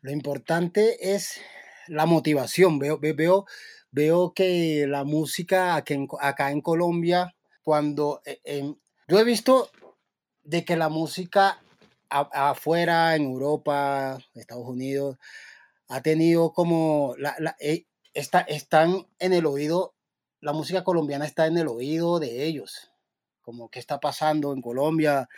Lo 0.00 0.10
importante 0.10 1.14
es 1.14 1.40
la 1.86 2.04
motivación. 2.04 2.80
Veo, 2.80 2.98
veo, 2.98 3.46
veo 3.92 4.32
que 4.34 4.86
la 4.88 5.04
música 5.04 5.76
acá 5.76 5.94
en, 5.94 6.08
acá 6.20 6.50
en 6.50 6.60
Colombia, 6.60 7.32
cuando 7.62 8.22
en, 8.24 8.76
Yo 9.06 9.20
he 9.20 9.24
visto 9.24 9.70
de 10.42 10.64
que 10.64 10.74
la 10.74 10.88
música 10.88 11.60
afuera, 12.08 13.14
en 13.14 13.22
Europa, 13.22 14.18
Estados 14.34 14.66
Unidos, 14.66 15.16
ha 15.86 16.02
tenido 16.02 16.52
como, 16.52 17.14
la, 17.18 17.36
la- 17.38 17.56
eh, 17.60 17.86
está, 18.14 18.40
están 18.40 19.06
en 19.20 19.32
el 19.32 19.46
oído, 19.46 19.94
la 20.40 20.52
música 20.52 20.84
colombiana 20.84 21.26
está 21.26 21.46
en 21.46 21.58
el 21.58 21.68
oído 21.68 22.18
de 22.18 22.44
ellos, 22.44 22.90
como 23.40 23.70
qué 23.70 23.78
está 23.78 23.98
pasando 24.00 24.52
en 24.52 24.60
Colombia, 24.60 25.28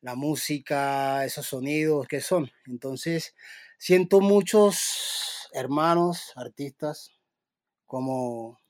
la 0.00 0.14
música, 0.14 1.24
esos 1.24 1.46
sonidos, 1.46 2.06
¿qué 2.08 2.20
son? 2.20 2.50
Entonces, 2.66 3.34
siento 3.78 4.20
muchos 4.20 5.48
hermanos, 5.52 6.32
artistas, 6.36 7.10
como, 7.86 8.60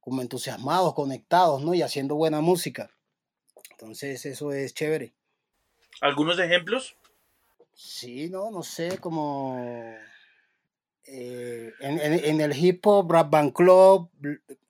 como 0.00 0.22
entusiasmados, 0.22 0.94
conectados, 0.94 1.62
¿no? 1.62 1.74
Y 1.74 1.82
haciendo 1.82 2.16
buena 2.16 2.40
música. 2.40 2.90
Entonces, 3.70 4.26
eso 4.26 4.52
es 4.52 4.74
chévere. 4.74 5.14
¿Algunos 6.00 6.38
ejemplos? 6.38 6.96
Sí, 7.72 8.28
no, 8.28 8.50
no 8.50 8.62
sé, 8.62 8.98
como 8.98 9.58
eh, 11.06 11.72
en, 11.80 11.98
en- 12.00 12.24
en 12.24 12.40
el 12.40 12.56
hip 12.56 12.86
hop, 12.86 13.10
Rap 13.10 13.30
Band 13.30 13.52
Club, 13.52 14.10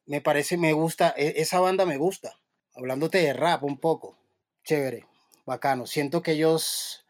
me 0.07 0.20
parece, 0.20 0.57
me 0.57 0.72
gusta, 0.72 1.14
e- 1.16 1.35
esa 1.37 1.61
banda 1.61 1.87
me 1.87 1.97
gusta. 1.97 2.39
Hablándote 2.74 3.18
de 3.18 3.32
rap 3.32 3.62
un 3.62 3.78
poco, 3.78 4.16
chévere, 4.64 5.07
bacano. 5.47 5.87
Siento 5.87 6.22
que 6.22 6.32
ellos 6.32 7.05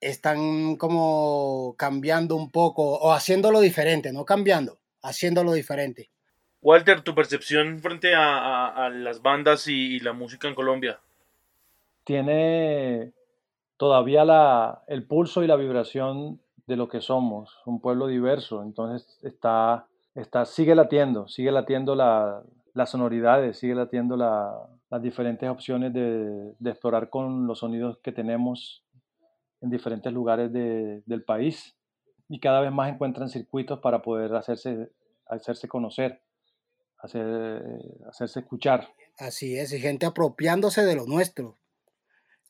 están 0.00 0.76
como 0.76 1.74
cambiando 1.78 2.36
un 2.36 2.50
poco 2.50 2.82
o 2.98 3.12
haciéndolo 3.12 3.60
diferente, 3.60 4.12
no 4.12 4.24
cambiando, 4.24 4.78
haciéndolo 5.02 5.52
diferente. 5.52 6.10
Walter, 6.62 7.02
tu 7.02 7.14
percepción 7.14 7.80
frente 7.80 8.14
a, 8.14 8.38
a- 8.38 8.86
a 8.86 8.90
las 8.90 9.20
bandas 9.20 9.68
y, 9.68 9.96
y 9.96 10.00
la 10.00 10.12
música 10.12 10.48
en 10.48 10.54
Colombia. 10.54 11.00
Tiene 12.04 13.12
todavía 13.76 14.24
la, 14.24 14.82
el 14.88 15.04
pulso 15.06 15.42
y 15.44 15.46
la 15.46 15.56
vibración 15.56 16.40
de 16.72 16.76
lo 16.76 16.88
que 16.88 17.00
somos, 17.02 17.58
un 17.66 17.80
pueblo 17.80 18.06
diverso, 18.06 18.62
entonces 18.62 19.18
está, 19.22 19.86
está, 20.14 20.46
sigue 20.46 20.74
latiendo, 20.74 21.28
sigue 21.28 21.52
latiendo 21.52 21.94
la, 21.94 22.42
las 22.72 22.88
sonoridades, 22.90 23.58
sigue 23.58 23.74
latiendo 23.74 24.16
la- 24.16 24.68
las 24.90 25.02
diferentes 25.02 25.48
opciones 25.48 25.92
de, 25.92 26.54
de 26.58 26.70
explorar 26.70 27.10
con 27.10 27.46
los 27.46 27.58
sonidos 27.58 27.98
que 28.02 28.12
tenemos 28.12 28.84
en 29.60 29.68
diferentes 29.70 30.10
lugares 30.12 30.50
de- 30.52 31.02
del 31.06 31.22
país 31.24 31.76
y 32.28 32.40
cada 32.40 32.60
vez 32.62 32.72
más 32.72 32.90
encuentran 32.90 33.28
circuitos 33.28 33.80
para 33.80 34.00
poder 34.00 34.34
hacerse, 34.34 34.90
hacerse 35.26 35.68
conocer, 35.68 36.22
hacer, 36.98 37.62
hacerse 38.08 38.40
escuchar. 38.40 38.88
Así 39.18 39.58
es, 39.58 39.72
y 39.74 39.78
gente 39.78 40.06
apropiándose 40.06 40.84
de 40.86 40.94
lo 40.96 41.04
nuestro, 41.06 41.58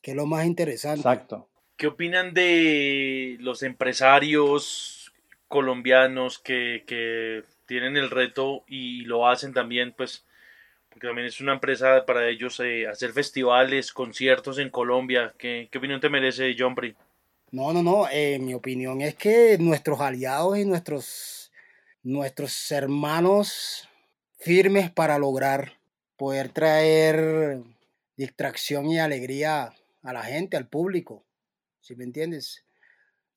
que 0.01 0.11
es 0.11 0.17
lo 0.17 0.25
más 0.25 0.45
interesante. 0.45 0.99
Exacto. 0.99 1.49
¿Qué 1.75 1.87
opinan 1.87 2.33
de 2.33 3.37
los 3.39 3.63
empresarios 3.63 5.13
colombianos 5.47 6.39
que, 6.39 6.83
que 6.87 7.43
tienen 7.65 7.97
el 7.97 8.09
reto 8.09 8.63
y 8.67 9.01
lo 9.01 9.27
hacen 9.27 9.53
también, 9.53 9.93
pues, 9.93 10.25
porque 10.89 11.07
también 11.07 11.27
es 11.27 11.41
una 11.41 11.53
empresa 11.53 12.05
para 12.05 12.27
ellos 12.27 12.59
eh, 12.59 12.87
hacer 12.87 13.13
festivales, 13.13 13.91
conciertos 13.91 14.59
en 14.59 14.69
Colombia? 14.69 15.33
¿Qué, 15.37 15.69
opinión 15.75 15.99
te 15.99 16.09
merece, 16.09 16.55
John 16.57 16.75
Pri? 16.75 16.95
No, 17.51 17.73
no, 17.73 17.83
no. 17.83 18.07
eh, 18.11 18.39
mi 18.39 18.53
opinión 18.53 19.01
es 19.01 19.15
que 19.15 19.57
nuestros 19.59 20.01
aliados 20.01 20.57
y 20.57 20.65
nuestros, 20.65 21.51
nuestros 22.03 22.71
hermanos 22.71 23.87
firmes 24.37 24.91
para 24.91 25.17
lograr 25.17 25.73
poder 26.17 26.49
traer 26.49 27.61
distracción 28.17 28.87
y 28.87 28.99
alegría 28.99 29.73
a 30.03 30.13
la 30.13 30.23
gente, 30.23 30.57
al 30.57 30.67
público. 30.67 31.23
¿Sí 31.83 31.97
me 31.97 32.05
entiendes? 32.05 32.65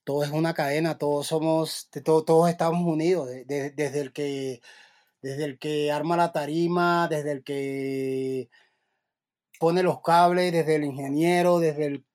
Todo 0.05 0.23
es 0.23 0.31
una 0.31 0.55
cadena, 0.55 0.99
todos 0.99 1.27
somos, 1.27 1.91
todo- 2.05 2.25
todos 2.25 2.49
estamos 2.49 2.81
unidos, 2.87 3.29
de- 3.29 3.45
de- 3.45 3.71
desde 3.73 4.01
el 4.01 4.13
que 4.13 4.61
desde 5.21 5.45
el 5.45 5.59
que 5.59 5.91
arma 5.91 6.17
la 6.17 6.31
tarima, 6.31 7.09
desde 7.09 7.33
el 7.33 7.43
que 7.43 8.49
pone 9.59 9.83
los 9.83 10.01
cables, 10.01 10.53
desde 10.53 10.77
el 10.77 10.85
ingeniero, 10.85 11.59
desde 11.59 11.87
el 11.87 12.07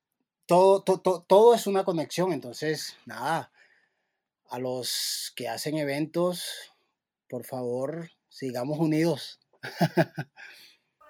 todo, 0.46 0.82
to- 0.84 1.02
to- 1.02 1.26
todo 1.28 1.54
es 1.54 1.68
una 1.68 1.84
conexión. 1.84 2.32
Entonces, 2.32 2.96
nada, 3.06 3.52
a 4.50 4.60
los 4.60 5.34
que 5.36 5.50
hacen 5.50 5.78
eventos, 5.78 6.74
por 7.28 7.44
favor, 7.44 8.10
sigamos 8.30 8.80
unidos. 8.80 9.42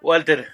Walter, 0.01 0.47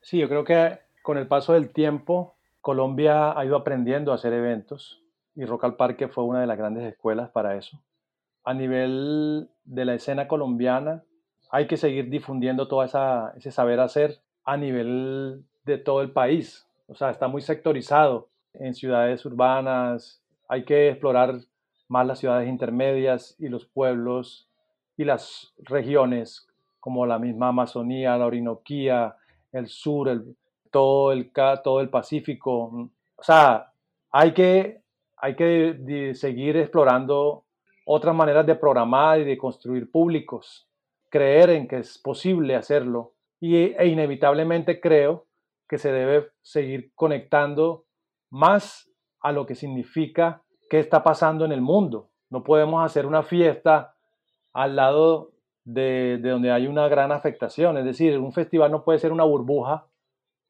Sí, 0.00 0.18
yo 0.18 0.28
creo 0.28 0.44
que 0.44 0.78
con 1.02 1.18
el 1.18 1.26
paso 1.28 1.52
del 1.52 1.70
tiempo, 1.70 2.33
Colombia 2.64 3.38
ha 3.38 3.44
ido 3.44 3.56
aprendiendo 3.56 4.10
a 4.10 4.14
hacer 4.14 4.32
eventos 4.32 5.02
y 5.34 5.44
Rock 5.44 5.64
al 5.64 5.76
Parque 5.76 6.08
fue 6.08 6.24
una 6.24 6.40
de 6.40 6.46
las 6.46 6.56
grandes 6.56 6.82
escuelas 6.90 7.28
para 7.28 7.56
eso. 7.56 7.78
A 8.42 8.54
nivel 8.54 9.50
de 9.64 9.84
la 9.84 9.92
escena 9.92 10.26
colombiana, 10.28 11.04
hay 11.50 11.66
que 11.66 11.76
seguir 11.76 12.08
difundiendo 12.08 12.66
todo 12.66 12.82
esa, 12.82 13.34
ese 13.36 13.50
saber 13.50 13.80
hacer 13.80 14.22
a 14.46 14.56
nivel 14.56 15.44
de 15.66 15.76
todo 15.76 16.00
el 16.00 16.12
país. 16.12 16.66
O 16.86 16.94
sea, 16.94 17.10
está 17.10 17.28
muy 17.28 17.42
sectorizado 17.42 18.30
en 18.54 18.72
ciudades 18.74 19.26
urbanas. 19.26 20.22
Hay 20.48 20.64
que 20.64 20.88
explorar 20.88 21.34
más 21.88 22.06
las 22.06 22.18
ciudades 22.18 22.48
intermedias 22.48 23.36
y 23.38 23.48
los 23.50 23.66
pueblos 23.66 24.48
y 24.96 25.04
las 25.04 25.52
regiones 25.58 26.48
como 26.80 27.04
la 27.04 27.18
misma 27.18 27.48
Amazonía, 27.48 28.16
la 28.16 28.24
Orinoquía, 28.24 29.16
el 29.52 29.66
sur, 29.66 30.08
el, 30.08 30.34
todo, 30.74 31.12
el, 31.12 31.30
todo 31.62 31.80
el 31.80 31.88
Pacífico. 31.88 32.90
O 33.14 33.22
sea, 33.22 33.72
hay 34.10 34.34
que, 34.34 34.82
hay 35.16 35.36
que 35.36 36.12
seguir 36.14 36.56
explorando 36.56 37.44
otras 37.86 38.12
maneras 38.12 38.44
de 38.44 38.56
programar 38.56 39.20
y 39.20 39.24
de 39.24 39.38
construir 39.38 39.88
públicos, 39.88 40.68
creer 41.10 41.50
en 41.50 41.68
que 41.68 41.78
es 41.78 41.96
posible 41.96 42.56
hacerlo 42.56 43.12
y, 43.38 43.56
e 43.56 43.86
inevitablemente 43.86 44.80
creo 44.80 45.26
que 45.68 45.78
se 45.78 45.92
debe 45.92 46.30
seguir 46.42 46.90
conectando 46.96 47.84
más 48.30 48.90
a 49.20 49.30
lo 49.30 49.46
que 49.46 49.54
significa 49.54 50.42
qué 50.68 50.80
está 50.80 51.04
pasando 51.04 51.44
en 51.44 51.52
el 51.52 51.60
mundo. 51.60 52.10
No 52.30 52.42
podemos 52.42 52.84
hacer 52.84 53.06
una 53.06 53.22
fiesta 53.22 53.94
al 54.52 54.74
lado 54.74 55.30
de, 55.64 56.18
de 56.20 56.30
donde 56.30 56.50
hay 56.50 56.66
una 56.66 56.88
gran 56.88 57.12
afectación. 57.12 57.78
Es 57.78 57.84
decir, 57.84 58.18
un 58.18 58.32
festival 58.32 58.72
no 58.72 58.82
puede 58.82 58.98
ser 58.98 59.12
una 59.12 59.24
burbuja 59.24 59.86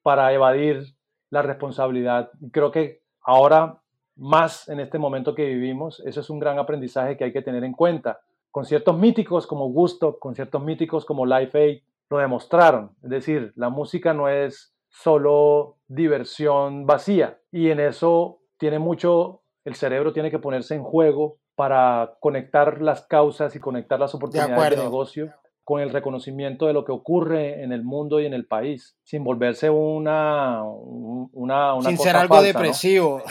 para 0.05 0.31
evadir 0.35 0.95
la 1.31 1.41
responsabilidad. 1.41 2.31
Creo 2.53 2.71
que 2.71 3.01
ahora, 3.23 3.81
más 4.17 4.69
en 4.69 4.79
este 4.79 4.99
momento 4.99 5.35
que 5.35 5.47
vivimos, 5.47 6.01
eso 6.05 6.21
es 6.21 6.29
un 6.29 6.39
gran 6.39 6.59
aprendizaje 6.59 7.17
que 7.17 7.25
hay 7.25 7.33
que 7.33 7.41
tener 7.41 7.65
en 7.65 7.73
cuenta. 7.73 8.21
Conciertos 8.51 8.97
míticos 8.99 9.47
como 9.47 9.71
Gusto, 9.71 10.19
conciertos 10.19 10.63
míticos 10.63 11.07
como 11.07 11.25
Life 11.25 11.59
Aid, 11.59 11.83
lo 12.11 12.19
demostraron. 12.19 12.93
Es 13.03 13.09
decir, 13.09 13.53
la 13.57 13.71
música 13.71 14.13
no 14.13 14.29
es 14.29 14.77
solo 14.91 15.79
diversión 15.89 16.85
vacía. 16.85 17.39
Y 17.51 17.71
en 17.71 17.81
eso 17.81 18.41
tiene 18.59 18.79
mucho, 18.79 19.41
el 19.65 19.75
cerebro 19.75 20.13
tiene 20.13 20.31
que 20.31 20.39
ponerse 20.39 20.75
en 20.75 20.83
juego 20.83 21.39
para 21.55 22.17
conectar 22.21 22.83
las 22.83 23.07
causas 23.07 23.57
y 23.57 23.59
conectar 23.59 23.99
las 23.99 24.15
oportunidades 24.15 24.77
de, 24.77 24.85
negocio 24.85 25.33
con 25.65 25.81
el 25.81 25.91
reconocimiento 25.91 26.67
de 26.67 26.75
lo 26.75 26.85
que 26.85 26.93
ocurre 26.93 27.63
en 27.63 27.73
el 27.73 27.83
mundo 27.83 28.21
y 28.21 28.27
en 28.27 28.35
el 28.35 28.45
país, 28.47 28.97
sin 29.03 29.25
volverse 29.25 29.71
una, 29.71 30.63
un- 30.63 31.31
una, 31.33 31.75
una 31.75 31.89
Sin 31.89 31.97
cosa 31.97 32.11
ser 32.11 32.17
algo 32.21 32.35
falsa, 32.37 32.53
¿no? 32.53 32.59
depresivo. 32.61 33.23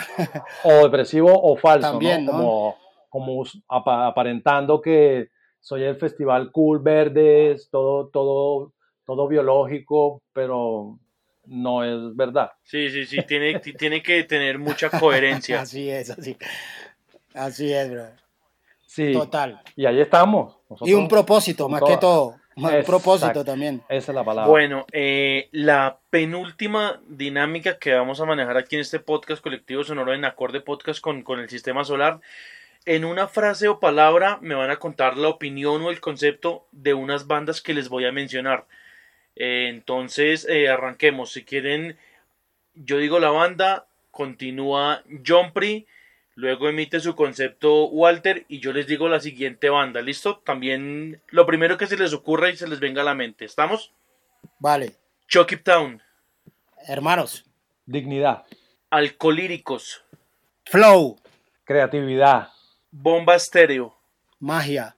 o 0.64 0.72
depresivo 0.84 1.30
o 1.32 1.56
falso, 1.58 1.92
También, 1.92 2.26
¿no? 2.26 2.32
¿no? 2.34 2.38
Como, 2.40 2.78
como 3.10 3.44
apa- 3.68 4.08
aparentando 4.08 4.82
que 4.82 5.30
soy 5.60 5.84
el 5.84 5.96
festival 5.98 6.52
cool 6.52 6.80
verdes, 6.80 7.70
todo, 7.70 8.08
todo, 8.10 8.74
todo 9.06 9.28
biológico, 9.28 10.24
pero 10.34 10.98
no 11.46 11.84
es 11.84 12.16
verdad. 12.16 12.52
sí, 12.64 12.90
sí, 12.90 13.06
sí, 13.06 13.22
tiene, 13.28 13.60
ti- 13.60 13.74
tiene 13.74 14.02
que 14.02 14.24
tener 14.24 14.58
mucha 14.58 14.90
coherencia. 14.90 15.62
Así 15.62 15.90
es, 15.90 16.10
así. 16.10 16.36
Así 17.36 17.72
es, 17.72 17.92
bro. 17.92 18.06
Sí, 18.86 19.12
Total. 19.14 19.60
y 19.76 19.86
ahí 19.86 20.00
estamos. 20.02 20.58
Y 20.82 20.94
un 20.94 21.08
propósito, 21.08 21.70
más 21.70 21.82
que 21.82 21.98
todo. 21.98 22.36
Un 22.56 22.84
propósito 22.86 23.28
Exacto. 23.28 23.46
también. 23.46 23.82
Esa 23.90 24.12
es 24.12 24.16
la 24.16 24.24
palabra. 24.24 24.50
Bueno, 24.50 24.86
eh, 24.92 25.50
la 25.52 25.98
penúltima 26.10 27.02
dinámica 27.08 27.80
que 27.80 27.94
vamos 27.94 28.20
a 28.22 28.26
manejar 28.26 28.58
aquí 28.58 28.76
en 28.76 28.82
este 28.82 29.00
podcast 29.00 29.42
colectivo 29.42 29.84
sonoro 29.84 30.14
en 30.14 30.24
acorde 30.24 30.62
podcast 30.62 31.02
con, 31.02 31.24
con 31.24 31.40
el 31.40 31.50
sistema 31.50 31.84
solar. 31.84 32.22
En 32.86 33.06
una 33.06 33.28
frase 33.28 33.70
o 33.70 33.80
palabra 33.80 34.40
me 34.42 34.56
van 34.56 34.70
a 34.70 34.76
contar 34.76 35.18
la 35.18 35.30
opinión 35.30 35.82
o 35.82 35.90
el 35.90 36.02
concepto 36.02 36.68
de 36.72 36.94
unas 36.94 37.28
bandas 37.28 37.62
que 37.62 37.74
les 37.74 37.90
voy 37.90 38.06
a 38.06 38.12
mencionar. 38.12 38.66
Eh, 39.36 39.68
entonces, 39.70 40.46
eh, 40.50 40.70
arranquemos. 40.70 41.32
Si 41.32 41.44
quieren, 41.44 41.98
yo 42.76 42.98
digo 42.98 43.20
la 43.20 43.30
banda, 43.30 43.88
continúa 44.12 45.02
John 45.26 45.54
Pri, 45.54 45.88
luego 46.36 46.70
emite 46.70 47.00
su 47.00 47.16
concepto 47.16 47.86
Walter 47.88 48.46
y 48.48 48.60
yo 48.60 48.74
les 48.74 48.88
digo 48.88 49.10
la 49.10 49.20
siguiente 49.20 49.70
banda. 49.70 50.02
¿Listo? 50.02 50.40
También 50.40 51.22
lo 51.28 51.46
primero 51.46 51.78
que 51.78 51.88
se 51.88 51.98
les 51.98 52.14
ocurra 52.14 52.50
y 52.50 52.58
se 52.58 52.68
les 52.68 52.80
venga 52.80 53.02
a 53.02 53.06
la 53.06 53.16
mente. 53.16 53.46
¿Estamos? 53.46 53.94
Vale. 54.60 54.98
Chucky 55.28 55.58
Town, 55.58 56.02
Hermanos. 56.88 57.46
Dignidad. 57.86 58.46
Alcolíricos. 58.90 60.04
Flow. 60.66 61.18
Creatividad. 61.64 62.50
Bomba 62.92 63.36
estéreo. 63.36 63.98
Magia. 64.40 64.96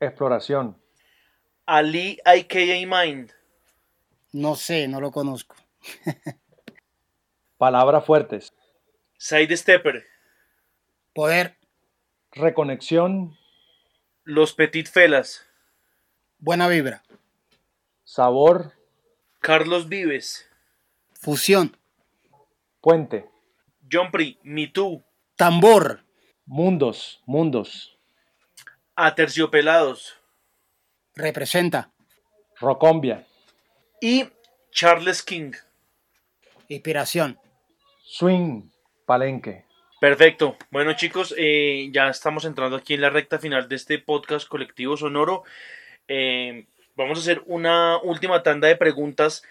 Exploración. 0.00 0.76
Ali 1.66 2.18
IKA 2.24 2.86
Mind. 2.86 3.32
No 4.32 4.56
sé, 4.56 4.88
no 4.88 5.00
lo 5.00 5.12
conozco. 5.12 5.54
Palabras 7.58 8.04
fuertes. 8.04 8.52
Side 9.16 9.56
Stepper. 9.56 10.04
Poder. 11.12 11.56
Reconexión. 12.30 13.36
Los 14.22 14.54
Petit 14.54 14.88
Felas. 14.88 15.44
Buena 16.38 16.68
vibra. 16.68 17.02
Sabor. 18.04 18.74
Carlos 19.40 19.88
Vives. 19.88 20.48
Fusión. 21.14 21.76
Puente. 22.80 23.28
Jompri, 23.90 24.38
Me 24.44 24.68
Too. 24.68 25.02
Tambor. 25.34 26.04
Mundos. 26.46 27.20
Mundos. 27.26 27.98
Aterciopelados. 28.94 30.16
Representa. 31.16 31.90
Rocombia. 32.60 33.26
Y 34.00 34.28
Charles 34.70 35.22
King. 35.22 35.52
Inspiración. 36.68 37.38
Swing. 38.04 38.70
Palenque. 39.06 39.69
Perfecto. 40.00 40.56
Bueno 40.70 40.94
chicos, 40.94 41.34
eh, 41.36 41.90
ya 41.92 42.08
estamos 42.08 42.46
entrando 42.46 42.74
aquí 42.74 42.94
en 42.94 43.02
la 43.02 43.10
recta 43.10 43.38
final 43.38 43.68
de 43.68 43.76
este 43.76 43.98
podcast 43.98 44.48
colectivo 44.48 44.96
sonoro. 44.96 45.44
Eh, 46.08 46.64
vamos 46.96 47.18
a 47.18 47.20
hacer 47.20 47.42
una 47.44 47.98
última 47.98 48.42
tanda 48.42 48.66
de 48.66 48.76
preguntas. 48.76 49.42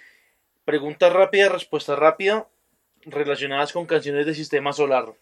Preguntas 0.66 1.14
rápidas, 1.14 1.52
respuesta 1.52 1.96
rápida, 1.96 2.48
relacionadas 3.06 3.74
con 3.74 3.86
canciones 3.86 4.26
de 4.26 4.34
Sistema 4.34 4.74
Solar. 4.74 5.14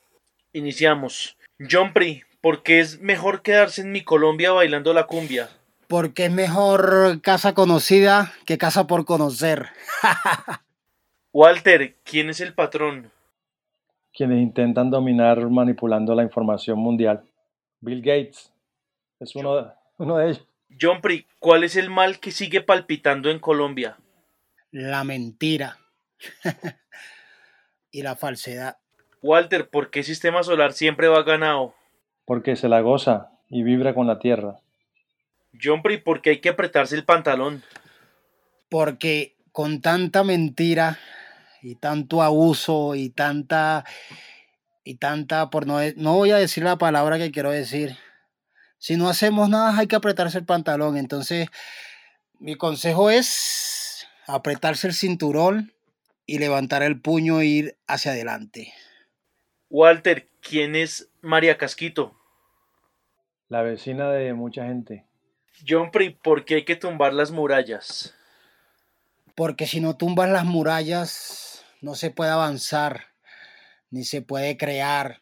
Iniciamos. 0.54 1.38
John 1.60 1.92
Pri, 1.92 2.24
¿por 2.40 2.64
qué 2.64 2.80
es 2.80 3.02
mejor 3.02 3.42
quedarse 3.42 3.82
en 3.82 3.92
mi 3.92 4.06
Colombia 4.06 4.54
bailando 4.54 4.94
la 4.94 5.08
cumbia? 5.08 5.50
Porque 5.88 6.28
es 6.28 6.32
mejor 6.32 7.20
casa 7.22 7.54
conocida 7.54 8.34
que 8.46 8.58
casa 8.58 8.88
por 8.88 9.04
conocer. 9.04 9.68
Walter, 11.34 11.96
¿quién 12.06 12.30
es 12.30 12.40
el 12.40 12.54
patrón? 12.54 13.12
Quienes 14.18 14.42
intentan 14.42 14.90
dominar 14.90 15.48
manipulando 15.48 16.16
la 16.16 16.24
información 16.24 16.80
mundial. 16.80 17.24
Bill 17.82 18.02
Gates 18.02 18.52
es 19.20 19.36
uno 19.36 19.58
de, 19.58 19.68
uno 20.00 20.18
de 20.18 20.26
ellos. 20.26 20.48
John 20.82 21.02
Pri, 21.02 21.28
¿cuál 21.38 21.64
es 21.64 21.76
el 21.76 21.92
mal 21.92 22.20
que 22.20 22.32
sigue 22.32 22.62
palpitando 22.62 23.30
en 23.30 23.38
Colombia? 23.38 23.98
La 24.72 25.04
mentira. 25.04 25.78
y 27.92 28.02
la 28.02 28.16
falsedad. 28.16 28.78
Walter, 29.22 29.70
¿por 29.70 29.92
qué 29.92 30.02
Sistema 30.02 30.42
Solar 30.42 30.74
siempre 30.74 31.08
va 31.08 31.22
ganado? 31.22 31.76
Porque 32.26 32.56
se 32.56 32.70
la 32.70 32.82
goza 32.82 33.30
y 33.50 33.62
vibra 33.62 33.94
con 33.94 34.08
la 34.08 34.18
tierra. 34.18 34.58
John 35.62 35.84
Pri, 35.84 35.98
¿por 35.98 36.24
qué 36.24 36.32
hay 36.32 36.42
que 36.42 36.50
apretarse 36.50 36.96
el 36.96 37.06
pantalón? 37.06 37.62
Porque 38.68 39.36
con 39.52 39.80
tanta 39.80 40.24
mentira 40.24 40.98
y 41.68 41.76
tanto 41.76 42.22
abuso 42.22 42.96
y 42.96 43.10
tanta 43.10 43.84
y 44.86 44.96
tanta 44.96 45.50
por 45.50 45.68
no 45.68 45.80
no 45.98 46.16
voy 46.16 46.32
a 46.32 46.38
decir 46.38 46.64
la 46.64 46.78
palabra 46.78 47.18
que 47.18 47.32
quiero 47.32 47.52
decir. 47.52 47.98
Si 48.78 48.96
no 48.96 49.10
hacemos 49.10 49.50
nada 49.50 49.78
hay 49.78 49.88
que 49.88 49.98
apretarse 49.98 50.38
el 50.38 50.46
pantalón. 50.46 50.98
Entonces, 50.98 51.50
mi 52.40 52.56
consejo 52.56 53.10
es 53.10 54.08
apretarse 54.28 54.88
el 54.88 54.94
cinturón 54.94 55.74
y 56.26 56.40
levantar 56.40 56.84
el 56.84 57.02
puño 57.02 57.42
e 57.42 57.48
ir 57.48 57.78
hacia 57.88 58.12
adelante. 58.12 58.74
Walter, 59.70 60.30
¿quién 60.42 60.76
es 60.76 61.10
María 61.22 61.58
Casquito? 61.58 62.16
La 63.50 63.62
vecina 63.62 64.10
de 64.12 64.34
mucha 64.34 64.66
gente. 64.66 65.06
John 65.68 65.92
Pri, 65.92 66.12
¿por 66.12 66.46
qué 66.46 66.56
hay 66.56 66.66
que 66.66 66.76
tumbar 66.76 67.14
las 67.14 67.32
murallas? 67.32 68.14
Porque 69.36 69.68
si 69.68 69.80
no 69.82 69.96
tumbas 69.96 70.30
las 70.30 70.46
murallas, 70.46 71.57
no 71.82 71.96
se 71.96 72.12
puede 72.12 72.32
avanzar, 72.32 73.08
ni 73.90 74.04
se 74.04 74.22
puede 74.22 74.58
crear, 74.58 75.22